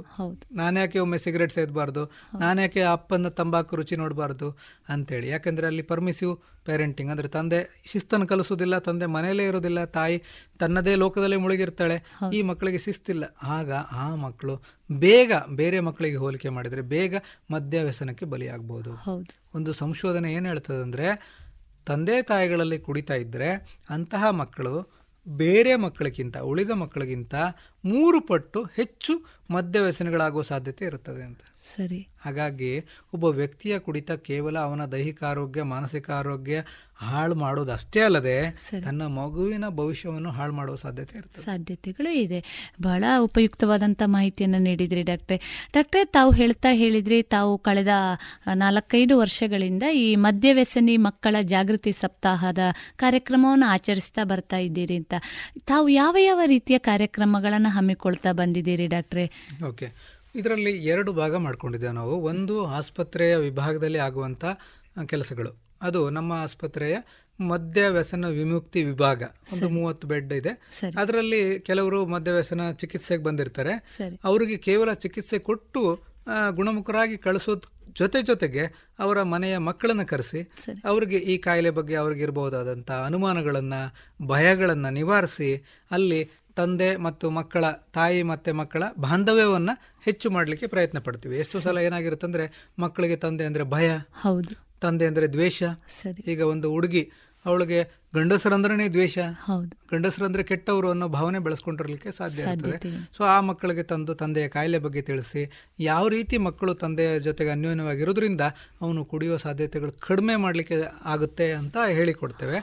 ನಾನು 0.51 0.79
ಯಾಕೆ 0.79 0.99
ಒಮ್ಮೆ 0.99 1.17
ಸಿಗರೇಟ್ 1.17 1.53
ಸೇದಬಾರ್ದು? 1.53 2.05
ನಾನು 2.39 2.61
ಯಾಕೆ 2.61 2.81
ಅಪ್ಪನ 2.81 3.27
ತಂಬಾಕು 3.27 3.75
ರುಚಿ 3.75 3.95
ನೋಡಬಾರ್ದು? 3.95 4.57
ಅಂತೇಳಿ. 4.89 5.27
ಯಾಕಂದ್ರೆ 5.29 5.67
ಅಲ್ಲಿ 5.67 5.81
ಪರ್ಮಿಸಿವ್ 5.81 6.37
ಪೇರೆಂಟಿಂಗ್ 6.65 7.11
ಅಂದ್ರೆ 7.11 7.27
ತಂದೆ 7.27 7.81
ಶಿಸ್ತನ್ನು 7.85 8.27
ಕಲಿಸೋದಿಲ್ಲ 8.27 8.77
ತಂದೆ 8.77 9.05
ಮನೆಯಲ್ಲೇ 9.05 9.45
ಇರೋದಿಲ್ಲ 9.45 9.85
ತಾಯಿ 9.85 10.23
ತನ್ನದೇ 10.59 10.95
ಲೋಕದಲ್ಲೇ 10.95 11.35
ಮುಳುಗಿರ್ತಾಳೆ 11.35 11.97
ಈ 12.33 12.41
ಮಕ್ಕಳಿಗೆ 12.41 12.77
ಶಿಸ್ತಿಲ್ಲ. 12.77 13.23
ಆಗ 13.43 13.71
ಆ 13.73 14.15
ಮಕ್ಕಳು 14.15 14.55
ಬೇಗ 14.91 15.31
ಬೇರೆ 15.55 15.79
ಮಕ್ಕಳಿಗೆ 15.79 16.15
ಹೋಲಿಕೆ 16.15 16.49
ಮಾಡಿದರೆ 16.49 16.81
ಬೇಗ 16.81 17.15
ಮದ್ಯ 17.51 17.83
ವ್ಯಸನಕ್ಕೆ 17.83 18.25
ಬಲಿಯಾಗಬಹುದು 18.25 18.91
ಒಂದು 19.55 19.73
ಸಂಶೋಧನೆ 19.73 20.33
ಏನು 20.33 20.47
ಹೇಳ್ತದೆ 20.47 20.81
ಅಂದ್ರೆ 20.81 21.07
ತಂದೆ 21.85 22.21
ತಾಯಿಗಳಲ್ಲಿ 22.21 22.79
ಕುಡಿತಾ 22.79 23.13
ಇದ್ರೆ 23.13 23.79
ಅಂತಹ 23.89 24.29
ಮಕ್ಕಳು 24.29 25.02
ಬೇರೆ 25.27 25.75
ಮಕ್ಕಳಿಗಿಂತ 25.75 26.37
ಉಳಿದ 26.37 26.69
ಮಕ್ಕಳಿಗಿಂತ 26.69 27.35
ಮೂರು 27.85 28.21
ಪಟ್ಟು 28.21 28.63
ಹೆಚ್ಚು 28.63 29.25
ಮದ್ಯ 29.51 29.79
ವ್ಯಸನಗಳಾಗುವ 29.79 30.41
ಸಾಧ್ಯತೆ 30.41 30.85
ಇರುತ್ತದೆ 30.85 31.23
ಅಂತ. 31.23 31.41
ಸರಿ. 31.63 32.07
ಹಾಗಾಗಿ 32.25 32.69
ಒಬ್ಬ 33.13 33.25
ವ್ಯಕ್ತಿಯ 33.25 33.79
ಕುಡಿತ 33.79 34.11
ಕೇವಲ 34.11 34.59
ಅವನ 34.59 34.85
ದೈಹಿಕ 34.85 35.23
ಆರೋಗ್ಯ 35.23 35.63
ಮಾನಸಿಕ 35.63 36.09
ಆರೋಗ್ಯ 36.09 36.55
ಹಾಳು 36.95 37.35
ಮಾಡೋದು 37.35 37.71
ಅಷ್ಟೇ 37.71 37.99
ಅಲ್ಲದೆ 37.99 38.35
ತನ್ನ 38.83 39.07
ಮಗುವಿನ 39.07 39.69
ಭವಿಷ್ಯವನ್ನು 39.69 40.31
ಹಾಳು 40.31 40.53
ಮಾಡುವ 40.53 40.75
ಸಾಧ್ಯತೆ 40.75 41.17
ಇರುತ್ತೆ 41.17 41.41
ಸಾಧ್ಯತೆಗಳು 41.41 42.11
ಇದೆ. 42.11 42.39
ಬಹಳ 42.81 43.03
ಉಪಯುಕ್ತವಾದಂಥ 43.19 44.01
ಮಾಹಿತಿಯನ್ನು 44.05 44.57
ನೀಡಿದ್ರಿ 44.57 45.03
ಡಾಕ್ಟ್ರೆ. 45.03 45.37
ಡಾಕ್ಟ್ರೆ 45.73 46.05
ತಾವು 46.05 46.31
ಹೇಳ್ತಾ 46.31 46.71
ಹೇಳಿದ್ರಿ 46.73 47.23
ತಾವು 47.23 47.57
ಕಳೆದ 47.57 47.87
ನಾಲ್ಕೈದು 48.53 49.17
ವರ್ಷಗಳಿಂದ 49.17 49.83
ಈ 49.93 50.15
ಮದ್ಯವ್ಯಸನಿ 50.15 50.97
ಮಕ್ಕಳ 50.97 51.35
ಜಾಗೃತಿ 51.41 51.91
ಸಪ್ತಾಹದ 51.91 52.59
ಕಾರ್ಯಕ್ರಮವನ್ನು 52.95 53.65
ಆಚರಿಸ್ತಾ 53.65 54.23
ಬರ್ತಾ 54.23 54.57
ಇದ್ದೀರಿ 54.57 54.95
ಅಂತ. 54.95 55.13
ತಾವು 55.65 55.89
ಯಾವ 55.89 56.15
ಯಾವ 56.19 56.39
ರೀತಿಯ 56.45 56.77
ಕಾರ್ಯಕ್ರಮಗಳನ್ನು 56.77 57.69
ಹಮ್ಮಿಕೊಳ್ತಾ 57.69 58.31
ಬಂದಿದ್ದೀರಿ 58.31 58.87
ಡಾಕ್ಟ್ರೆ? 58.87 59.27
ಓಕೆ. 59.67 59.89
ಇದರಲ್ಲಿ 60.35 60.71
ಎರಡು 60.71 61.13
ಭಾಗ 61.13 61.35
ಮಾಡ್ಕೊಂಡಿದ್ದೇವೆ 61.35 61.91
ನಾವು. 61.91 62.15
ಒಂದು 62.21 62.65
ಆಸ್ಪತ್ರೆಯ 62.65 63.35
ವಿಭಾಗದಲ್ಲಿ 63.35 63.97
ಆಗುವಂಥ 63.97 64.45
ಕೆಲಸಗಳು. 65.05 65.51
ಅದು 65.81 66.09
ನಮ್ಮ 66.09 66.33
ಆಸ್ಪತ್ರೆಯ 66.33 66.97
ಮದ್ಯ 67.39 67.87
ವ್ಯಸನ 67.87 68.25
ವಿಮುಕ್ತಿ 68.27 68.83
ವಿಭಾಗ. 68.83 69.23
ಒಂದು 69.53 69.69
ಮೂವತ್ತು 69.69 70.07
ಬೆಡ್ 70.07 70.33
ಇದೆ. 70.33 70.49
ಅದರಲ್ಲಿ 70.97 71.59
ಕೆಲವರು 71.59 72.05
ಮದ್ಯ 72.05 72.31
ವ್ಯಸನ 72.31 72.71
ಚಿಕಿತ್ಸೆಗೆ 72.71 73.23
ಬಂದಿರ್ತಾರೆ. 73.23 73.73
ಅವರಿಗೆ 74.23 74.57
ಕೇವಲ 74.57 74.93
ಚಿಕಿತ್ಸೆ 74.93 75.39
ಕೊಟ್ಟು 75.39 75.99
ಗುಣಮುಖರಾಗಿ 76.51 77.17
ಕಳಿಸೋದ್ 77.17 77.95
ಜೊತೆ 77.95 78.21
ಜೊತೆಗೆ 78.21 78.93
ಅವರ 78.99 79.23
ಮನೆಯ 79.23 79.57
ಮಕ್ಕಳನ್ನ 79.57 80.03
ಕರೆಸಿ. 80.03 80.41
ಅವರಿಗೆ 80.85 81.17
ಈ 81.17 81.37
ಕಾಯಿಲೆ 81.37 81.69
ಬಗ್ಗೆ 81.69 81.95
ಅವ್ರಿಗೆ 81.95 82.21
ಇರಬಹುದಾದಂಥ 82.21 82.91
ಅನುಮಾನಗಳನ್ನು 82.91 83.81
ಭಯಗಳನ್ನು 84.27 84.89
ನಿವಾರಿಸಿ 84.89 85.49
ಅಲ್ಲಿ 85.91 86.29
ತಂದೆ 86.55 86.97
ಮತ್ತು 86.97 87.29
ಮಕ್ಕಳ 87.29 87.65
ತಾಯಿ 87.93 88.23
ಮತ್ತೆ 88.23 88.51
ಮಕ್ಕಳ 88.51 88.83
ಬಾಂಧವ್ಯವನ್ನು 88.99 89.73
ಹೆಚ್ಚು 90.03 90.29
ಮಾಡಲಿಕ್ಕೆ 90.29 90.67
ಪ್ರಯತ್ನ 90.67 90.99
ಪಡ್ತೀವಿ. 90.99 91.35
ಎಷ್ಟು 91.37 91.59
ಸಲ 91.59 91.77
ಏನಾಗಿರುತ್ತೆ 91.79 92.27
ಅಂದರೆ 92.27 92.45
ಮಕ್ಕಳಿಗೆ 92.79 93.15
ತಂದೆ 93.15 93.45
ಅಂದರೆ 93.45 93.63
ಭಯ 93.69 93.89
ಹೌದು. 94.21 94.53
ತಂದೆ 94.81 95.05
ಅಂದರೆ 95.05 95.27
ದ್ವೇಷ 95.27 95.59
ಸರಿ. 96.01 96.21
ಈಗ 96.31 96.41
ಒಂದು 96.45 96.69
ಹುಡುಗಿ 96.71 97.03
ಅವಳಿಗೆ 97.45 97.79
ಗಂಡಸರಂದ್ರನೇ 98.13 98.89
ದ್ವೇಷ 98.89 99.15
ಹೌದು. 99.45 99.71
ಗಂಡಸರಂದ್ರೆ 99.91 100.43
ಕೆಟ್ಟವರು 100.43 100.89
ಅನ್ನೋ 100.89 101.07
ಭಾವನೆ 101.07 101.39
ಬೆಳೆಸ್ಕೊಂಡಿರ್ಲಿಕ್ಕೆ 101.39 102.11
ಸಾಧ್ಯ 102.11 102.43
ಆಗ್ತದೆ 102.43 102.77
ಸೊ 103.17 103.23
ಆ 103.23 103.41
ಮಕ್ಕಳಿಗೆ 103.41 103.83
ತಂದು 103.83 104.13
ತಂದೆಯ 104.13 104.47
ಕಾಯಿಲೆ 104.47 104.77
ಬಗ್ಗೆ 104.77 105.01
ತಿಳಿಸಿ 105.01 105.41
ಯಾವ 105.79 106.07
ರೀತಿ 106.07 106.37
ಮಕ್ಕಳು 106.37 106.73
ತಂದೆಯ 106.73 107.19
ಜೊತೆಗೆ 107.19 107.51
ಅನ್ಯೋನ್ಯವಾಗಿರೋದ್ರಿಂದ 107.51 108.43
ಅವನು 108.81 109.05
ಕುಡಿಯುವ 109.05 109.37
ಸಾಧ್ಯತೆಗಳು 109.37 109.91
ಕಡಿಮೆ 110.01 110.35
ಮಾಡಲಿಕ್ಕೆ 110.35 110.77
ಆಗುತ್ತೆ 111.05 111.51
ಅಂತ 111.51 111.77
ಹೇಳಿಕೊಡ್ತೇವೆ. 111.91 112.59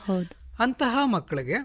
ಅಂತಹ 0.59 0.97
ಮಕ್ಕಳಿಗೆ 1.07 1.59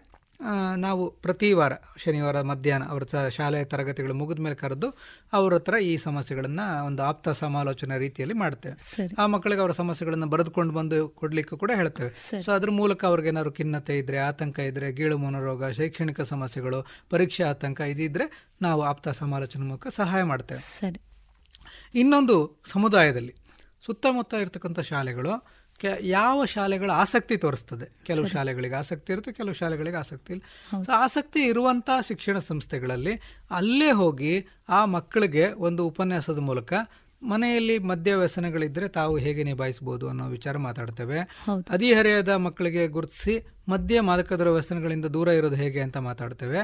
ನಾವು 0.76 1.10
ಪ್ರತಿ 1.10 1.52
ವಾರ 1.52 1.72
ಶನಿವಾರ 1.96 2.40
ಮಧ್ಯಾಹ್ನ 2.40 2.84
ಅವರ 2.88 3.02
ಶಾಲೆಯ 3.28 3.64
ತರಗತಿಗಳು 3.64 4.14
ಮುಗಿದ 4.14 4.38
ಮೇಲೆ 4.38 4.54
ಕರೆದು 4.54 4.98
ಅವ್ರ 5.32 5.54
ಹತ್ರ 5.54 5.74
ಈ 5.82 5.96
ಸಮಸ್ಯೆಗಳನ್ನು 5.96 6.86
ಒಂದು 6.86 7.02
ಆಪ್ತ 7.02 7.28
ಸಮಾಲೋಚನೆ 7.28 7.98
ರೀತಿಯಲ್ಲಿ 7.98 8.34
ಮಾಡ್ತೇವೆ. 8.34 9.08
ಆ 9.18 9.26
ಮಕ್ಕಳಿಗೆ 9.26 9.60
ಅವರ 9.60 9.70
ಸಮಸ್ಯೆಗಳನ್ನು 9.70 10.26
ಬರೆದುಕೊಂಡು 10.26 10.74
ಬಂದು 10.74 11.08
ಕೊಡ್ಲಿಕ್ಕೂ 11.08 11.56
ಕೂಡ 11.56 11.70
ಹೇಳ್ತೇವೆ. 11.74 12.42
ಸೊ 12.42 12.52
ಅದ್ರ 12.52 12.70
ಮೂಲಕ 12.70 13.04
ಅವ್ರಿಗೆ 13.04 13.28
ಏನಾದ್ರು 13.28 13.52
ಖಿನ್ನತೆ 13.52 13.98
ಇದ್ರೆ 13.98 14.18
ಆತಂಕ 14.18 14.58
ಇದ್ರೆ 14.58 14.92
ಗೀಳು 14.92 15.18
ಮನೋರೋಗ 15.18 15.70
ಶೈಕ್ಷಣಿಕ 15.70 16.20
ಸಮಸ್ಯೆಗಳು 16.20 16.86
ಪರೀಕ್ಷೆ 17.10 17.44
ಆತಂಕ 17.44 17.80
ಇದಿದ್ರೆ 17.80 18.52
ನಾವು 18.62 18.82
ಆಪ್ತ 18.82 19.08
ಸಮಾಲೋಚನೆ 19.08 19.64
ಮೂಲಕ 19.64 19.86
ಸಹಾಯ 19.88 20.22
ಮಾಡ್ತೇವೆ. 20.22 20.94
ಇನ್ನೊಂದು 21.94 22.62
ಸಮುದಾಯದಲ್ಲಿ 22.72 23.34
ಸುತ್ತಮುತ್ತ 23.86 24.34
ಇರ್ತಕ್ಕಂಥ 24.34 24.80
ಶಾಲೆಗಳು 24.80 25.55
ಕೆ 25.80 26.08
ಯಾವ 26.08 26.44
ಶಾಲೆಗಳ 26.44 26.90
ಆಸಕ್ತಿ 26.90 27.36
ತೋರಿಸ್ತದೆ? 27.36 27.92
ಕೆಲವು 28.06 28.26
ಶಾಲೆಗಳಿಗೆ 28.26 28.74
ಆಸಕ್ತಿ 28.74 29.12
ಇರುತ್ತೆ 29.12 29.32
ಕೆಲವು 29.32 29.54
ಶಾಲೆಗಳಿಗೆ 29.54 29.96
ಆಸಕ್ತಿ 29.96 30.32
ಇಲ್ಲ. 30.32 30.42
ಸೊ 30.82 30.92
ಆಸಕ್ತಿ 30.92 31.40
ಇರುವಂಥ 31.40 31.90
ಶಿಕ್ಷಣ 32.08 32.38
ಸಂಸ್ಥೆಗಳಲ್ಲಿ 32.38 33.20
ಅಲ್ಲೇ 33.50 33.90
ಹೋಗಿ 33.90 34.46
ಆ 34.68 34.84
ಮಕ್ಕಳಿಗೆ 34.84 35.52
ಒಂದು 35.52 35.86
ಉಪನ್ಯಾಸದ 35.86 36.38
ಮೂಲಕ 36.38 36.72
ಮನೆಯಲ್ಲಿ 37.22 37.78
ಮದ್ಯ 37.78 38.14
ವ್ಯಸನಗಳಿದ್ರೆ 38.14 38.88
ತಾವು 38.88 39.16
ಹೇಗೆ 39.16 39.42
ನಿಭಾಯಿಸಬಹುದು 39.44 40.08
ಅನ್ನೋ 40.08 40.28
ವಿಚಾರ 40.28 40.56
ಮಾತಾಡ್ತೇವೆ. 40.56 41.20
ಹೌದು. 41.20 41.72
ಹದಿಹರೆಯದ 41.72 42.28
ಮಕ್ಕಳಿಗೆ 42.28 42.86
ಗುರುತಿಸಿ 42.86 43.46
ಮದ್ಯ 43.68 44.00
ಮಾದಕದ್ರ 44.00 44.48
ವ್ಯಸನಗಳಿಂದ 44.48 45.06
ದೂರ 45.06 45.28
ಇರೋದು 45.28 45.56
ಹೇಗೆ 45.56 45.80
ಅಂತ 45.80 45.96
ಮಾತಾಡ್ತೇವೆ. 45.96 46.58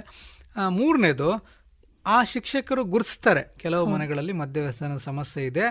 ಮೂರನೇದು 0.69 1.49
ಆ 2.07 2.25
ಶಿಕ್ಷಕರು 2.25 2.85
ಗುರುತಿಸ್ತಾರೆ. 2.85 3.55
ಕೆಲವು 3.59 3.87
ಮನೆಗಳಲ್ಲಿ 3.87 4.33
ಮದ್ಯ 4.33 4.61
ವ್ಯಸನ 4.61 4.97
ಸಮಸ್ಯೆ 4.97 5.47
ಇದೆ. 5.47 5.67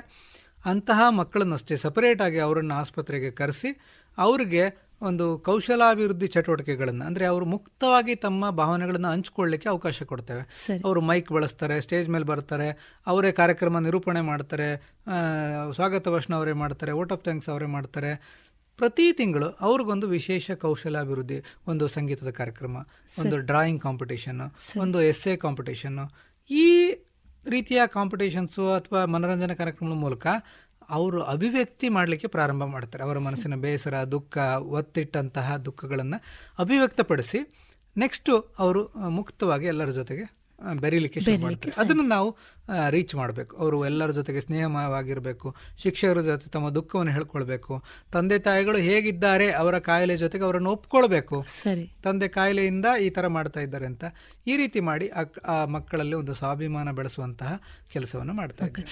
ಅಂತಹ 0.65 1.01
ಮಕ್ಕಳನ್ನಷ್ಟೇ 1.09 1.75
ಸಪರೇಟ್ 1.77 2.21
ಆಗಿ 2.21 2.39
ಅವರನ್ನು 2.39 2.73
ಆಸ್ಪತ್ರೆಗೆ 2.75 3.31
ಕರೆಸಿ 3.31 3.69
ಅವರಿಗೆ 4.17 4.91
ಒಂದು 5.01 5.39
ಕೌಶಲಾಭಿವೃದ್ಧಿ 5.39 6.27
ಚಟುವಟಿಕೆಗಳನ್ನು 6.27 7.05
ಅಂದರೆ 7.05 7.25
ಅವರು 7.25 7.45
ಮುಕ್ತವಾಗಿ 7.45 8.15
ತಮ್ಮ 8.15 8.49
ಭಾವನೆಗಳನ್ನು 8.49 9.07
ಹಂಚ್ಕೊಳ್ಳಿಕ್ಕೆ 9.07 9.69
ಅವಕಾಶ 9.69 10.03
ಕೊಡ್ತೇವೆ. 10.03 10.43
ಅವರು 10.85 11.01
ಮೈಕ್ 11.01 11.31
ಬಳಸ್ತಾರೆ 11.31 11.81
ಸ್ಟೇಜ್ 11.81 12.09
ಮೇಲೆ 12.09 12.23
ಬರ್ತಾರೆ 12.23 12.99
ಅವರೇ 13.07 13.31
ಕಾರ್ಯಕ್ರಮ 13.31 13.79
ನಿರೂಪಣೆ 13.79 14.21
ಮಾಡ್ತಾರೆ 14.21 14.67
ಸ್ವಾಗತ 15.73 16.07
ಭಾಷಣ 16.07 16.35
ಅವರೇ 16.35 16.53
ಮಾಡ್ತಾರೆ 16.53 16.91
ಓಟ್ 16.91 17.11
ಆಫ್ 17.11 17.23
ಥ್ಯಾಂಕ್ಸ್ 17.23 17.49
ಅವರೇ 17.49 17.65
ಮಾಡ್ತಾರೆ. 17.65 18.11
ಪ್ರತಿ 18.77 19.13
ತಿಂಗಳು 19.13 19.47
ಅವ್ರಿಗೊಂದು 19.61 20.07
ವಿಶೇಷ 20.07 20.51
ಕೌಶಲಾಭಿವೃದ್ಧಿ 20.51 21.43
ಒಂದು 21.67 21.87
ಸಂಗೀತದ 21.87 22.29
ಕಾರ್ಯಕ್ರಮ 22.29 22.75
ಒಂದು 23.19 23.37
ಡ್ರಾಯಿಂಗ್ 23.37 23.81
ಕಾಂಪಿಟೇಷನ್ 23.81 24.41
ಒಂದು 24.77 25.01
ಎಸ್ಸೆ 25.01 25.35
ಕಾಂಪಿಟೇಷನ್ 25.35 25.99
ಈ 26.49 26.67
ರೀತಿಯ 27.49 27.81
ಕಾಂಪಿಟೇಷನ್ಸು 27.87 28.71
ಅಥವಾ 28.71 29.05
ಮನೋರಂಜನಾ 29.05 29.53
ಕಾರ್ಯಕ್ರಮಗಳ 29.53 29.95
ಮೂಲಕ 29.95 30.27
ಅವರು 30.89 31.23
ಅಭಿವ್ಯಕ್ತಿ 31.23 31.89
ಮಾಡಲಿಕ್ಕೆ 31.89 32.27
ಪ್ರಾರಂಭ 32.27 32.63
ಮಾಡ್ತಾರೆ. 32.63 33.03
ಅವರ 33.03 33.17
ಮನಸ್ಸಿನ 33.17 33.55
ಬೇಸರ 33.55 34.03
ದುಃಖ 34.03 34.37
ಒತ್ತಿಟ್ಟಂತಹ 34.61 35.55
ದುಃಖಗಳನ್ನು 35.55 36.21
ಅಭಿವ್ಯಕ್ತಪಡಿಸಿ 36.59 37.57
ನೆಕ್ಸ್ಟು 37.97 38.39
ಅವರು 38.59 39.09
ಮುಕ್ತವಾಗಿ 39.09 39.65
ಎಲ್ಲರ 39.65 39.89
ಜೊತೆಗೆ 39.89 40.41
ಬೆರೀಲಿಕ್ಕೆ 40.79 41.19
ಶುರು 41.19 41.41
ಮಾಡ್ತಾರೆ. 41.41 41.81
ಅದನ್ನು 41.81 42.03
ನಾವು 42.03 42.37
ರೀಚ್ 42.95 43.13
ಮಾಡಬೇಕು. 43.19 43.53
ಅವರು 43.61 43.77
ಎಲ್ಲರ 43.89 44.11
ಜೊತೆಗೆ 44.19 44.41
ಸ್ನೇಹಮಯವಾಗಿರಬೇಕು 44.45 45.47
ಶಿಕ್ಷಕರ 45.83 46.21
ಜೊತೆ 46.29 46.49
ತಮ್ಮ 46.55 46.67
ದುಃಖವನ್ನು 46.77 47.13
ಹೇಳ್ಕೊಳ್ಬೇಕು. 47.17 47.73
ತಂದೆ 48.15 48.37
ತಾಯಿಗಳು 48.47 48.79
ಹೇಗಿದ್ದಾರೆ 48.89 49.47
ಅವರ 49.61 49.75
ಕಾಯಿಲೆ 49.89 50.15
ಜೊತೆಗೆ 50.23 50.43
ಅವರನ್ನು 50.47 50.71
ಒಪ್ಕೊಳ್ಬೇಕು. 50.77 51.37
ಸರಿ. 51.61 51.85
ತಂದೆ 52.05 52.29
ಕಾಯಿಲೆಯಿಂದ 52.37 52.87
ಈ 53.05 53.09
ಥರ 53.17 53.25
ಮಾಡ್ತಾ 53.37 53.61
ಇದ್ದಾರೆ 53.67 53.85
ಅಂತ 53.91 54.03
ಈ 54.51 54.53
ರೀತಿ 54.61 54.79
ಮಾಡಿ 54.89 55.07
ಆ 55.53 55.55
ಮಕ್ಕಳಲ್ಲಿ 55.75 56.15
ಒಂದು 56.21 56.33
ಸ್ವಾಭಿಮಾನ 56.41 56.91
ಬೆಳೆಸುವಂತಹ 56.99 57.51
ಕೆಲಸವನ್ನು 57.93 58.33
ಮಾಡ್ತಾ 58.39 58.63
ಇದ್ದಾರೆ. 58.69 58.87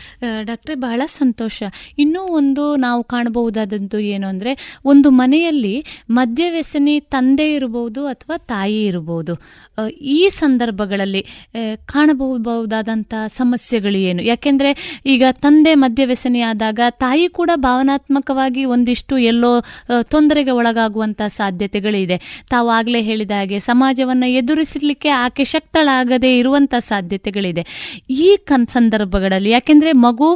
ಡಾಕ್ಟ್ರೆ 0.49 0.75
ಬಹಳ 0.85 1.01
ಸಂತೋಷ. 1.19 1.57
ಇನ್ನೂ 2.03 2.21
ಒಂದು 2.39 2.65
ನಾವು 2.85 3.01
ಕಾಣಬಹುದಾದಂತೂ 3.13 3.99
ಏನು 4.13 4.27
ಅಂದರೆ 4.33 4.51
ಒಂದು 4.91 5.09
ಮನೆಯಲ್ಲಿ 5.21 5.75
ಮದ್ಯವ್ಯಸನಿ 6.19 6.95
ತಂದೆ 7.15 7.47
ಇರಬಹುದು 7.57 8.01
ಅಥವಾ 8.13 8.37
ತಾಯಿ 8.51 8.79
ಇರಬಹುದು 8.89 9.35
ಈ 10.17 10.19
ಸಂದರ್ಭಗಳಲ್ಲಿ 10.41 11.23
ಕಾಣಬಹುದಾದಂತಹ 11.93 13.23
ಸಮಸ್ಯೆ 13.39 13.68
ಸಮಸ್ಯೆಗಳು 13.69 13.97
ಏನು? 13.97 14.21
ಯಾಕೆಂದ್ರೆ 14.23 15.01
ಈಗ 15.05 15.23
ತಂದೆ 15.31 15.75
ಮದ್ಯವ್ಯಸನಿಯಾದಾಗ 15.75 16.79
ತಾಯಿ 16.89 17.29
ಕೂಡ 17.29 17.51
ಭಾವನಾತ್ಮಕವಾಗಿ 17.55 18.65
ಒಂದಿಷ್ಟು 18.65 19.17
ಎಲ್ಲೋ 19.17 19.51
ತೊಂದರೆಗೆ 20.01 20.51
ಒಳಗಾಗುವಂತ 20.51 21.21
ಸಾಧ್ಯತೆಗಳಿದೆ. 21.27 22.17
ತಾವು 22.49 22.69
ಆಗ್ಲೇ 22.69 23.01
ಹೇಳಿದ 23.01 23.31
ಹಾಗೆ 23.31 23.59
ಸಮಾಜವನ್ನ 23.59 24.23
ಎದುರಿಸಲಿಕ್ಕೆ 24.27 25.09
ಆಕೆ 25.09 25.43
ಶಕ್ತಳಾಗದೇ 25.43 26.31
ಇರುವಂತ 26.37 26.75
ಸಾಧ್ಯತೆಗಳಿದೆ. 26.79 27.63
ಈ 28.09 28.29
ಸಂದರ್ಭಗಳಲ್ಲಿ 28.73 29.49
ಯಾಕೆಂದ್ರೆ 29.49 29.91
ಮಗು 29.91 30.29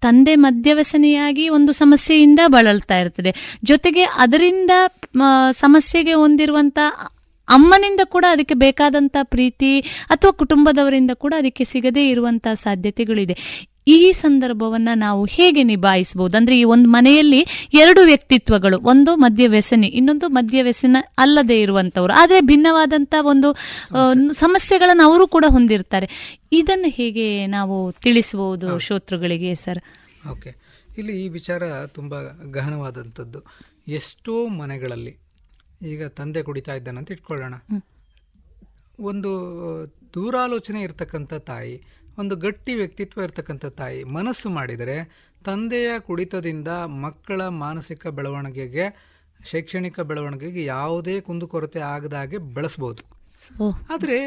ತಂದೆ 0.00 0.34
ಮದ್ಯವ್ಯಸನಿಯಾಗಿ 0.36 1.48
ಒಂದು 1.48 1.72
ಸಮಸ್ಯೆಯಿಂದ 1.72 2.40
ಬಳಲ್ತಾ 2.46 2.98
ಇರ್ತದೆ. 2.98 3.34
ಜೊತೆಗೆ 3.64 4.02
ಅದರಿಂದ 4.02 4.72
ಸಮಸ್ಯೆಗೆ 5.50 6.12
ಹೊಂದಿರುವಂತ 6.12 6.78
ಅಮ್ಮನಿಂದ 7.48 8.00
ಕೂಡ 8.04 8.24
ಅದಕ್ಕೆ 8.30 8.54
ಬೇಕಾದಂತ 8.54 9.16
ಪ್ರೀತಿ 9.22 9.80
ಅಥವಾ 10.10 10.30
ಕುಟುಂಬದವರಿಂದ 10.30 11.10
ಕೂಡ 11.14 11.34
ಅದಕ್ಕೆ 11.36 11.64
ಸಿಗದೇ 11.64 12.10
ಇರುವಂತಹ 12.10 12.54
ಸಾಧ್ಯತೆಗಳಿದೆ. 12.54 13.68
ಈ 13.90 14.12
ಸಂದರ್ಭವನ್ನ 14.12 14.88
ನಾವು 14.94 15.24
ಹೇಗೆ 15.24 15.62
ನಿಭಾಯಿಸಬಹುದು? 15.62 16.36
ಅಂದ್ರೆ 16.36 16.58
ಈ 16.60 16.64
ಒಂದು 16.64 16.88
ಮನೆಯಲ್ಲಿ 16.88 17.46
ಎರಡು 17.74 18.00
ವ್ಯಕ್ತಿತ್ವಗಳು 18.00 18.78
ಒಂದು 18.78 19.16
ಮದ್ಯ 19.16 19.48
ವ್ಯಸನಿ 19.48 19.86
ಇನ್ನೊಂದು 19.86 20.28
ಮದ್ಯ 20.28 20.62
ವ್ಯಸನ 20.62 20.96
ಅಲ್ಲದೆ 21.18 21.60
ಇರುವಂತವ್ರು. 21.60 22.12
ಆದ್ರೆ 22.12 22.40
ಭಿನ್ನವಾದಂತ 22.40 23.14
ಒಂದು 23.20 23.56
ಸಮಸ್ಯೆಗಳನ್ನು 24.32 25.02
ಅವರು 25.02 25.28
ಕೂಡ 25.28 25.44
ಹೊಂದಿರ್ತಾರೆ. 25.48 26.38
ಇದನ್ನು 26.52 26.88
ಹೇಗೆ 26.88 27.46
ನಾವು 27.46 27.92
ತಿಳಿಸಬಹುದು 27.92 28.78
ಶ್ರೋತೃಗಳಿಗೆ 28.78 29.54
ಸರ್? 29.54 29.78
ಓಕೆ. 30.30 30.56
ಇಲ್ಲಿ 30.98 31.24
ಈ 31.24 31.28
ವಿಚಾರ 31.28 31.86
ತುಂಬಾ 31.86 32.18
ಗಹನವಾದಂಥದ್ದು. 32.50 33.38
ಎಷ್ಟೋ 33.88 34.48
ಮನೆಗಳಲ್ಲಿ 34.48 35.27
ಈಗ 35.80 36.06
ತಂದೆ 36.18 36.42
ಕುಡಿತಾ 36.42 36.74
ಇದ್ದಾನೆ 36.74 36.98
ಅಂತ 36.98 37.10
ಇಟ್ಕೊಳ್ಳೋಣ. 37.10 37.54
ಒಂದು 39.00 39.30
ದೂರಾಲೋಚನೆ 40.14 40.82
ಇರತಕ್ಕಂಥ 40.82 41.34
ತಾಯಿ 41.34 41.74
ಒಂದು 42.18 42.36
ಗಟ್ಟಿ 42.36 42.74
ವ್ಯಕ್ತಿತ್ವ 42.74 43.22
ಇರತಕ್ಕಂಥ 43.22 43.66
ತಾಯಿ 43.80 44.04
ಮನಸ್ಸು 44.04 44.48
ಮಾಡಿದರೆ 44.50 44.96
ತಂದೆಯ 45.44 45.90
ಕುಡಿತದಿಂದ 45.98 46.68
ಮಕ್ಕಳ 47.04 47.40
ಮಾನಸಿಕ 47.46 48.06
ಬೆಳವಣಿಗೆಗೆ 48.06 48.86
ಶೈಕ್ಷಣಿಕ 49.50 50.00
ಬೆಳವಣಿಗೆಗೆ 50.00 50.64
ಯಾವುದೇ 50.64 51.20
ಕುಂದುಕೊರತೆ 51.20 51.80
ಆಗದ 51.80 52.12
ಹಾಗೆ 52.12 52.38
ಬೆಳೆಸ್ಬೋದು. 52.38 53.02
ಆದರೆ 53.94 54.18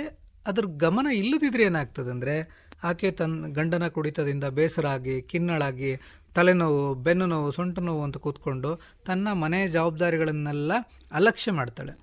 ಅದ್ರ 0.46 0.66
ಗಮನ 0.78 1.08
ಇಲ್ಲದಿದ್ರೆ 1.14 1.64
ಏನಾಗ್ತದೆ 1.64 2.10
ಅಂದರೆ 2.10 2.36
ಆಕೆ 2.84 3.12
ತನ್ನ 3.12 3.48
ಗಂಡನ 3.54 3.88
ಕುಡಿತದಿಂದ 3.88 4.44
ಬೇಸರಾಗಿ 4.44 5.22
ಖಿನ್ನಳಾಗಿ 5.22 5.92
ತಲೆನೋವು 6.36 6.96
ಬೆನ್ನು 6.96 7.26
ನೋವು 7.26 7.52
ಸೊಂಟ 7.52 7.80
ನೋವು 7.80 8.04
ಅಂತ 8.04 8.18
ಕೂತ್ಕೊಂಡು 8.18 8.80
ತನ್ನ 9.06 9.32
ಮನೆ 9.32 9.68
ಜವಾಬ್ದಾರಿಗಳನ್ನೆಲ್ಲ 9.68 10.72
ಅಲಕ್ಷ್ಯ 11.12 11.52
ಮಾಡ್ತಾಳೆ. 11.52 11.94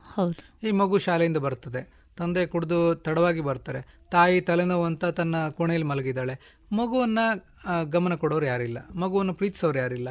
ಈ 0.63 0.71
ಮಗು 0.71 0.99
ಶಾಲೆಯಿಂದ 0.99 1.37
ಬರ್ತದೆ. 1.37 1.99
ತಂದೆ 2.17 2.47
ಕುಡಿದು 2.47 2.95
ತಡವಾಗಿ 2.95 3.41
ಬರ್ತಾರೆ. 3.41 3.99
ತಾಯಿ 4.11 4.41
ತಲೆನೋವು 4.41 4.85
ಅಂತ 4.85 5.05
ತನ್ನ 5.05 5.49
ಕೋಣೆಯಲ್ಲಿ 5.49 5.89
ಮಲಗಿದ್ದಾಳೆ. 5.89 6.59
ಮಗುವನ್ನ 6.73 7.19
ಗಮನ 7.85 8.15
ಕೊಡೋರು 8.15 8.47
ಯಾರಿಲ್ಲ. 8.47 8.79
ಮಗುವನ್ನು 8.95 9.35
ಪ್ರೀತಿಸೋರು 9.35 9.79
ಯಾರಿಲ್ಲ. 9.79 10.09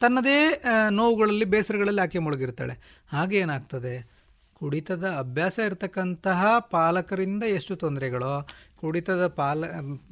ತನ್ನದೇ 0.00 0.62
ನೋವುಗಳಲ್ಲಿ 0.90 1.44
ಬೇಸರಗಳಲ್ಲಿ 1.44 2.00
ಆಕೆ 2.00 2.18
ಮುಳುಗಿರ್ತಾಳೆ. 2.18 3.02
ಹಾಗೆ 3.12 3.38
ಏನಾಗ್ತದೆ? 3.38 4.16
ಕುಡಿತದ 4.54 5.04
ಅಭ್ಯಾಸ 5.18 5.58
ಇರತಕ್ಕಂತಹ 5.58 6.46
ಪಾಲಕರಿಂದ 6.58 7.42
ಎಷ್ಟು 7.42 7.76
ತೊಂದರೆಗಳೋ 7.76 8.48
ಕುಡಿತದ 8.76 9.26
ಪಾಲ 9.26 9.64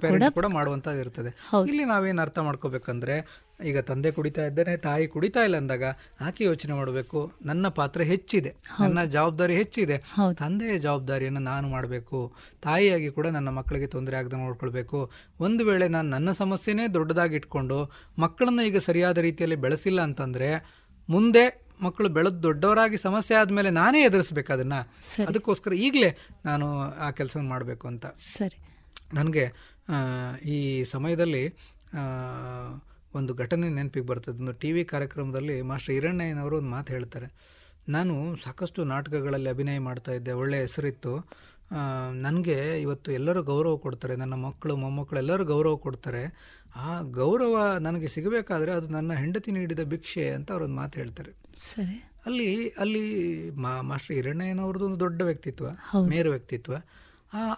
ಕೂಡ 0.00 0.24
ಕೂಡ 0.30 0.46
ಮಾಡುವಂತದ್ದು 0.46 1.00
ಇರ್ತದೆ 1.00 1.30
ಇಲ್ಲಿ 1.68 1.84
ನಾವೇನು 1.84 2.22
ಅರ್ಥ 2.22 2.38
ಮಾಡ್ಕೋಬೇಕಂದ್ರೆ 2.38 3.26
ಈಗ 3.64 3.78
ತಂದೆ 3.78 4.10
ಕುಡಿತಾ 4.10 4.46
ಇದ್ದೇನೆ 4.46 4.76
ತಾಯಿ 4.76 5.06
ಕುಡಿತಾ 5.06 5.44
ಇಲ್ಲ 5.44 5.56
ಅಂದಾಗ 5.56 5.84
ಆಕೆ 6.20 6.44
ಯೋಚನೆ 6.44 6.72
ಮಾಡಬೇಕು 6.74 7.32
ನನ್ನ 7.44 7.68
ಪಾತ್ರ 7.68 8.02
ಹೆಚ್ಚಿದೆ 8.02 8.56
ನನ್ನ 8.80 9.04
ಜವಾಬ್ದಾರಿ 9.04 9.54
ಹೆಚ್ಚಿದೆ 9.54 10.02
ತಂದೆಯ 10.32 10.78
ಜವಾಬ್ದಾರಿಯನ್ನು 10.78 11.40
ನಾನು 11.40 11.68
ಮಾಡಬೇಕು 11.68 12.32
ತಾಯಿಯಾಗಿ 12.62 13.10
ಕೂಡ 13.10 13.26
ನನ್ನ 13.26 13.48
ಮಕ್ಕಳಿಗೆ 13.48 13.86
ತೊಂದರೆ 13.86 14.16
ಆಗದೆ 14.16 14.36
ನೋಡ್ಕೊಳ್ಬೇಕು. 14.36 15.10
ಒಂದು 15.40 15.64
ವೇಳೆ 15.64 15.88
ನಾನು 15.88 16.08
ನನ್ನ 16.08 16.30
ಸಮಸ್ಯೆನೇ 16.30 16.88
ದೊಡ್ಡದಾಗಿ 16.88 17.36
ಇಟ್ಕೊಂಡು 17.36 17.92
ಮಕ್ಕಳನ್ನ 18.18 18.60
ಈಗ 18.60 18.78
ಸರಿಯಾದ 18.78 19.18
ರೀತಿಯಲ್ಲಿ 19.18 19.56
ಬೆಳೆಸಿಲ್ಲ 19.56 20.00
ಅಂತಂದ್ರೆ 20.00 20.80
ಮುಂದೆ 21.08 21.69
ಮಕ್ಕಳು 21.82 22.08
ಬೆಳೆದು 22.08 22.42
ದೊಡ್ಡವರಾಗಿ 22.42 22.96
ಸಮಸ್ಯೆ 22.96 23.36
ಆದ್ಮೇಲೆ 23.36 23.70
ನಾನೇ 23.70 24.02
ಎದುರಿಸ್ಬೇಕು 24.02 24.52
ಅದನ್ನ. 24.52 24.74
ಅದಕ್ಕೋಸ್ಕರ 25.28 25.72
ಈಗಲೇ 25.72 26.16
ನಾನು 26.44 26.66
ಆ 26.80 27.10
ಕೆಲಸವನ್ನು 27.10 27.50
ಮಾಡಬೇಕು 27.50 27.88
ಅಂತ. 27.88 28.06
ಸರಿ. 28.06 28.58
ನನಗೆ 29.14 29.44
ಈ 30.46 30.84
ಸಮಯದಲ್ಲಿ 30.84 31.54
ಒಂದು 33.14 33.34
ಘಟನೆ 33.34 33.68
ನೆನಪಿಗೆ 33.68 34.06
ಬರ್ತದೆ. 34.06 34.38
ಒಂದು 34.38 34.52
ಟಿ 34.52 34.72
ವಿ 34.72 34.84
ಕಾರ್ಯಕ್ರಮದಲ್ಲಿ 34.84 35.62
ಮಾಸ್ಟರ್ 35.62 35.94
ಹಿರಣ್ಣಯ್ಯನವರು 35.94 36.58
ಒಂದು 36.58 36.70
ಮಾತು 36.70 36.92
ಹೇಳ್ತಾರೆ. 36.92 37.28
ನಾನು 37.88 38.36
ಸಾಕಷ್ಟು 38.44 38.84
ನಾಟಕಗಳಲ್ಲಿ 38.84 39.50
ಅಭಿನಯ 39.50 39.78
ಮಾಡ್ತಾ 39.78 40.12
ಇದ್ದೆ 40.12 40.32
ಒಳ್ಳೆಯ 40.32 40.60
ಹೆಸರಿತ್ತು. 40.60 41.30
ನನಗೆ 42.12 42.80
ಇವತ್ತು 42.80 43.12
ಎಲ್ಲರೂ 43.12 43.42
ಗೌರವ 43.42 43.76
ಕೊಡ್ತಾರೆ. 43.76 44.16
ನನ್ನ 44.16 44.34
ಮಕ್ಕಳು 44.34 44.76
ಮೊಮ್ಮಕ್ಕಳು 44.76 45.18
ಎಲ್ಲರೂ 45.18 45.44
ಗೌರವ 45.44 45.76
ಕೊಡ್ತಾರೆ. 45.76 46.22
ಆ 46.76 47.00
ಗೌರವ 47.00 47.76
ನನಗೆ 47.80 48.08
ಸಿಗಬೇಕಾದ್ರೆ 48.08 48.72
ಅದು 48.72 48.88
ನನ್ನ 48.88 49.12
ಹೆಂಡತಿ 49.12 49.50
ನೀಡಿದ 49.50 49.80
ಭಿಕ್ಷೆ 49.84 50.30
ಅಂತ 50.30 50.52
ಅವರೊಂದು 50.52 50.74
ಮಾತು 50.74 51.00
ಹೇಳ್ತಾರೆ. 51.00 51.32
ಸರಿ. 51.60 52.12
ಅಲ್ಲಿ 52.26 52.68
ಅಲ್ಲಿ 52.68 53.04
ಮಾ 53.50 53.80
ಮಾಸ್ಟರ್ 53.80 54.16
ಹಿರಣ್ಣಯ್ಯನವ್ರದ್ದು 54.16 54.86
ಒಂದು 54.86 55.00
ದೊಡ್ಡ 55.00 55.22
ವ್ಯಕ್ತಿತ್ವ 55.22 55.66
ಮೇರು 56.08 56.30
ವ್ಯಕ್ತಿತ್ವ. 56.30 56.74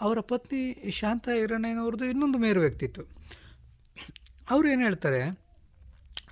ಅವರ 0.01 0.21
ಪತ್ನಿ 0.21 0.91
ಶಾಂತ 0.91 1.29
ಹಿರಣ್ಣಯ್ಯನವ್ರದ್ದು 1.29 2.05
ಇನ್ನೊಂದು 2.05 2.39
ಮೇರು 2.39 2.61
ವ್ಯಕ್ತಿತ್ವ. 2.61 3.03
ಅವ್ರು 4.51 4.69
ಏನು 4.69 4.83
ಹೇಳ್ತಾರೆ 4.83 5.39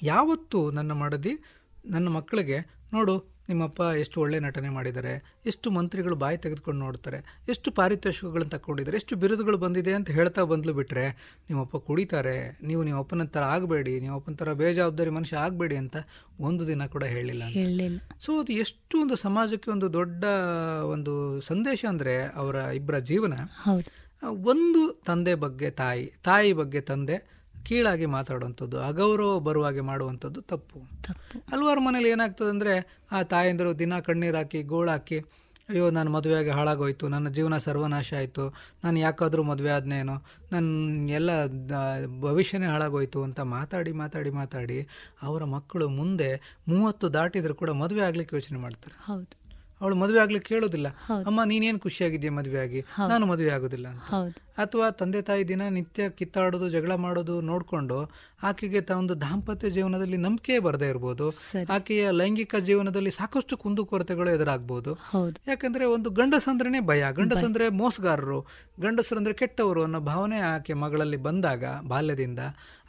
ಯಾವತ್ತು 0.03 0.71
ನನ್ನ 0.71 0.93
ಮಡದಿ 0.93 1.33
ನನ್ನ 1.85 2.09
ಮಕ್ಕಳಿಗೆ 2.09 2.59
ನೋಡು 2.93 3.15
ನಿಮ್ಮಪ್ಪ 3.49 3.81
ಎಷ್ಟು 4.01 4.17
ಒಳ್ಳೆ 4.21 4.39
ನಟನೆ 4.41 4.69
ಮಾಡಿದ್ದಾರೆ 4.69 5.13
ಎಷ್ಟು 5.47 5.69
ಮಂತ್ರಿಗಳು 5.71 6.17
ಬಾಯಿ 6.17 6.37
ತೆಗೆದುಕೊಂಡು 6.37 6.81
ನೋಡ್ತಾರೆ 6.81 7.19
ಎಷ್ಟು 7.49 7.69
ಪಾರಿತೋಷಿಕಗಳನ್ನು 7.71 8.51
ತಗೊಂಡಿದ್ದಾರೆ 8.51 8.97
ಎಷ್ಟು 8.97 9.17
ಬಿರುದುಗಳು 9.17 9.59
ಬಂದಿದೆ 9.59 9.93
ಅಂತ 9.93 10.11
ಹೇಳ್ತಾ 10.11 10.45
ಬಂದ್ಲು 10.45 10.75
ಬಿಟ್ರೆ 10.75 11.05
ನಿಮ್ಮಪ್ಪ 11.49 11.77
ಕುಡಿತಾರೆ 11.87 12.37
ನೀವು 12.63 12.83
ನಿಮ್ಮ 12.83 13.01
ಅಪ್ಪನ 13.01 13.25
ಥರ 13.27 13.43
ಆಗಬೇಡಿ 13.51 13.95
ನಿಮ್ಮ 14.01 14.17
ಅಪ್ಪನ 14.17 14.35
ಥರ 14.35 14.53
ಬೇಜವಾಬ್ದಾರಿ 14.53 15.11
ಮನುಷ್ಯ 15.11 15.37
ಆಗಬೇಡಿ 15.37 15.77
ಅಂತ 15.77 15.97
ಒಂದು 16.41 16.69
ದಿನ 16.69 16.87
ಕೂಡ 16.87 17.05
ಹೇಳಿಲ್ಲ 17.05 17.43
ಸೊ 18.21 18.41
ಅದು 18.41 18.53
ಎಷ್ಟು 18.59 18.99
ಒಂದು 19.01 19.17
ಸಮಾಜಕ್ಕೆ 19.17 19.71
ಒಂದು 19.71 19.93
ದೊಡ್ಡ 19.93 20.25
ಒಂದು 20.91 21.15
ಸಂದೇಶ 21.41 21.85
ಅಂದರೆ 21.89 22.15
ಅವರ 22.35 22.57
ಇಬ್ಬರ 22.75 22.99
ಜೀವನ. 23.07 23.35
ಒಂದು 24.51 24.81
ತಂದೆ 25.07 25.35
ಬಗ್ಗೆ 25.41 25.71
ತಾಯಿ 25.79 26.07
ತಾಯಿ 26.25 26.53
ಬಗ್ಗೆ 26.53 26.81
ತಂದೆ 26.89 27.19
ಕೀಳಾಗಿ 27.65 28.07
ಮಾತಾಡುವಂಥದ್ದು 28.07 28.81
ಅಗೌರವ 28.81 29.39
ಬರುವಾಗೆ 29.39 29.81
ಮಾಡುವಂಥದ್ದು 29.81 30.41
ತಪ್ಪು. 30.41 30.79
ಹಲವಾರು 31.53 31.81
ಮನೇಲಿ 31.81 32.11
ಏನಾಗ್ತದೆ 32.11 32.49
ಅಂದರೆ 32.49 33.05
ಆ 33.13 33.23
ತಾಯಂದಿರು 33.23 33.79
ದಿನ 33.79 34.01
ಕಣ್ಣೀರು 34.01 34.37
ಹಾಕಿ 34.37 34.63
ಗೋಳಾಕಿ 34.63 35.19
ಅಯ್ಯೋ 35.69 35.91
ನಾನು 35.91 36.11
ಮದುವೆಯಾಗಿ 36.11 36.51
ಹಾಳಾಗೋಯ್ತು 36.51 37.09
ನನ್ನ 37.09 37.29
ಜೀವನ 37.29 37.59
ಸರ್ವನಾಶ 37.59 38.15
ಆಯಿತು 38.15 38.55
ನಾನು 38.85 38.99
ಯಾಕಾದರೂ 38.99 39.43
ಮದುವೆ 39.43 39.71
ಆದ್ನೇನೋ 39.71 40.15
ನನ್ನ 40.53 41.11
ಎಲ್ಲ 41.11 41.31
ಭವಿಷ್ಯನೇ 42.21 42.67
ಹಾಳಾಗೋಯ್ತು 42.67 43.23
ಅಂತ 43.23 43.41
ಮಾತಾಡಿ 43.41 43.93
ಮಾತಾಡಿ 43.93 44.31
ಮಾತಾಡಿ 44.31 44.89
ಅವರ 45.23 45.45
ಮಕ್ಕಳು 45.45 45.89
ಮುಂದೆ 45.89 46.61
ಮೂವತ್ತು 46.69 47.13
ದಾಟಿದರೂ 47.13 47.55
ಕೂಡ 47.55 47.71
ಮದುವೆ 47.71 48.01
ಆಗ್ಲಿಕ್ಕೆ 48.01 48.37
ಯೋಚನೆ 48.37 48.59
ಮಾಡ್ತಾರೆ. 48.59 48.97
ಹೌದು. 49.05 49.40
ಅವಳು 49.81 49.95
ಮದುವೆ 49.97 50.21
ಆಗ್ಲಿಕ್ಕೆ 50.21 50.55
ಕೇಳೋದಿಲ್ಲ. 50.55 50.89
ಅಮ್ಮ 51.27 51.41
ನೀನೇನ್ 51.45 51.81
ಖುಷಿಯಾಗಿದ್ಯಾ 51.81 52.33
ಮದುವೆ 52.33 52.59
ಆಗಿ 52.61 52.81
ನಾನು 53.09 53.27
ಮದುವೆ 53.27 53.51
ಆಗೋದಿಲ್ಲ 53.51 53.87
ಅಂತ 53.89 54.15
ಅಥವಾ 54.59 54.91
ತಂದೆ 54.91 55.23
ತಾಯಿ 55.23 55.49
ದಿನ 55.49 55.63
ನಿತ್ಯ 55.69 56.09
ಕಿತ್ತಾಡೋದು 56.11 56.69
ಜಗಳ 56.69 56.95
ಮಾಡೋದು 56.97 57.41
ನೋಡ್ಕೊಂಡು 57.41 57.99
ಆಕೆಗೆ 58.43 58.81
ತ 58.81 58.91
ಒಂದು 58.91 59.21
ದಾಂಪತ್ಯ 59.21 59.71
ಜೀವನದಲ್ಲಿ 59.71 60.17
ನಂಬಿಕೆ 60.17 60.59
ಬರದೇ 60.59 60.89
ಇರ್ಬೋದು. 60.89 61.33
ಆಕೆಯ 61.71 62.11
ಲೈಂಗಿಕ 62.11 62.57
ಜೀವನದಲ್ಲಿ 62.57 63.11
ಸಾಕಷ್ಟು 63.11 63.57
ಕುಂದುಕೊರತೆಗಳು 63.57 64.31
ಎದುರಾಗಬಹುದು 64.31 64.95
ಹೌದು. 64.95 65.37
ಯಾಕಂದ್ರೆ 65.49 65.85
ಒಂದು 65.85 66.11
ಗಂಡಸಂದ್ರೆ 66.11 66.81
ಭಯ. 66.81 67.05
ಗಂಡಸಂದ್ರೆ 67.13 67.69
ಮೋಸಗಾರರು. 67.69 68.41
ಗಂಡಸರಂದ್ರೆ 68.81 69.35
ಕೆಟ್ಟವರು 69.35 69.83
ಅನ್ನೋ 69.83 70.01
ಭಾವನೆ 70.01 70.39
ಆಕೆ 70.39 70.73
ಮಗಳಲ್ಲಿ 70.73 71.17
ಬಂದಾಗ 71.17 71.65
ಬಾಲ್ಯದಿಂದ 71.89 72.39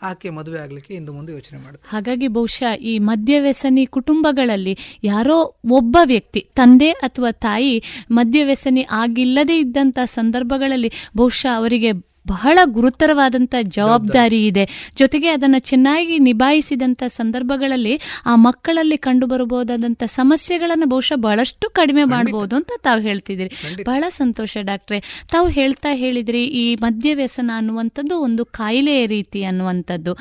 ಆಕೆ 0.02 0.30
ಮದುವೆ 0.30 0.60
ಆಗ್ಲಿಕ್ಕೆ 0.60 0.94
ಇಂದು 0.94 1.14
ಮುಂದೆ 1.14 1.34
ಯೋಚನೆ 1.34 1.60
ಮಾಡುತ್ತೆ. 1.60 1.90
ಹಾಗಾಗಿ 1.90 2.28
ಬಹುಶಃ 2.28 2.76
ಈ 2.76 3.00
ಮದ್ಯವ್ಯಸನಿ 3.00 3.86
ಕುಟುಂಬಗಳಲ್ಲಿ 3.86 4.78
ಯಾರೋ 5.04 5.56
ಒಬ್ಬ 5.72 5.98
ವ್ಯಕ್ತಿ 6.04 6.48
ತಂದೆ 6.56 6.92
ಅಥವಾ 6.92 7.32
ತಾಯಿ 7.32 7.84
ಮದ್ಯವ್ಯಸನಿ 8.12 8.88
ಆಗಿಲ್ಲದೆ 8.92 9.60
ಇದ್ದಂತ 9.60 10.00
ಸಂದರ್ಭಗಳಲ್ಲಿ 10.06 10.92
ಬಹುಶಃ 11.18 11.56
ಅವರಿಗೆ 11.56 12.11
ಬಹಳ 12.28 12.60
ಗುರುತರವಾದಂಥ 12.66 13.56
ಜವಾಬ್ದಾರಿ 13.62 14.46
ಇದೆ. 14.46 14.94
ಜೊತೆಗೆ 14.96 15.28
ಅದನ್ನು 15.28 15.60
ಚೆನ್ನಾಗಿ 15.60 16.20
ನಿಭಾಯಿಸಿದಂಥ 16.20 17.04
ಸಂದರ್ಭಗಳಲ್ಲಿ 17.08 18.00
ಆ 18.26 18.36
ಮಕ್ಕಳಲ್ಲಿ 18.36 18.98
ಕಂಡು 18.98 19.26
ಬರಬಹುದಾದಂಥ 19.26 20.04
ಸಮಸ್ಯೆಗಳನ್ನು 20.04 20.86
ಬಹುಶಃ 20.86 21.16
ಬಹಳಷ್ಟು 21.16 21.70
ಕಡಿಮೆ 21.70 22.04
ಮಾಡಬಹುದು 22.04 22.56
ಅಂತ 22.56 22.72
ತಾವು 22.84 23.02
ಹೇಳ್ತಿದ್ದೀರಿ. 23.02 23.84
ಬಹಳ 23.84 24.04
ಸಂತೋಷ 24.10 24.58
ಡಾಕ್ಟ್ರೆ. 24.62 25.28
ತಾವು 25.32 25.48
ಹೇಳ್ತಾ 25.48 25.94
ಹೇಳಿದ್ರಿ 25.94 26.46
ಈ 26.46 26.76
ಮದ್ಯವ್ಯಸನ 26.76 27.52
ಅನ್ನುವಂಥದ್ದು 27.56 28.20
ಒಂದು 28.20 28.46
ಕಾಯಿಲೆಯ 28.46 29.06
ರೀತಿ 29.06 29.44
ಅನ್ನುವಂಥದ್ದು. 29.44 30.18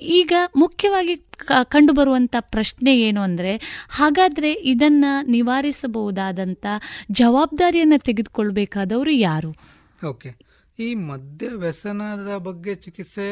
ಈಗ 0.00 0.32
ಮುಖ್ಯವಾಗಿ 0.56 1.16
ಕಂಡು 1.16 1.64
ಕಂಡುಬರುವಂಥ 1.64 2.36
ಪ್ರಶ್ನೆ 2.40 2.98
ಏನು 2.98 3.20
ಅಂದರೆ 3.20 3.56
ಹಾಗಾದರೆ 3.90 4.52
ಇದನ್ನು 4.52 5.26
ನಿವಾರಿಸಬಹುದಾದಂಥ 5.26 6.66
ಜವಾಬ್ದಾರಿಯನ್ನು 7.10 7.98
ತೆಗೆದುಕೊಳ್ಬೇಕಾದವರು 7.98 9.10
ಯಾರು? 9.10 9.50
ಓಕೆ. 10.06 10.51
ಈ 10.82 10.94
ಮದ್ಯ 10.94 11.48
ವ್ಯಸನದ 11.48 12.36
ಬಗ್ಗೆ 12.36 12.74
ಚಿಕಿತ್ಸೆ 12.74 13.26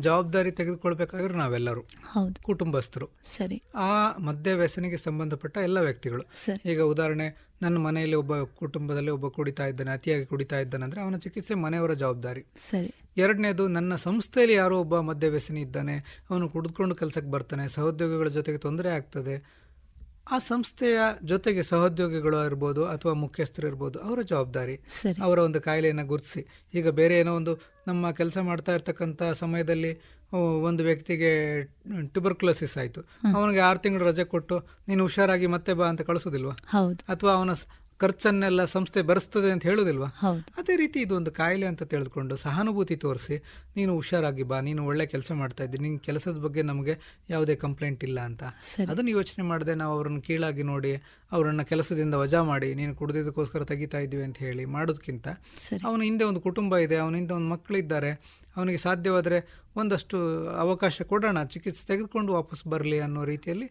ಜವಾಬ್ದಾರಿ 0.00 0.50
ತೆಗೆದುಕೊಳ್ಬೇಕಾದ್ರೆ 0.50 1.34
ನಾವೆಲ್ಲರೂ. 1.34 1.80
ಹೌದು. 1.80 2.42
ಕುಟುಂಬಸ್ಥರು. 2.42 3.08
ಸರಿ. 3.36 3.62
ಆ 3.74 4.18
ಮದ್ಯ 4.18 4.54
ವ್ಯಸನಿಗೆ 4.54 4.96
ಸಂಬಂಧಪಟ್ಟ 4.96 5.58
ಎಲ್ಲ 5.58 5.80
ವ್ಯಕ್ತಿಗಳು. 5.80 6.22
ಈಗ 6.66 6.80
ಉದಾಹರಣೆ 6.82 7.46
ನನ್ನ 7.62 7.78
ಮನೆಯಲ್ಲಿ 7.78 8.16
ಒಬ್ಬ 8.16 8.42
ಕುಟುಂಬದಲ್ಲಿ 8.42 9.10
ಒಬ್ಬ 9.10 9.28
ಕುಡಿತಾ 9.28 9.66
ಇದ್ದಾನೆ 9.66 9.90
ಅತಿಯಾಗಿ 9.90 10.26
ಕುಡಿತಾ 10.26 10.58
ಇದ್ದಾನೆ 10.58 10.84
ಅಂದ್ರೆ 10.84 11.00
ಅವನ 11.00 11.16
ಚಿಕಿತ್ಸೆ 11.16 11.54
ಮನೆಯವರ 11.54 11.92
ಜವಾಬ್ದಾರಿ. 11.92 12.44
ಸರಿ. 12.56 12.94
ಎರಡನೇದು 13.16 13.68
ನನ್ನ 13.68 13.96
ಸಂಸ್ಥೆಯಲ್ಲಿ 13.96 14.54
ಯಾರೋ 14.54 14.78
ಒಬ್ಬ 14.78 14.98
ಮದ್ಯ 14.98 15.28
ವ್ಯಸನಿ 15.28 15.60
ಇದ್ದಾನೆ 15.60 16.24
ಅವನು 16.30 16.48
ಕುಡಿದುಕೊಂಡು 16.48 16.94
ಕೆಲಸಕ್ಕೆ 16.94 17.30
ಬರ್ತಾನೆ 17.30 17.68
ಸಹೋದ್ಯೋಗಿಗಳ 17.68 18.28
ಜೊತೆಗೆ 18.28 18.58
ತೊಂದರೆ 18.58 18.88
ಆಗ್ತದೆ 18.88 19.63
ಆ 20.32 20.38
ಸಂಸ್ಥೆಯ 20.38 20.98
ಜೊತೆಗೆ 21.24 21.62
ಸಹೋದ್ಯೋಗಿಗಳು 21.62 22.46
ಇರ್ಬೋದು 22.46 22.86
ಅಥವಾ 22.86 23.12
ಮುಖ್ಯಸ್ಥರು 23.12 23.66
ಇರ್ಬೋದು 23.66 23.98
ಅವರ 23.98 24.20
ಜವಾಬ್ದಾರಿ 24.20 24.76
ಅವರ 25.22 25.38
ಒಂದು 25.38 25.60
ಕಾಯಿಲೆಯನ್ನು 25.60 26.06
ಗುರುತಿಸಿ. 26.06 26.70
ಈಗ 26.74 26.88
ಬೇರೆ 26.88 27.18
ಏನೋ 27.18 27.34
ಒಂದು 27.34 27.60
ನಮ್ಮ 27.86 28.10
ಕೆಲಸ 28.10 28.38
ಮಾಡ್ತಾ 28.38 28.72
ಇರ್ತಕ್ಕಂಥ 28.72 29.22
ಸಮಯದಲ್ಲಿ 29.22 29.92
ಒಂದು 30.62 30.84
ವ್ಯಕ್ತಿಗೆ 30.84 31.62
ಟ್ಯುಬರ್ಕ್ಲೋಸಿಸ್ 32.06 32.78
ಆಯಿತು. 32.78 33.00
ಅವನಿಗೆ 33.34 33.60
ಆರು 33.60 33.78
ತಿಂಗಳು 33.78 34.04
ರಜೆ 34.04 34.24
ಕೊಟ್ಟು 34.24 34.58
ನೀನು 34.88 35.02
ಹುಷಾರಾಗಿ 35.02 35.46
ಮತ್ತೆ 35.46 35.74
ಬಾ 35.74 35.88
ಅಂತ 35.88 36.02
ಕಳಿಸೋದಿಲ್ವಾ? 36.02 36.54
ಅಥವಾ 37.08 37.32
ಅವನ 37.32 37.50
ಖರ್ಚನ್ನೆಲ್ಲ 38.00 38.62
ಸಂಸ್ಥೆ 38.72 39.00
ಭರಿಸ್ತದೆ 39.02 39.48
ಅಂತ 39.50 39.62
ಹೇಳೋದಿಲ್ವಾ 39.62 40.08
ಅದೇ 40.58 40.74
ರೀತಿ 40.76 40.98
ಇದು 41.00 41.14
ಒಂದು 41.16 41.30
ಕಾಯಿಲೆ 41.32 41.66
ಅಂತ 41.66 41.82
ತಿಳಿದುಕೊಂಡು 41.90 42.34
ಸಹಾನುಭೂತಿ 42.36 42.96
ತೋರಿಸಿ 42.96 43.36
ನೀನು 43.76 43.92
ಹುಷಾರಾಗಿ 43.94 44.44
ಬಾ 44.44 44.58
ನೀನು 44.60 44.82
ಒಳ್ಳೆ 44.86 45.06
ಕೆಲಸ 45.06 45.32
ಮಾಡ್ತಾ 45.34 45.64
ಇದ್ದೀನಿ 45.64 45.84
ನಿನ್ನ 45.84 46.00
ಕೆಲಸದ 46.06 46.38
ಬಗ್ಗೆ 46.38 46.62
ನಮಗೆ 46.62 46.94
ಯಾವುದೇ 47.28 47.56
ಕಂಪ್ಲೇಂಟ್ 47.64 48.04
ಇಲ್ಲ 48.04 48.18
ಅಂತ. 48.20 48.42
ಅದನ್ನು 48.92 49.10
ಯೋಚನೆ 49.10 49.44
ಮಾಡದೆ 49.44 49.74
ನಾವು 49.74 49.94
ಅವರನ್ನು 49.96 50.22
ಕೀಳಾಗಿ 50.22 50.64
ನೋಡಿ 50.64 50.92
ಅವರನ್ನ 51.32 51.62
ಕೆಲಸದಿಂದ 51.64 52.14
ವಜಾ 52.16 52.40
ಮಾಡಿ 52.44 52.70
ನೀನು 52.74 52.94
ಕುಡಿದಿದ್ದಕ್ಕೋಸ್ಕರ 52.94 53.62
ತೆಗಿತಾ 53.64 53.98
ಇದ್ದೀವಿ 53.98 54.24
ಅಂತ 54.24 54.38
ಹೇಳಿ 54.38 54.64
ಮಾಡೋದಕ್ಕಿಂತ. 54.74 55.26
ಅವನ 55.86 56.00
ಹಿಂದೆ 56.02 56.24
ಒಂದು 56.24 56.40
ಕುಟುಂಬ 56.40 56.74
ಇದೆ 56.84 56.98
ಅವನ 56.98 57.14
ಹಿಂದೆ 57.14 57.34
ಒಂದು 57.34 57.50
ಮಕ್ಕಳಿದ್ದಾರೆ 57.50 58.12
ಅವನಿಗೆ 58.56 58.80
ಸಾಧ್ಯವಾದರೆ 58.80 59.38
ಒಂದಷ್ಟು 59.76 60.16
ಅವಕಾಶ 60.58 61.02
ಕೊಡೋಣ 61.06 61.38
ಚಿಕಿತ್ಸೆ 61.52 61.84
ತೆಗೆದುಕೊಂಡು 61.86 62.32
ವಾಪಸ್ 62.32 62.62
ಬರಲಿ 62.68 62.98
ಅನ್ನೋ 63.00 63.22
ರೀತಿಯಲ್ಲಿ 63.24 63.66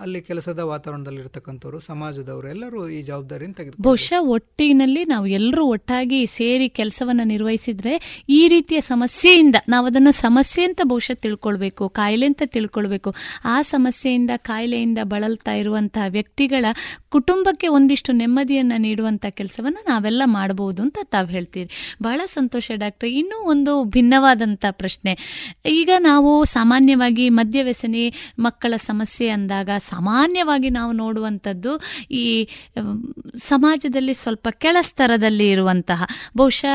ಅಲ್ಲಿ 0.00 0.20
ಕೆಲಸದ 0.22 0.58
ವಾತಾವರಣದಲ್ಲಿರ್ತಕ್ಕಂಥವ್ರು, 0.58 1.80
ಸಮಾಜದವರು 1.80 2.48
ಎಲ್ಲರೂ 2.48 2.88
ಈ 2.88 3.02
ಜವಾಬ್ದಾರಿಯನ್ನು 3.02 3.54
ತೆಗೆದು 3.54 3.82
ಬಹುಶಃ 3.82 4.20
ಒಟ್ಟಿನಲ್ಲಿ 4.20 5.04
ನಾವು 5.04 5.26
ಎಲ್ಲರೂ 5.26 5.64
ಒಟ್ಟಾಗಿ 5.66 6.26
ಸೇರಿ 6.26 6.68
ಕೆಲಸವನ್ನು 6.68 7.24
ನಿರ್ವಹಿಸಿದ್ರೆ 7.24 8.24
ಈ 8.28 8.48
ರೀತಿಯ 8.48 8.80
ಸಮಸ್ಯೆಯಿಂದ 8.80 9.56
ನಾವು 9.68 9.86
ಅದನ್ನು 9.86 10.12
ಸಮಸ್ಯೆ 10.12 10.64
ಅಂತ 10.64 10.80
ಬಹುಶಃ 10.84 11.14
ತಿಳ್ಕೊಳ್ಬೇಕು, 11.14 11.88
ಕಾಯಿಲೆ 11.88 12.26
ಅಂತ 12.26 12.42
ತಿಳ್ಕೊಳ್ಬೇಕು. 12.46 13.14
ಆ 13.44 13.62
ಸಮಸ್ಯೆಯಿಂದ, 13.62 14.30
ಕಾಯಿಲೆಯಿಂದ 14.36 14.98
ಬಳಲ್ತಾ 15.02 15.52
ಇರುವಂತಹ 15.52 16.04
ವ್ಯಕ್ತಿಗಳ 16.08 16.64
ಕುಟುಂಬಕ್ಕೆ 17.14 17.66
ಒಂದಿಷ್ಟು 17.68 18.10
ನೆಮ್ಮದಿಯನ್ನು 18.12 18.76
ನೀಡುವಂಥ 18.76 19.24
ಕೆಲಸವನ್ನು 19.30 19.82
ನಾವೆಲ್ಲ 19.88 20.22
ಮಾಡಬಹುದು 20.36 20.80
ಅಂತ 20.82 20.98
ತಾವು 21.04 21.28
ಹೇಳ್ತೀರಿ. 21.28 21.70
ಬಹಳ 22.02 22.20
ಸಂತೋಷ 22.26 22.66
ಡಾಕ್ಟರ್. 22.74 23.08
ಇನ್ನೂ 23.20 23.38
ಒಂದು 23.50 23.72
ಭಿನ್ನವಾದಂಥ 23.94 24.64
ಪ್ರಶ್ನೆ. 24.70 25.12
ಈಗ 25.66 25.90
ನಾವು 25.98 26.30
ಸಾಮಾನ್ಯವಾಗಿ 26.44 27.24
ಮದ್ಯವ್ಯಸನಿ, 27.38 28.04
ಮಕ್ಕಳ 28.38 28.72
ಸಮಸ್ಯೆ 28.76 29.28
ಅಂದಾಗ 29.28 29.70
ಸಾಮಾನ್ಯವಾಗಿ 29.78 30.70
ನಾವು 30.70 30.92
ನೋಡುವಂಥದ್ದು 30.92 31.72
ಈ 32.10 32.26
ಸಮಾಜದಲ್ಲಿ 33.42 34.14
ಸ್ವಲ್ಪ 34.14 34.48
ಕೆಳಸ್ತರದಲ್ಲಿ 34.58 35.46
ಇರುವಂತಹ, 35.50 36.00
ಬಹುಶಃ 36.36 36.74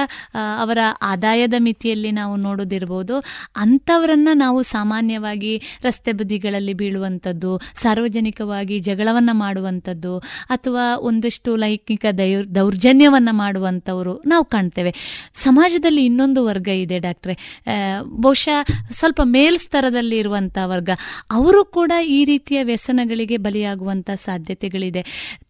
ಅವರ 0.61 0.79
ಆದಾಯದ 1.01 1.55
ಮಿತಿಯಲ್ಲಿ 1.59 2.11
ನಾವು 2.11 2.35
ನೋಡೋದಿರ್ಬೋದು. 2.35 3.15
ಅಂಥವರನ್ನ 3.55 4.29
ನಾವು 4.33 4.59
ಸಾಮಾನ್ಯವಾಗಿ 4.73 5.53
ರಸ್ತೆ 5.83 6.11
ಬದಿಗಳಲ್ಲಿ 6.11 6.73
ಬೀಳುವಂಥದ್ದು, 6.73 7.51
ಸಾರ್ವಜನಿಕವಾಗಿ 7.73 8.77
ಜಗಳವನ್ನು 8.79 9.35
ಮಾಡುವಂಥದ್ದು 9.37 10.13
ಅಥವಾ 10.49 10.95
ಒಂದಷ್ಟು 10.95 11.55
ಲೈಂಗಿಕ 11.55 12.05
ದೌರ್, 12.17 12.55
ದೌರ್ಜನ್ಯವನ್ನು 12.55 13.33
ಮಾಡುವಂಥವರು 13.33 14.23
ನಾವು 14.25 14.45
ಕಾಣ್ತೇವೆ. 14.45 14.95
ಸಮಾಜದಲ್ಲಿ 15.33 16.05
ಇನ್ನೊಂದು 16.05 16.45
ವರ್ಗ 16.45 16.67
ಇದೆ 16.67 16.99
ಡಾಕ್ಟ್ರೆ. 16.99 17.63
ಬಹುಶಃ 18.01 18.59
ಸ್ವಲ್ಪ 18.91 19.21
ಮೇಲ್ಸ್ತರದಲ್ಲಿ 19.23 20.17
ಇರುವಂಥ 20.17 20.57
ವರ್ಗ. 20.63 20.89
ಅವರು 21.31 21.65
ಕೂಡ 21.65 21.91
ಈ 22.05 22.25
ರೀತಿಯ 22.25 22.63
ವ್ಯಸನಗಳಿಗೆ 22.63 23.37
ಬಲಿಯಾಗುವಂಥ 23.37 24.09
ಸಾಧ್ಯತೆಗಳಿದೆ. 24.09 25.03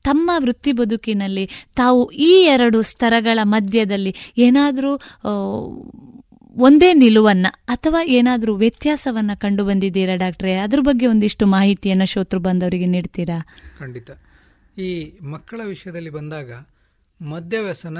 ತಮ್ಮ 0.04 0.32
ವೃತ್ತಿ 0.38 0.72
ಬದುಕಿನಲ್ಲಿ 0.72 1.50
ತಾವು 1.76 2.12
ಈ 2.12 2.32
ಎರಡು 2.44 2.82
ಸ್ತರಗಳ 2.82 3.40
ಮಧ್ಯದಲ್ಲಿ 3.44 4.16
ಏನಾದರೂ 4.38 4.94
ಒಂದೇ 6.58 6.94
ನಿಲುವನ್ನ 6.94 7.48
ಅಥವಾ 7.68 8.04
ಏನಾದರೂ 8.04 8.56
ವ್ಯತ್ಯಾಸವನ್ನ 8.56 9.32
ಕಂಡು 9.36 9.66
ಬಂದಿದ್ದೀರಾ 9.66 10.16
ಡಾಕ್ಟ್ರೆ? 10.16 10.56
ಅದ್ರ 10.56 10.80
ಬಗ್ಗೆ 10.80 11.08
ಒಂದಿಷ್ಟು 11.08 11.46
ಮಾಹಿತಿಯನ್ನು 11.46 12.06
ಶೋತೃ 12.06 12.38
ಬಂದವರಿಗೆ 12.38 12.86
ನೀಡ್ತೀರಾ? 12.86 13.38
ಖಂಡಿತ. 13.80 14.12
ಈ 14.86 14.90
ಮಕ್ಕಳ 15.24 15.62
ವಿಷಯದಲ್ಲಿ 15.66 16.10
ಬಂದಾಗ 16.10 16.52
ಮದ್ಯವ್ಯಸನ 17.20 18.00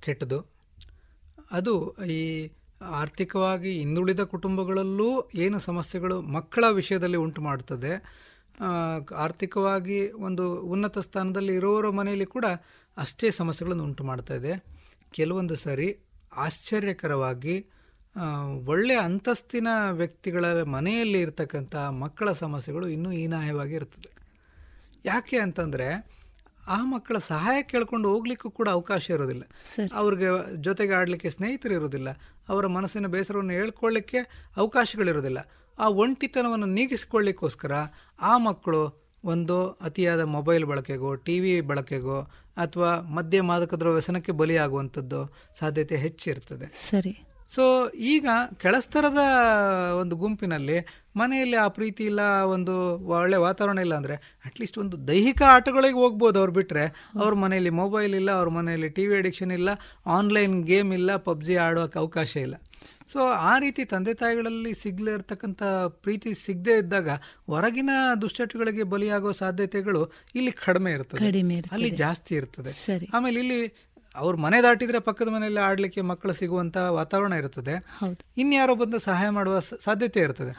ಕೆಟ್ಟದು. 0.00 0.38
ಅದು 1.50 1.74
ಈ 2.18 2.22
ಆರ್ಥಿಕವಾಗಿ 3.00 3.70
ಹಿಂದುಳಿದ 3.78 4.22
ಕುಟುಂಬಗಳಲ್ಲೂ 4.24 5.08
ಏನು 5.34 5.58
ಸಮಸ್ಯೆಗಳು 5.58 6.16
ಮಕ್ಕಳ 6.36 6.64
ವಿಷಯದಲ್ಲಿ 6.70 7.16
ಉಂಟು 7.16 7.40
ಮಾಡುತ್ತದೆ. 7.42 7.92
ಆರ್ಥಿಕವಾಗಿ 9.24 9.98
ಒಂದು 10.08 10.44
ಉನ್ನತ 10.64 10.98
ಸ್ಥಾನದಲ್ಲಿ 10.98 11.54
ಇರೋರ 11.54 11.88
ಮನೆಯಲ್ಲಿ 11.90 12.26
ಕೂಡ 12.26 12.46
ಅಷ್ಟೇ 12.96 13.30
ಸಮಸ್ಯೆಗಳನ್ನು 13.30 13.84
ಉಂಟು 13.84 14.04
ಮಾಡ್ತಾ 14.04 14.34
ಇದೆ. 14.34 14.52
ಕೆಲವೊಂದು 15.10 15.54
ಸಾರಿ 15.54 15.88
ಆಶ್ಚರ್ಯಕರವಾಗಿ 16.36 17.56
ಒಳ್ಳೆಯ 18.66 18.98
ಅಂತಸ್ತಿನ 18.98 19.68
ವ್ಯಕ್ತಿಗಳ 19.90 20.44
ಮನೆಯಲ್ಲಿ 20.76 21.18
ಇರ್ತಕ್ಕಂಥ 21.20 21.76
ಮಕ್ಕಳ 22.02 22.28
ಸಮಸ್ಯೆಗಳು 22.32 22.86
ಇನ್ನೂ 22.88 23.10
ಹೀನಾಯವಾಗಿ 23.10 23.74
ಇರ್ತದೆ. 23.74 24.10
ಯಾಕೆ 25.04 25.36
ಅಂತಂದರೆ 25.38 25.88
ಆ 26.66 26.84
ಮಕ್ಕಳ 26.84 27.18
ಸಹಾಯ 27.18 27.62
ಕೇಳ್ಕೊಂಡು 27.62 28.08
ಹೋಗ್ಲಿಕ್ಕೂ 28.08 28.50
ಕೂಡ 28.50 28.68
ಅವಕಾಶ 28.68 29.10
ಇರೋದಿಲ್ಲ. 29.10 29.44
ಅವ್ರಿಗೆ 29.92 30.28
ಜೊತೆಗೆ 30.56 30.94
ಆಡಲಿಕ್ಕೆ 30.94 31.30
ಸ್ನೇಹಿತರು 31.30 31.74
ಇರೋದಿಲ್ಲ 31.74 32.10
ಅವರ 32.48 32.66
ಮನಸ್ಸಿನ 32.66 33.06
ಬೇಸರವನ್ನು 33.06 33.52
ಹೇಳ್ಕೊಳ್ಳಿಕ್ಕೆ 33.52 34.20
ಅವಕಾಶಗಳಿರೋದಿಲ್ಲ 34.56 35.38
ಆ 35.78 35.88
ಒಂಟಿತನವನ್ನು 35.88 36.66
ನೀಗಿಸಿಕೊಳ್ಳಿಕ್ಕೋಸ್ಕರ 36.66 37.72
ಆ 38.22 38.38
ಮಕ್ಕಳು 38.38 38.82
ಒಂದು 39.24 39.56
ಅತಿಯಾದ 39.80 40.20
ಮೊಬೈಲ್ 40.20 40.64
ಬಳಕೆಗೋ 40.64 41.14
ಟಿ 41.14 41.40
ವಿ 41.40 41.60
ಬಳಕೆಗೋ 41.60 42.18
ಅಥವಾ 42.56 43.00
ಮದ್ಯ 43.10 43.40
ಮಾದಕದ್ರ 43.42 43.88
ವ್ಯಸನಕ್ಕೆ 43.88 44.32
ಬಲಿಯಾಗುವಂಥದ್ದು 44.32 45.20
ಸಾಧ್ಯತೆ 45.54 45.96
ಹೆಚ್ಚಿರ್ತದೆ 45.96 46.66
ಸರಿ. 46.82 47.12
ಸೊ 47.50 47.90
ಈಗ 48.12 48.28
ಕೆಳಸ್ತರದ 48.58 49.22
ಒಂದು 50.00 50.16
ಗುಂಪಿನಲ್ಲಿ 50.16 50.78
ಮನೆಯಲ್ಲಿ 51.16 51.56
ಆ 51.56 51.68
ಪ್ರೀತಿ 51.68 52.04
ಇಲ್ಲ 52.04 52.20
ಒಂದು 52.44 52.72
ಒಳ್ಳೆ 53.08 53.36
ವಾತಾವರಣ 53.36 53.78
ಇಲ್ಲ 53.78 53.94
ಅಂದರೆ 53.94 54.16
ಅಟ್ಲೀಸ್ಟ್ 54.44 54.78
ಒಂದು 54.78 55.08
ದೈಹಿಕ 55.08 55.42
ಆಟಗಳಿಗೆ 55.42 55.98
ಹೋಗ್ಬೋದು 55.98 56.38
ಅವ್ರು 56.38 56.52
ಬಿಟ್ಟರೆ 56.52 56.84
ಅವ್ರ 57.18 57.34
ಮನೆಯಲ್ಲಿ 57.34 57.70
ಮೊಬೈಲ್ 57.70 58.14
ಇಲ್ಲ 58.14 58.30
ಅವ್ರ 58.30 58.48
ಮನೆಯಲ್ಲಿ 58.48 58.88
ಟಿ 58.88 59.06
ವಿ 59.06 59.16
ಅಡಿಕ್ಷನ್ 59.16 59.52
ಇಲ್ಲ 59.52 59.70
ಆನ್ಲೈನ್ 60.06 60.64
ಗೇಮ್ 60.64 60.92
ಇಲ್ಲ 60.92 61.16
ಪಬ್ಜಿ 61.16 61.56
ಆಡೋಕ್ಕೆ 61.56 61.98
ಅವಕಾಶ 61.98 62.36
ಇಲ್ಲ. 62.36 62.56
ಸೊ 63.12 63.20
ಆ 63.50 63.58
ರೀತಿ 63.58 63.84
ತಂದೆ 63.84 64.14
ತಾಯಿಗಳಲ್ಲಿ 64.14 64.72
ಸಿಗಲೇ 64.74 65.12
ಇರತಕ್ಕಂಥ 65.12 65.62
ಪ್ರೀತಿ 65.88 66.34
ಸಿಗದೇ 66.34 66.74
ಇದ್ದಾಗ 66.78 67.08
ಹೊರಗಿನ 67.48 67.90
ದುಶ್ಚಟಗಳಿಗೆ 68.22 68.82
ಬಲಿಯಾಗೋ 68.82 69.32
ಸಾಧ್ಯತೆಗಳು 69.32 70.02
ಇಲ್ಲಿ 70.34 70.52
ಕಡಿಮೆ 70.66 70.92
ಇರ್ತದೆ. 70.92 71.20
ಅಲ್ಲಿ 71.72 71.90
ಜಾಸ್ತಿ 72.04 72.34
ಇರ್ತದೆ. 72.34 72.72
ಆಮೇಲೆ 73.12 73.40
ಇಲ್ಲಿ 73.40 73.60
ಅವ್ರ 74.16 74.34
ಮನೆ 74.36 74.58
ದಾಟಿದ್ರೆ 74.62 74.98
ಪಕ್ಕದ 74.98 75.28
ಮನೆಯಲ್ಲಿ 75.28 75.60
ಆಡ್ಲಿಕ್ಕೆ 75.60 76.00
ಮಕ್ಕಳು 76.00 76.32
ಸಿಗುವಂತಹ 76.32 76.90
ವಾತಾವರಣ 76.90 77.32
ಇರುತ್ತದೆ. 77.32 77.74
ಇನ್ಯಾರೋ 78.36 78.74
ಬಂದು 78.74 78.98
ಸಹಾಯ 78.98 79.28
ಮಾಡುವ 79.28 79.56
ಸಾಧ್ಯತೆ 79.60 80.20
ಇರ್ತದೆ. 80.20 80.52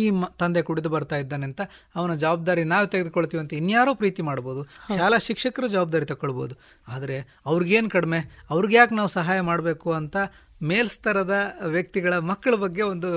ಈ 0.00 0.04
ತಂದೆ 0.38 0.60
ಕುಡಿದು 0.62 0.88
ಬರ್ತಾ 0.88 1.16
ಇದ್ದಾನೆ 1.16 1.44
ಅಂತ 1.44 1.62
ಅವನ 1.96 2.12
ಜವಾಬ್ದಾರಿ 2.14 2.62
ನಾವು 2.64 2.86
ತೆಗೆದುಕೊಳ್ತೀವಿ 2.86 3.40
ಅಂತ 3.40 3.52
ಇನ್ಯಾರೋ 3.54 3.92
ಪ್ರೀತಿ 3.94 4.22
ಮಾಡ್ಬೋದು. 4.22 4.62
ಶಾಲಾ 4.96 5.18
ಶಿಕ್ಷಕರು 5.18 5.68
ಜವಾಬ್ದಾರಿ 5.68 6.06
ತಗೊಳ್ಬೋದು. 6.06 6.54
ಆದರೆ 6.88 7.16
ಅವ್ರಿಗೇನು 7.46 7.90
ಕಡಿಮೆ? 7.90 8.20
ಅವ್ರಿಗೆ 8.50 8.76
ಯಾಕೆ 8.76 8.94
ನಾವು 8.94 9.08
ಸಹಾಯ 9.08 9.40
ಮಾಡಬೇಕು 9.40 9.92
ಅಂತ 9.92 10.16
ಮೇಲ್ಸ್ತರದ 10.62 11.36
ವ್ಯಕ್ತಿಗಳ 11.66 12.14
ಮಕ್ಕಳ 12.30 12.54
ಬಗ್ಗೆ 12.54 12.82
ಒಂದು 12.82 13.10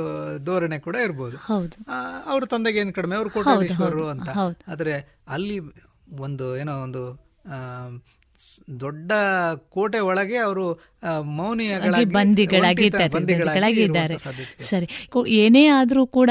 ಧೋರಣೆ 0.45 0.79
ಕೂಡ 0.79 0.95
ಇರ್ಬೋದು. 1.03 1.37
ಅವ್ರ 2.25 2.43
ತಂದೆಗೆ 2.45 2.79
ಏನು 2.79 2.93
ಕಡಿಮೆ? 2.93 3.15
ಅವ್ರು 3.15 3.29
ಹೌದು, 3.41 4.07
ಅಂತ. 4.07 4.29
ಆದರೆ 4.67 4.95
ಅಲ್ಲಿ 5.27 5.57
ಒಂದು 6.19 6.57
ಏನೋ 6.57 6.73
ಒಂದು 6.77 7.03
ದೊಡ್ಡ 8.79 9.11
ಕೋಟೆ 9.69 9.99
ಒಳಗೆ 9.99 10.37
ಅವರು 10.37 10.65
ಮೌನಿಯಾಗಿ 11.21 12.05
ಬಂದಿಗಳಾಗಿ 12.05 12.89
ಬಂದಿಗಳಾಗಿದ್ದಾರೆ 12.89 13.81
ಇರುವಂತ 13.81 14.23
ಸಾಧ್ಯತೆ 14.23 14.53
ಇದೆ. 14.53 14.65
ಸರಿ. 14.65 14.87
ಏನೇ 15.31 15.65
ಆದರೂ 15.65 16.07
ಕೂಡ 16.07 16.29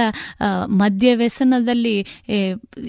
ಮದ್ಯ 0.67 1.15
ವ್ಯಸನದಲ್ಲಿ 1.17 1.95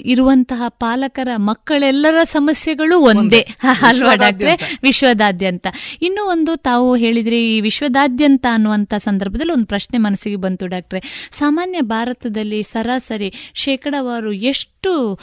ಇರುವಂತಹ 0.06 0.64
ಪಾಲಕರ 0.68 1.28
ಮಕ್ಕಳೆಲ್ಲರ 1.36 2.24
ಸಮಸ್ಯೆಗಳು 2.24 3.00
ಒಂದೇ. 3.00 3.42
ಅಲ್ವಾ 3.82 4.16
ಡಾಕ್ಟ್ರೆ? 4.16 4.80
ವಿಶ್ವದಾದ್ಯಂತ. 4.84 5.68
ಇನ್ನು 6.02 6.26
ಒಂದು 6.28 6.56
ತಾವು 6.56 6.96
ಹೇಳಿದ್ರಿ 6.96 7.56
ಈ 7.58 7.62
ವಿಶ್ವದಾದ್ಯಂತ 7.62 8.46
ಅನ್ನುವಂಥ 8.52 8.94
ಸಂದರ್ಭದಲ್ಲಿ 8.98 9.54
ಒಂದು 9.54 9.66
ಪ್ರಶ್ನೆ 9.66 9.98
ಮನಸ್ಸಿಗೆ 9.98 10.36
ಬಂತು 10.36 10.68
ಡಾಕ್ಟ್ರೆ. 10.68 11.30
ಸಾಮಾನ್ಯ 11.32 11.82
ಭಾರತದಲ್ಲಿ 11.82 12.64
ಸರಾಸರಿ 12.64 13.34
ಶೇಕಡಾವಾರು 13.54 14.34
ಎಷ್ಟು 14.34 15.20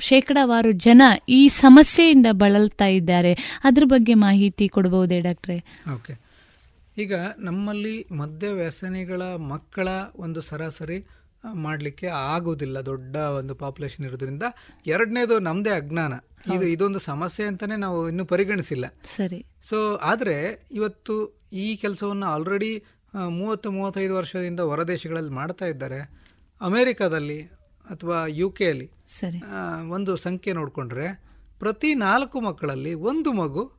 ಶೇಕಡವಾರು 0.00 0.72
ಜನ 0.72 1.02
ಈ 1.28 1.48
ಸಮಸ್ಯೆಯಿಂದ 1.48 2.26
ಬಳಲ್ತಾ 2.32 2.85
ಇದ್ದಾರೆ. 2.86 3.60
ಅದ್ರ 3.64 3.82
ಬಗ್ಗೆ 3.84 4.14
ಮಾಹಿತಿ 4.14 4.68
ಕೊಡಬಹುದೇ 4.68 5.20
ಡಾಕ್ಟ್ರೆ? 5.20 5.82
ಓಕೆ. 5.94 6.26
ಈಗ 6.98 7.14
ನಮ್ಮಲ್ಲಿ 7.38 8.06
ಮದ್ಯ 8.16 8.48
ವ್ಯಸನಿಗಳ 8.48 9.22
ಮಕ್ಕಳ 9.22 9.88
ಒಂದು 10.16 10.40
ಸರಾಸರಿ 10.40 11.06
ಮಾಡಲಿಕ್ಕೆ 11.54 12.06
ಆಗೋದಿಲ್ಲ 12.06 12.78
ದೊಡ್ಡ 12.78 13.16
ಒಂದು 13.16 13.54
ಪಾಪ್ಯುಲೇಷನ್ 13.54 14.06
ಇರೋದ್ರಿಂದ 14.06 14.42
ಎರಡನೇದು 14.86 15.38
ನಮ್ಮದೇ 15.38 15.70
ಅಜ್ಞಾನ. 15.70 16.14
ಇದು 16.54 16.64
ಇದೊಂದು 16.64 16.98
ಸಮಸ್ಯೆ 16.98 17.46
ಅಂತಲೇ 17.46 17.76
ನಾವು 17.76 18.08
ಇನ್ನೂ 18.08 18.24
ಪರಿಗಣಿಸಿಲ್ಲ. 18.24 18.84
ಸರಿ. 19.04 19.46
ಸೊ 19.62 19.96
ಆದರೆ 19.96 20.66
ಇವತ್ತು 20.72 21.40
ಈ 21.52 21.76
ಕೆಲಸವನ್ನು 21.76 22.26
ಆಲ್ರೆಡಿ 22.26 22.82
ಮೂವತ್ತು 23.28 23.70
ಮೂವತ್ತೈದು 23.70 24.14
ವರ್ಷದಿಂದ 24.14 24.60
ಹೊರದೇಶಗಳಲ್ಲಿ 24.60 25.30
ಮಾಡ್ತಾ 25.30 25.66
ಇದ್ದಾರೆ. 25.66 26.10
ಅಮೇರಿಕಾದಲ್ಲಿ 26.60 27.42
ಅಥವಾ 27.90 28.26
ಯು 28.26 28.50
ಕೆಯಲ್ಲಿ 28.50 28.90
ಸರಿ. 29.06 29.42
ಒಂದು 29.88 30.16
ಸಂಖ್ಯೆ 30.16 30.52
ನೋಡಿಕೊಂಡ್ರೆ 30.52 31.25
ಪ್ರತಿ 31.60 31.94
ನಾಲ್ಕು 31.94 32.40
ಮಕ್ಕಳಲ್ಲಿ 32.40 32.94
ಒಂದು 32.94 33.32
ಮಗು 33.32 33.72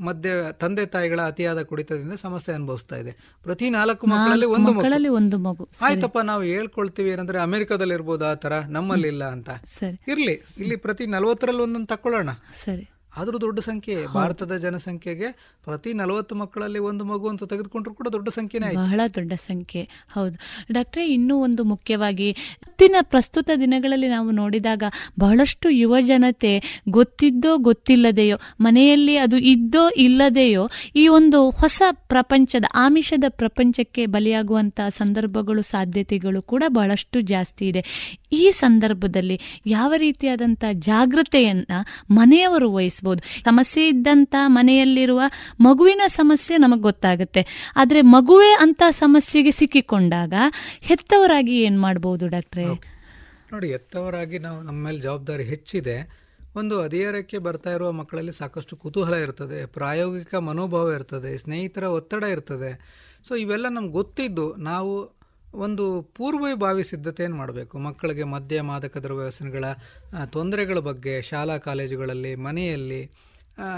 ಮಧ್ಯ 0.00 0.30
ತಂದೆ 0.52 0.86
ತಾಯಿಗಳ 0.86 1.20
ಅತಿಯಾದ 1.20 1.62
ಕುಡಿತದಿಂದ 1.62 2.12
ಸಮಸ್ಯೆ 2.14 2.54
ಅನುಭವಿಸ್ತಾ 2.54 2.96
ಇದೆ. 2.96 3.10
ಪ್ರತಿ 3.42 3.70
ನಾಲ್ಕು 3.70 4.06
ಮಕ್ಕಳಲ್ಲಿ 4.06 4.46
ಒಂದು 4.46 4.72
ಮಕ್ಕಳಲ್ಲಿ 4.72 5.08
ಒಂದು 5.08 5.38
ಮಗು. 5.38 5.68
ಆಯ್ತಪ್ಪ 5.82 6.18
ನಾವು 6.18 6.42
ಹೇಳ್ಕೊಳ್ತೀವಿ 6.42 7.10
ಏನಂದ್ರೆ 7.10 7.38
ಅಮೆರಿಕದಲ್ಲಿ 7.38 7.94
ಇರ್ಬೋದು 7.94 8.26
ಆ 8.26 8.34
ತರ 8.34 8.60
ನಮ್ಮಲ್ಲಿ 8.68 9.08
ಇಲ್ಲ 9.08 9.24
ಅಂತ. 9.24 9.50
ಇರ್ಲಿ 10.08 10.42
ಇಲ್ಲಿ 10.58 10.76
ಪ್ರತಿ 10.76 11.06
ನಲವತ್ತರಲ್ಲಿ 11.06 11.62
ಒಂದೊಂದು 11.62 11.86
ತಕೊಳ್ಳೋಣ 11.86 12.30
ಸರಿ. 12.54 12.90
ಆದ್ರೂ 13.16 13.40
ದೊಡ್ಡ 13.40 13.60
ಸಂಖ್ಯೆ 13.60 14.06
ಭಾರತದ 14.06 14.56
ಜನಸಂಖ್ಯೆಗೆ 14.56 15.28
ಪ್ರತಿ 15.64 15.92
ನಲವತ್ತು 15.92 16.34
ಮಕ್ಕಳಲ್ಲಿ 16.34 16.78
ಒಂದು 16.78 17.04
ಮಗು 17.04 17.28
ಅಂತ 17.28 17.44
ತೆಗೆದುಕೊಂಡ್ರು 17.44 17.94
ಕೂಡ 17.94 18.08
ದೊಡ್ಡ 18.12 18.28
ಸಂಖ್ಯೆನೇ 18.28 18.74
ಬಹಳ 18.74 19.00
ದೊಡ್ಡ 19.14 19.32
ಸಂಖ್ಯೆ. 19.32 19.88
ಹೌದು. 20.14 20.36
ಡಾಕ್ಟ್ರೇ 20.72 21.06
ಇನ್ನೂ 21.06 21.36
ಒಂದು 21.36 21.64
ಮುಖ್ಯವಾಗಿ 21.64 22.28
ಇವತ್ತಿನ 22.28 22.96
ಪ್ರಸ್ತುತ 23.02 23.50
ದಿನಗಳಲ್ಲಿ 23.60 24.08
ನಾವು 24.08 24.30
ನೋಡಿದಾಗ 24.30 24.82
ಬಹಳಷ್ಟು 25.20 25.70
ಯುವ 25.70 26.00
ಜನತೆ 26.00 26.82
ಗೊತ್ತಿದ್ದೋ 26.88 27.56
ಗೊತ್ತಿಲ್ಲದೆಯೋ 27.58 28.36
ಮನೆಯಲ್ಲಿ 28.60 29.16
ಅದು 29.16 29.38
ಇದ್ದೋ 29.38 29.88
ಇಲ್ಲದೆಯೋ 29.88 30.70
ಈ 30.94 31.08
ಒಂದು 31.08 31.50
ಹೊಸ 31.50 31.82
ಪ್ರಪಂಚದ 31.90 32.64
ಆಮಿಷದ 32.74 33.24
ಪ್ರಪಂಚಕ್ಕೆ 33.28 34.06
ಬಲಿಯಾಗುವಂತಹ 34.06 34.88
ಸಂದರ್ಭಗಳು 34.88 35.62
ಸಾಧ್ಯತೆಗಳು 35.62 36.42
ಕೂಡ 36.42 36.64
ಬಹಳಷ್ಟು 36.68 37.20
ಜಾಸ್ತಿ 37.20 37.68
ಇದೆ. 37.68 37.84
ಈ 38.32 38.50
ಸಂದರ್ಭದಲ್ಲಿ 38.50 39.40
ಯಾವ 39.66 39.92
ರೀತಿಯಾದಂಥ 39.96 40.64
ಜಾಗೃತೆಯನ್ನ 40.72 41.72
ಮನೆಯವರು 42.10 42.72
ವಹಿಸಬಹುದು 42.72 43.05
ಸಮಸ್ಯೆ 43.14 43.88
ಇದ್ದಂತ 43.88 44.34
ಮನೆಯಲ್ಲಿರುವ 44.46 45.20
ಮಗುವಿನ 45.60 46.02
ಸಮಸ್ಯೆ 46.06 46.58
ನಮಗೆ 46.58 46.80
ಗೊತ್ತಾಗುತ್ತೆ. 46.80 47.72
ಆದ್ರೆ 47.76 48.00
ಮಗುವೇ 48.00 48.56
ಅಂತ 48.60 48.82
ಸಮಸ್ಯೆಗೆ 48.90 49.50
ಸಿಕ್ಕಿಕೊಂಡಾಗ 49.50 50.34
ಹೆತ್ತವರಾಗಿ 50.80 51.62
ಏನ್ 51.62 51.80
ಮಾಡ್ಬೋದು 51.80 52.28
ಡಾಕ್ಟ್ರೆ? 52.28 52.64
ನೋಡಿ 53.52 53.68
ಎತ್ತವರಾಗಿ 53.68 54.38
ನಾವು 54.38 54.62
ನಮ್ಮ 54.62 54.84
ಮೇಲೆ 54.84 55.00
ಜವಾಬ್ದಾರಿ 55.00 55.44
ಹೆಚ್ಚಿದೆ. 55.44 56.26
ಒಂದು 56.56 56.82
ಅಧಿಕಾರಕ್ಕೆ 56.82 57.38
ಬರ್ತಾ 57.38 57.70
ಇರುವ 57.70 57.92
ಮಕ್ಕಳಲ್ಲಿ 57.92 58.32
ಸಾಕಷ್ಟು 58.32 58.76
ಕುತೂಹಲ 58.76 59.14
ಇರ್ತದೆ, 59.14 59.66
ಪ್ರಾಯೋಗಿಕ 59.66 60.34
ಮನೋಭಾವ 60.34 60.92
ಇರ್ತದೆ, 60.92 61.38
ಸ್ನೇಹಿತರ 61.38 61.82
ಒತ್ತಡ 61.82 62.22
ಇರ್ತದೆ. 62.22 62.80
ಸೊ, 63.28 63.34
ಇವೆಲ್ಲ 63.34 63.68
ನಮ್ಗೆ 63.68 63.92
ಗೊತ್ತಿದ್ದು 63.92 64.54
ನಾವು 64.54 65.15
ಒಂದು 65.56 66.02
ಪೂರ್ವಭಾವಿ 66.02 66.84
ಸಿದ್ಧತೆಯನ್ನು 66.84 67.36
ಮಾಡಬೇಕು. 67.36 67.78
ಮಕ್ಕಳಿಗೆ 67.78 68.24
ಮದ್ಯ, 68.24 68.60
ಮಾದಕ 68.60 68.96
ದ್ರವ್ಯ 68.96 69.22
ವ್ಯಸನಗಳ 69.22 69.64
ತೊಂದರೆಗಳ 70.26 70.78
ಬಗ್ಗೆ, 70.78 71.22
ಶಾಲಾ, 71.22 71.58
ಕಾಲೇಜುಗಳಲ್ಲಿ, 71.58 72.34
ಮನೆಯಲ್ಲಿ 72.34 73.10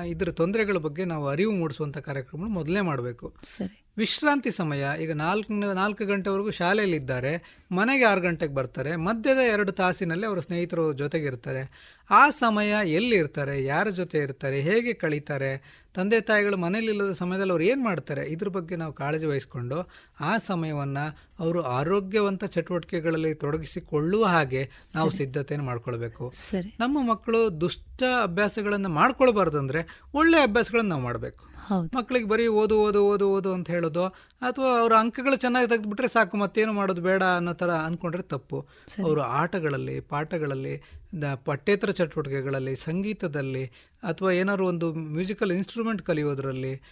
ಇದರ 0.07 0.31
ತೊಂದರೆಗಳ 0.31 0.77
ಬಗ್ಗೆ 0.77 1.05
ನಾವು 1.05 1.29
ಅರಿವು 1.29 1.53
ಮೂಡಿಸುವಂಥ 1.53 1.99
ಕಾರ್ಯಕ್ರಮ 1.99 2.49
ಮೊದಲೇ 2.49 2.81
ಮಾಡಬೇಕು. 2.81 3.35
ಸರಿ. 3.43 3.85
ವಿಶ್ರಾಂತಿ 3.99 4.51
ಸಮಯ. 4.51 4.83
ಈಗ 5.01 5.13
ನಾಲ್ಕು 5.13 5.75
ನಾಲ್ಕು 5.75 6.05
ಗಂಟೆವರೆಗೂ 6.05 6.51
ಶಾಲೆಯಲ್ಲಿದ್ದಾರೆ. 6.51 7.33
ಮನೆಗೆ 7.73 8.05
ಆರು 8.05 8.21
ಗಂಟೆಗೆ 8.21 8.55
ಬರ್ತಾರೆ. 8.55 8.97
ಮಧ್ಯದ 8.97 9.39
ಎರಡು 9.53 9.73
ತಾಸಿನಲ್ಲಿ 9.73 10.27
ಅವರ 10.27 10.39
ಸ್ನೇಹಿತರು 10.39 10.93
ಜೊತೆಗಿರ್ತಾರೆ. 10.93 11.63
ಆ 12.11 12.31
ಸಮಯ 12.31 12.89
ಎಲ್ಲಿರ್ತಾರೆ? 12.89 13.65
ಯಾರ 13.65 13.89
ಜೊತೆ 13.89 14.19
ಇರ್ತಾರೆ? 14.19 14.61
ಹೇಗೆ 14.61 14.93
ಕಳೀತಾರೆ? 14.93 15.51
ತಂದೆ 15.95 16.21
ತಾಯಿಗಳು 16.21 16.57
ಮನೇಲಿಲ್ಲದ 16.57 17.13
ಸಮಯದಲ್ಲಿ 17.13 17.53
ಅವ್ರು 17.53 17.65
ಏನು 17.65 17.83
ಮಾಡ್ತಾರೆ? 17.85 18.23
ಇದ್ರ 18.27 18.49
ಬಗ್ಗೆ 18.49 18.77
ನಾವು 18.77 18.93
ಕಾಳಜಿ 18.93 19.27
ವಹಿಸ್ಕೊಂಡು 19.27 19.91
ಆ 20.21 20.37
ಸಮಯವನ್ನು 20.37 21.05
ಅವರು 21.39 21.63
ಆರೋಗ್ಯವಂತ 21.63 22.45
ಚಟುವಟಿಕೆಗಳಲ್ಲಿ 22.45 23.35
ತೊಡಗಿಸಿಕೊಳ್ಳುವ 23.35 24.25
ಹಾಗೆ 24.25 24.71
ನಾವು 24.95 25.11
ಸಿದ್ಧತೆಯನ್ನು 25.11 25.67
ಮಾಡ್ಕೊಳ್ಬೇಕು. 25.67 26.33
ನಮ್ಮ 26.81 27.11
ಮಕ್ಕಳು 27.11 27.61
ದುಷ್ಟ 27.61 28.03
ಅಭ್ಯಾಸಗಳನ್ನು 28.23 28.89
ಮಾಡ್ಕೊಳ್ಬಾರ್ದು 28.89 29.59
ಅಂದರೆ 29.59 29.83
ಒಳ್ಳೆ 30.15 30.41
ಅಭ್ಯಾಸಗಳನ್ನು 30.41 30.91
ನಾವು 30.91 31.03
ಮಾಡಬೇಕು. 31.03 31.48
ಮಕ್ಕಳಿಗೆ 31.97 32.29
ಬರೀ 32.29 32.47
ಓದು 32.47 32.81
ಓದು 32.81 33.07
ಓದು 33.07 33.31
ಓದು 33.31 33.53
ಅಂತ 33.53 33.71
ಹೇಳೋದು 33.71 34.05
ಅಥವಾ 34.41 34.81
ಅವರ 34.81 34.93
ಅಂಕಗಳು 35.01 35.37
ಚೆನ್ನಾಗಿ 35.37 35.69
ತೆಗೆದುಬಿಟ್ರೆ 35.69 36.09
ಸಾಕು 36.09 36.37
ಮತ್ತೇನು 36.37 36.73
ಮಾಡೋದು 36.73 37.03
ಬೇಡ 37.03 37.23
ಅನ್ನೋ 37.23 37.53
ಥರ 37.53 37.71
ಅಂದ್ಕೊಂಡ್ರೆ 37.71 38.23
ತಪ್ಪು. 38.23 38.67
ಅವರು 39.05 39.21
ಆಟಗಳಲ್ಲಿ 39.21 40.01
ಪಾಠಗಳಲ್ಲಿ 40.01 40.83
ದ- 41.23 41.35
ಪಠ್ಯೇತರ 41.45 41.91
ಚಟುವಟಿಕೆಗಳಲ್ಲಿ 41.91 42.77
ಸಂಗೀತದಲ್ಲಿ 42.77 43.67
ಅಥವಾ 44.03 44.31
ಏನಾದ್ರು 44.31 44.67
ಒಂದು 44.67 44.95
ಮ್ಯೂಸಿಕಲ್ 44.95 45.53
ಇನ್ಸ್ಟ್ರೂಮೆಂಟ್ 45.53 46.03
ಕಲಿಯೋದ್ರಲ್ಲಿ 46.03 46.83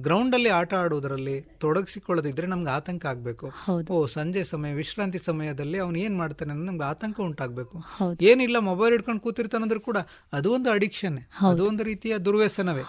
ಗ್ರೌಂಡಲ್ಲಿ 0.00 0.48
ಆಟ 0.48 0.74
ಆಡೋದ್ರಲ್ಲಿ 0.74 1.40
ತೊಡಗಿಸಿಕೊಳ್ಳೋದಿದ್ರೆ 1.40 2.46
ನಮ್ಗೆ 2.46 2.70
ಆತಂಕ 2.70 3.06
ಆಗಬೇಕು. 3.06 3.46
ಓ 3.92 4.06
ಸಂಜೆ 4.06 4.44
ಸಮಯ 4.44 4.74
ವಿಶ್ರಾಂತಿ 4.74 5.18
ಸಮಯದಲ್ಲಿ 5.18 5.78
ಅವನು 5.78 5.98
ಏನು 5.98 6.18
ಮಾಡ್ತಾನೆ 6.18 6.50
ಅನ್ನೋದು 6.50 6.70
ನಮ್ಗೆ 6.72 6.84
ಆತಂಕ 6.84 7.20
ಉಂಟಾಗಬೇಕು. 7.20 7.78
ಏನಿಲ್ಲ 8.24 8.58
ಮೊಬೈಲ್ 8.58 8.92
ಹಿಡ್ಕೊಂಡು 8.92 9.20
ಕೂತಿರ್ತಾನಂದ್ರೆ 9.20 9.80
ಕೂಡ 9.80 9.96
ಅದು 10.32 10.52
ಒಂದು 10.52 10.70
ಅಡಿಕ್ಷನ್. 10.70 11.18
ಅದು 11.48 11.66
ಒಂದು 11.68 11.82
ರೀತಿಯ 11.82 12.18
ದುರ್ವ್ಯಸನವೇ. 12.18 12.82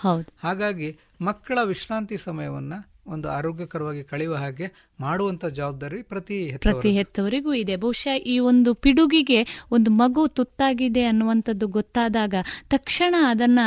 ಹಾಗಾಗಿ 0.43 0.97
ಮಕ್ಕಳ 1.21 1.57
ವಿಶ್ರಾಂತಿ 1.63 2.17
ಸಮಯವನ್ನ 2.17 2.73
ಒಂದು 3.07 3.29
ಆರೋಗ್ಯಕರವಾಗಿ 3.29 4.03
ಕಳೆಯುವ 4.03 4.35
ಹಾಗೆ 4.35 4.71
ಮಾಡುವಂತ 4.99 5.45
ಜವಾಬ್ದಾರಿ 5.45 6.03
ಪ್ರತಿ. 6.03 6.57
ಪ್ರತಿ 6.57 6.91
ಹೆತ್ತವರಿಗೂ 6.91 7.53
ಇದೆ. 7.53 7.75
ಬಹುಶಃ 7.75 8.15
ಈ 8.15 8.39
ಒಂದು 8.39 8.73
ಪಿಡುಗಿಗೆ 8.73 9.65
ಒಂದು 9.71 9.91
ಮಗು 9.91 10.27
ತುತ್ತಾಗಿದೆ 10.27 11.03
ಅನ್ನುವಂಥದ್ದು 11.03 11.67
ಗೊತ್ತಾದಾಗ 11.67 12.35
ತಕ್ಷಣ 12.69 13.15
ಅದನ್ನ 13.27 13.59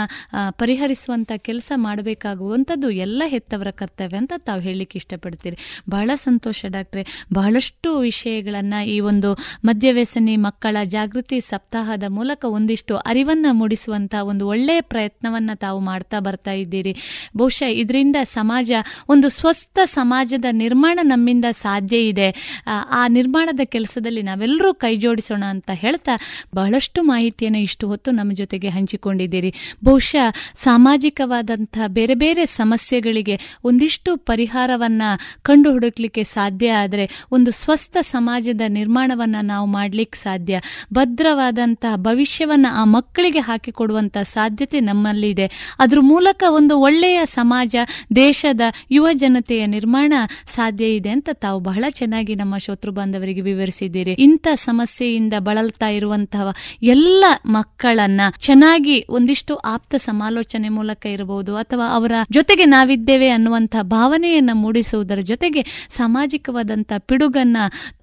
ಪರಿಹರಿಸುವಂತ 0.51 1.33
ಕೆಲಸ 1.37 1.73
ಮಾಡಬೇಕಾಗುವಂಥದ್ದು 1.75 2.91
ಎಲ್ಲ 2.91 3.23
ಹೆತ್ತವರ 3.27 3.71
ಕರ್ತವ್ಯ 3.71 4.17
ಅಂತ 4.17 4.33
ತಾವು 4.37 4.61
ಹೇಳಲಿಕ್ಕೆ 4.61 4.99
ಇಷ್ಟಪಡ್ತೀರಿ. 4.99 5.57
ಬಹಳ 5.91 6.11
ಸಂತೋಷ 6.15 6.65
ಡಾಕ್ಟ್ರೆ. 6.69 7.27
ಬಹಳಷ್ಟು 7.35 7.99
ವಿಷಯಗಳನ್ನ 7.99 8.75
ಈ 8.87 9.01
ಒಂದು 9.01 9.35
ಮದ್ಯವ್ಯಸನಿ, 9.65 10.37
ಮಕ್ಕಳ 10.37 10.77
ಜಾಗೃತಿ 10.85 11.41
ಸಪ್ತಾಹದ 11.41 12.05
ಮೂಲಕ 12.09 12.45
ಒಂದಿಷ್ಟು 12.45 12.97
ಅರಿವನ್ನ 12.97 13.47
ಮೂಡಿಸುವಂತ 13.51 14.15
ಒಂದು 14.23 14.49
ಒಳ್ಳೆಯ 14.49 14.81
ಪ್ರಯತ್ನವನ್ನ 14.81 15.51
ತಾವು 15.55 15.81
ಮಾಡ್ತಾ 15.81 16.21
ಬರ್ತಾ 16.21 16.53
ಇದ್ದೀರಿ. 16.53 16.97
ಬಹುಶಃ 17.37 17.69
ಇದರಿಂದ 17.69 18.17
ಸಮಾಜ 18.23 18.73
ಒಂದು 19.09 19.24
ಸ್ವಸ್ಥ 19.29 19.79
ಸಮಾಜದ 19.85 20.45
ನಿರ್ಮಾಣ 20.53 20.99
ನಮ್ಮಿಂದ 21.03 21.45
ಸಾಧ್ಯ 21.51 21.97
ಇದೆ. 21.97 22.63
ಆ, 22.67 23.09
ನಿರ್ಮಾಣದ 23.09 23.61
ಕೆಲಸದಲ್ಲಿ 23.65 24.23
ನಾವೆಲ್ಲರೂ 24.23 24.75
ಕೈ 24.75 24.97
ಜೋಡಿಸೋಣ 24.97 25.45
ಅಂತ 25.45 25.71
ಹೇಳ್ತಾ 25.73 26.11
ಬಹಳಷ್ಟು 26.55 27.03
ಮಾಹಿತಿಯನ್ನು 27.03 27.59
ಇಷ್ಟು 27.59 27.89
ಹೊತ್ತು 27.89 28.11
ನಮ್ಮ 28.11 28.33
ಜೊತೆಗೆ 28.33 28.69
ಹಂಚಿಕೊಂಡಿದ್ದೀರಿ. 28.69 29.55
ಬಹುಶಃ 29.85 30.55
ಸಾಮಾಜಿಕವಾದಂತಹ 30.55 31.87
ಬೇರೆ 31.87 32.15
ಬೇರೆ 32.15 32.47
ಸಮಸ್ಯೆಗಳಿಗೆ 32.47 33.41
ಒಂದಿಷ್ಟು 33.65 34.17
ಪರಿಹಾರವನ್ನ 34.17 35.03
ಕಂಡು 35.43 35.73
ಹುಡುಕ್ಲಿಕ್ಕೆ 35.73 36.25
ಸಾಧ್ಯ 36.25 36.73
ಆದರೆ 36.73 37.25
ಒಂದು 37.33 37.51
ಸ್ವಸ್ಥ 37.51 37.97
ಸಮಾಜದ 38.01 38.61
ನಿರ್ಮಾಣವನ್ನ 38.69 39.37
ನಾವು 39.43 39.67
ಮಾಡ್ಲಿಕ್ಕೆ 39.67 40.19
ಸಾಧ್ಯ. 40.19 40.61
ಭದ್ರವಾದಂತಹ 40.95 41.97
ಭವಿಷ್ಯವನ್ನ 41.97 42.67
ಆ 42.71 42.85
ಮಕ್ಕಳಿಗೆ 42.85 43.39
ಹಾಕಿಕೊಡುವಂತಹ 43.39 44.23
ಸಾಧ್ಯತೆ 44.23 44.81
ನಮ್ಮಲ್ಲಿದೆ. 44.81 45.77
ಅದ್ರ 45.79 45.99
ಮೂಲಕ 46.01 46.45
ಒಂದು 46.49 46.79
ಒಳ್ಳೆಯ 46.79 47.21
ಸಮಾಜ 47.25 47.77
ದೇಶದ 48.17 48.61
ಯುವ 48.91 49.09
ಜನತೆಯ 49.15 49.67
ನಿರ್ಮಾಣ 49.67 50.13
ಸಾಧ್ಯ 50.47 50.95
ಇದೆ 50.95 51.09
ಅಂತ 51.09 51.29
ತಾವು 51.33 51.61
ಬಹಳ 51.61 51.85
ಚೆನ್ನಾಗಿ 51.91 52.35
ನಮ್ಮ 52.35 52.59
ಶೋತೃ 52.59 52.91
ಬಾಂಧವರಿಗೆ 52.91 53.41
ವಿವರಿಸಿದ್ದೀರಿ. 53.41 54.13
ಇಂಥ 54.13 54.49
ಸಮಸ್ಯೆಯಿಂದ 54.55 55.35
ಬಳಲ್ತಾ 55.39 55.89
ಇರುವಂತಹ 55.89 56.55
ಎಲ್ಲ 56.83 57.25
ಮಕ್ಕಳನ್ನ 57.47 58.21
ಚೆನ್ನಾಗಿ 58.39 59.05
ಒಂದಿಷ್ಟು 59.09 59.57
ಆಪ್ತ 59.57 59.95
ಸಮಾಲೋಚನೆ 59.95 60.69
ಮೂಲಕ 60.69 61.07
ಇರಬಹುದು 61.07 61.57
ಅಥವಾ 61.57 61.95
ಅವರ 61.95 62.13
ಜೊತೆಗೆ 62.31 62.65
ನಾವಿದ್ದೇವೆ 62.65 63.29
ಅನ್ನುವಂತಹ 63.29 63.83
ಭಾವನೆಯನ್ನ 63.83 64.51
ಮೂಡಿಸುವುದರ 64.53 65.19
ಜೊತೆಗೆ 65.21 65.87
ಸಾಮಾಜಿಕವಾದಂತಹ 65.89 66.99
ಪಿಡುಗನ್ನ 66.99 67.57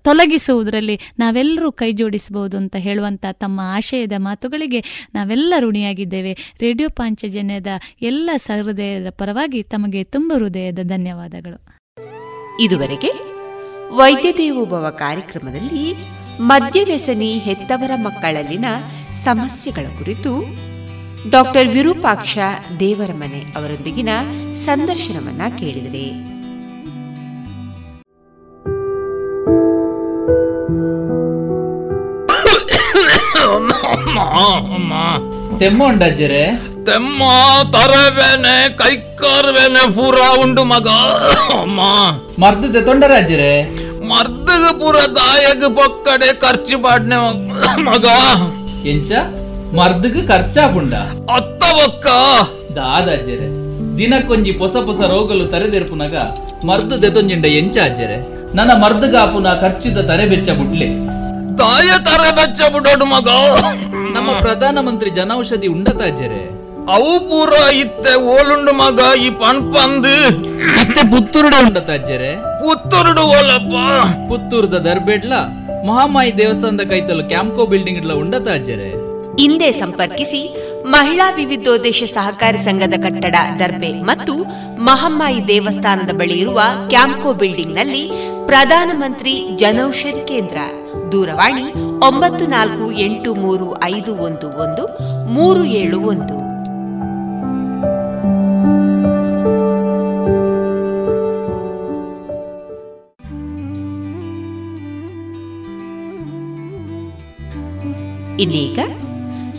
ತೊಲಗಿಸುವುದರಲ್ಲಿ 0.04 1.00
ನಾವೆಲ್ಲರೂ 1.20 1.72
ಕೈ 1.72 1.92
ಜೋಡಿಸಬಹುದು 1.92 2.58
ಅಂತ 2.58 2.76
ಹೇಳುವಂತ 2.76 3.26
ತಮ್ಮ 3.32 3.62
ಆಶಯದ 3.64 4.12
ಮಾತುಗಳಿಗೆ 4.18 5.10
ನಾವೆಲ್ಲ 5.14 5.54
ಋಣಿಯಾಗಿದ್ದೇವೆ. 5.60 6.38
ರೇಡಿಯೋ 6.62 6.90
ಪಾಂಚಜನ್ಯದ 6.96 7.68
ಎಲ್ಲ 8.02 8.30
ಸಹೃದಯದ 8.36 9.10
ಪರವಾಗಿ 9.10 9.64
ತಮಗೆ 9.64 10.04
ತುಂಬ 10.04 10.34
ಹೃದಯದ 10.34 10.80
ಧನ್ಯವಾದಗಳು. 11.02 11.60
ಇದುವರೆಗೆ 12.64 13.12
ವೈದ್ಯ 13.96 14.34
ದೇವೋಭವ 14.34 14.90
ಕಾರ್ಯಕ್ರಮದಲ್ಲಿ 14.98 15.96
ಮದ್ಯವ್ಯಸನಿ 16.42 17.38
ಹೆತ್ತವರ 17.38 17.92
ಮಕ್ಕಳಲ್ಲಿನ 17.96 18.66
ಸಮಸ್ಯೆಗಳ 19.24 19.86
ಕುರಿತು 19.98 20.46
ಡಾಕ್ಟರ್ 21.30 21.68
ವಿರೂಪಾಕ್ಷ 21.68 22.38
ದೇವರಮನೆ 22.80 23.42
ಅವರೊಂದಿಗಿನ 23.56 24.10
ಸಂದರ್ಶನವನ್ನ 24.54 25.42
ಕೇಳಿದರೆ. 25.60 26.32
ತೆಮ್ಮ 35.60 35.82
ಉಂಡಜ್ಜರೆ 35.84 36.44
ತೆಮ್ಮ 36.88 37.24
ತರವೇನೆ 37.74 38.56
ಕೈಕಾರ್ಬೇನೆ 38.80 39.84
ಪೂರ 39.96 40.18
ಉಂಡು 40.44 40.64
ಮಗ. 40.64 40.88
ಅಮ್ಮ. 41.58 41.82
ಮರ್ದದ 42.42 42.78
ತೊಂಡರಾಜ್ಜರೆ 42.88 43.52
ಮರ್ದಗ 44.12 44.66
ಪೂರ 44.80 44.98
ದಾಯಗ 45.18 45.64
ಬೊಕ್ಕಡೆ 45.78 46.30
ಖರ್ಚು 46.44 46.78
ಪಾಡ್ನೆ 46.84 47.18
ಮಗ. 47.88 48.06
ಎಂಚ? 48.86 49.12
ಮರ್ದಗ 49.78 50.18
ಖರ್ಚಾಪುಂಡ 50.28 50.94
ಅತ್ತ 51.36 51.64
ಒಕ್ಕ 51.86 52.08
ದಾದಾಜ್ಜರೆ 52.78 53.48
ದಿನಕ್ಕೊಂಜಿ 53.98 54.52
ಪೊಸ 54.54 54.76
ಪೊಸ 54.88 55.00
ರೋಗಲು 55.12 55.46
ತರೆದೆರ್ಪುನಗ 55.48 56.16
ಮರ್ದು 56.66 56.96
ದೆತೊಂಜಿಂಡ 57.04 57.46
ಎಂಚ 57.60 57.78
ಅಜ್ಜರೆ? 57.86 58.18
ನನ್ನ 58.56 58.72
ಮರ್ದಗಾಪುನ 58.84 59.48
ಖರ್ಚಿದ 59.62 60.00
ತರೆ 60.10 60.26
ಬೆಚ್ಚ 60.32 60.50
ಬುಡ್ಲೆ 60.52 60.90
ತಾಯ 61.62 61.90
ತರೆ 62.06 62.30
ಬೆಚ್ಚ 62.38 62.62
ಬುಡೋಡು 62.74 63.06
ಮಗ. 63.08 63.30
ನಮ್ಮ 64.14 64.32
ಪ್ರಧಾನ 64.44 64.78
ಮಂತ್ರಿ 64.88 65.10
ಜನೌಷಧಿ 65.18 65.68
ಉಂಡತ 65.74 66.02
ಅಜ್ಜರೆ 66.08 66.42
ಅವು 66.88 67.12
ಪೂರ 67.28 67.52
ಇತ್ತೆ 67.82 68.14
ಓಲುಂಡು 68.32 68.72
ಮಗ 68.80 69.00
ಈ 69.20 69.30
ಪನ್ಪಂದು 69.42 70.14
ಮತ್ತೆ 70.78 71.02
ಪುತ್ತೂರುಡೆ 71.12 71.58
ಉಂಡತ 71.66 71.90
ಅಜ್ಜರೆ 71.96 72.32
ಪುತ್ತೂರುಡು 72.62 73.24
ಓಲಪ್ಪ. 73.34 73.76
ಪುತ್ತೂರ್ದ 74.30 74.78
ದರ್ಬೇಡ್ಲ 74.88 75.34
ಮಹಾಮಾಯಿ 75.88 76.32
ದೇವಸ್ಥಾನದ 76.38 76.84
ಕೈತಲು 76.92 77.24
ಕ್ಯಾಂಪ್ಕೋ 77.30 77.64
ಬಿಲ್ಡಿಂಗ್ 77.72 78.00
ಇಡ್ಲ 78.02 78.16
ಉಂಡತ 78.22 78.48
ಅಜ್ಜರೆ 78.56 78.90
ಹಿಂದೆ 79.40 79.70
ಸಂಪರ್ಕಿಸಿ 79.80 80.42
ಮಹಿಳಾ 80.94 81.32
ವಿವಿಧೋದ್ದೇಶ 81.32 82.04
ಸಹಕಾರಿ 82.14 82.58
ಸಂಘದ 82.58 82.96
ಕಟ್ಟಡ, 83.04 83.36
ದರ್ಬೆ 83.60 83.92
ಮತ್ತು 84.02 84.34
ಮಹಮ್ಮಾಯಿ 84.82 85.48
ದೇವಸ್ಥಾನದ 85.48 86.12
ಬಳಿ 86.20 86.38
ಇರುವ 86.40 86.62
ಕ್ಯಾಂಪ್ಕೋ 86.90 87.32
ಬಿಲ್ಡಿಂಗ್ನಲ್ಲಿ 87.34 88.04
ಪ್ರಧಾನಮಂತ್ರಿ 88.46 89.34
ಜನೌಷಧಿ 89.56 90.24
ಕೇಂದ್ರ. 90.28 90.58
ದೂರವಾಣಿ 91.12 91.66
ಒಂಬತ್ತು 92.08 92.46
ನಾಲ್ಕು 92.46 92.92
ಎಂಟು 92.92 93.36
ಮೂರು 93.36 93.68
ಐದು 93.84 94.14
ಒಂದು 94.28 94.50
ಒಂದು, 94.66 94.86
ಮೂರು 95.30 95.64
ಏಳು 95.82 96.00
ಒಂದು. 96.14 96.38
ಇನ್ನೀಗ 108.44 108.80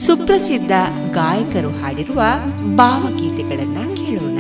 ಸುಪ್ರಸಿದ್ಧ 0.07 0.73
ಗಾಯಕರು 1.13 1.71
ಹಾಡಿರುವ 1.71 2.23
ಭಾವಗೀತೆಗಳನ್ನು 2.77 3.85
ಕೇಳೋಣ. 3.97 4.32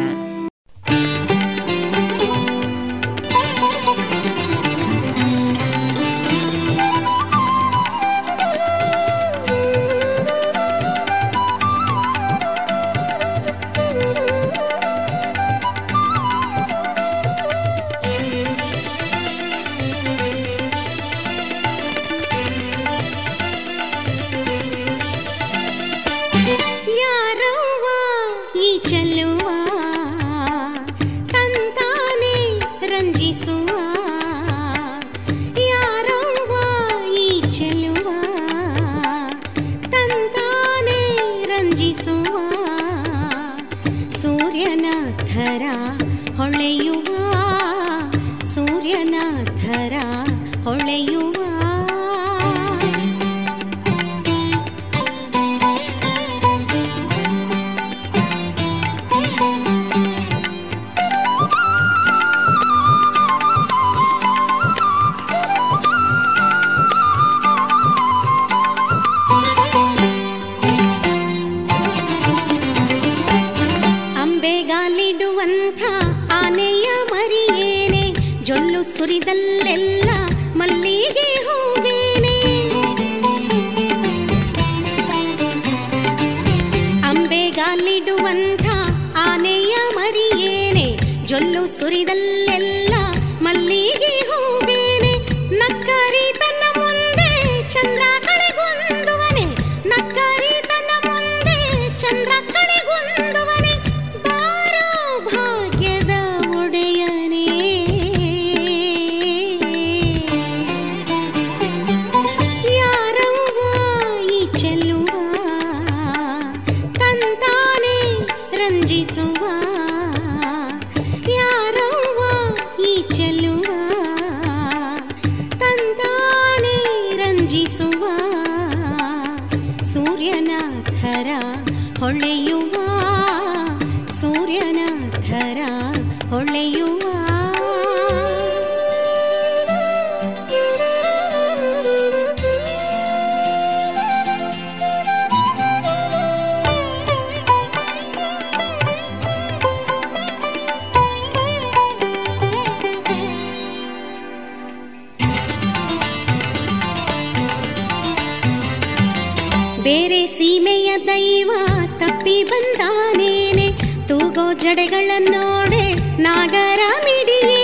ಬೇರೆ 159.82 160.26
ಸೀಮೆಯ 160.26 160.98
ದೈವ 160.98 161.50
ತಪ್ಪಿ 161.98 162.44
ಬಂದಾನೇನೆ. 162.44 163.68
ತೂಗೋ 164.09 164.52
ಜಡೆಗಳನ್ನೋಡೆ 164.52 165.84
ನಾಗರ 166.22 166.80
ಮಿಡಿಯೇ 167.04 167.61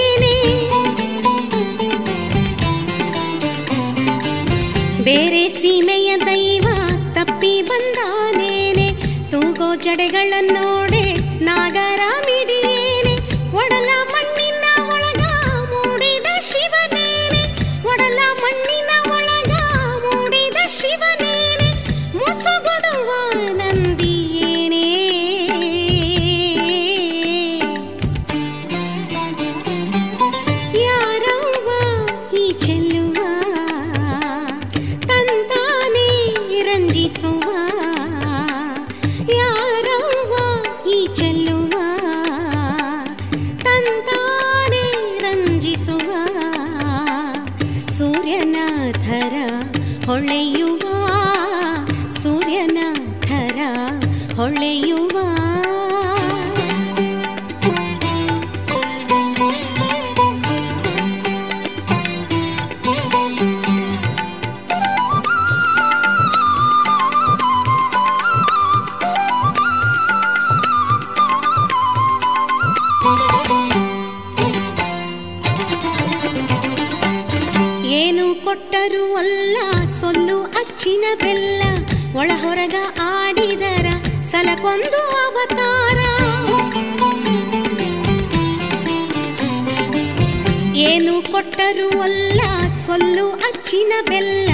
ತರುವಲ್ಲ 91.68 92.40
ಸೊಲ್ಲು 92.86 93.24
ಅಚ್ಚಿನ 93.30 93.92
ಬೆಲ್ಲ. 94.08 94.50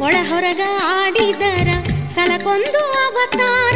ಒಳ 0.00 0.14
ಹೊರಗ 0.28 0.62
ಆಡಿದರ 0.84 1.68
ಸಲಕೊಂದು 2.14 2.82
ಅವತಾರ. 3.04 3.75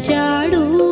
చాడు 0.00 0.91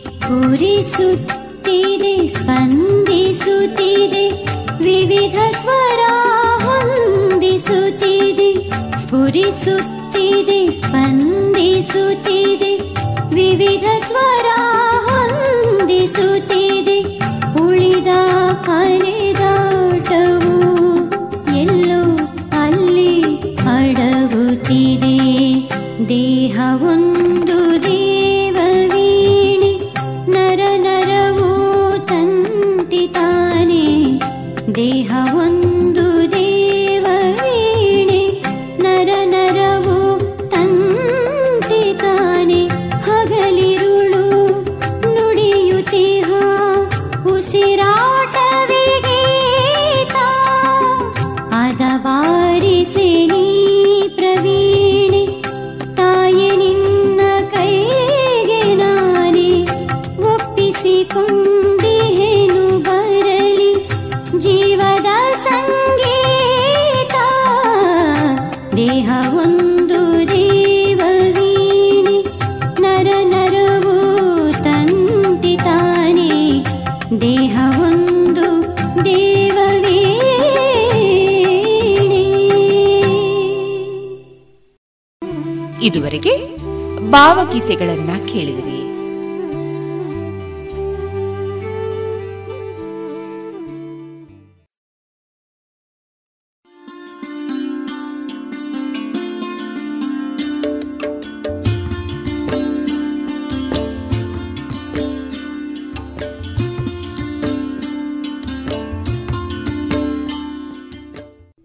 ಭಾವಗೀತೆಗಳನ್ನ 87.48 88.18
ಕೇಳಿದಿರಿ. 88.18 88.78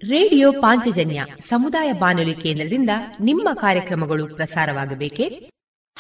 ರೇಡಿಯೋ 0.10 0.52
ಪಾಂಚಜನ್ಯ 0.52 1.26
ಸಮುದಾಯ 1.48 1.92
ಬಾನುಲಿ 1.92 2.36
ಕೇಂದ್ರದಿಂದ 2.36 2.90
ನಿಮ್ಮ 3.20 3.50
ಕಾರ್ಯಕ್ರಮಗಳು 3.54 4.36
ಪ್ರಸಾರವಾಗಬೇಕೆ? 4.36 5.53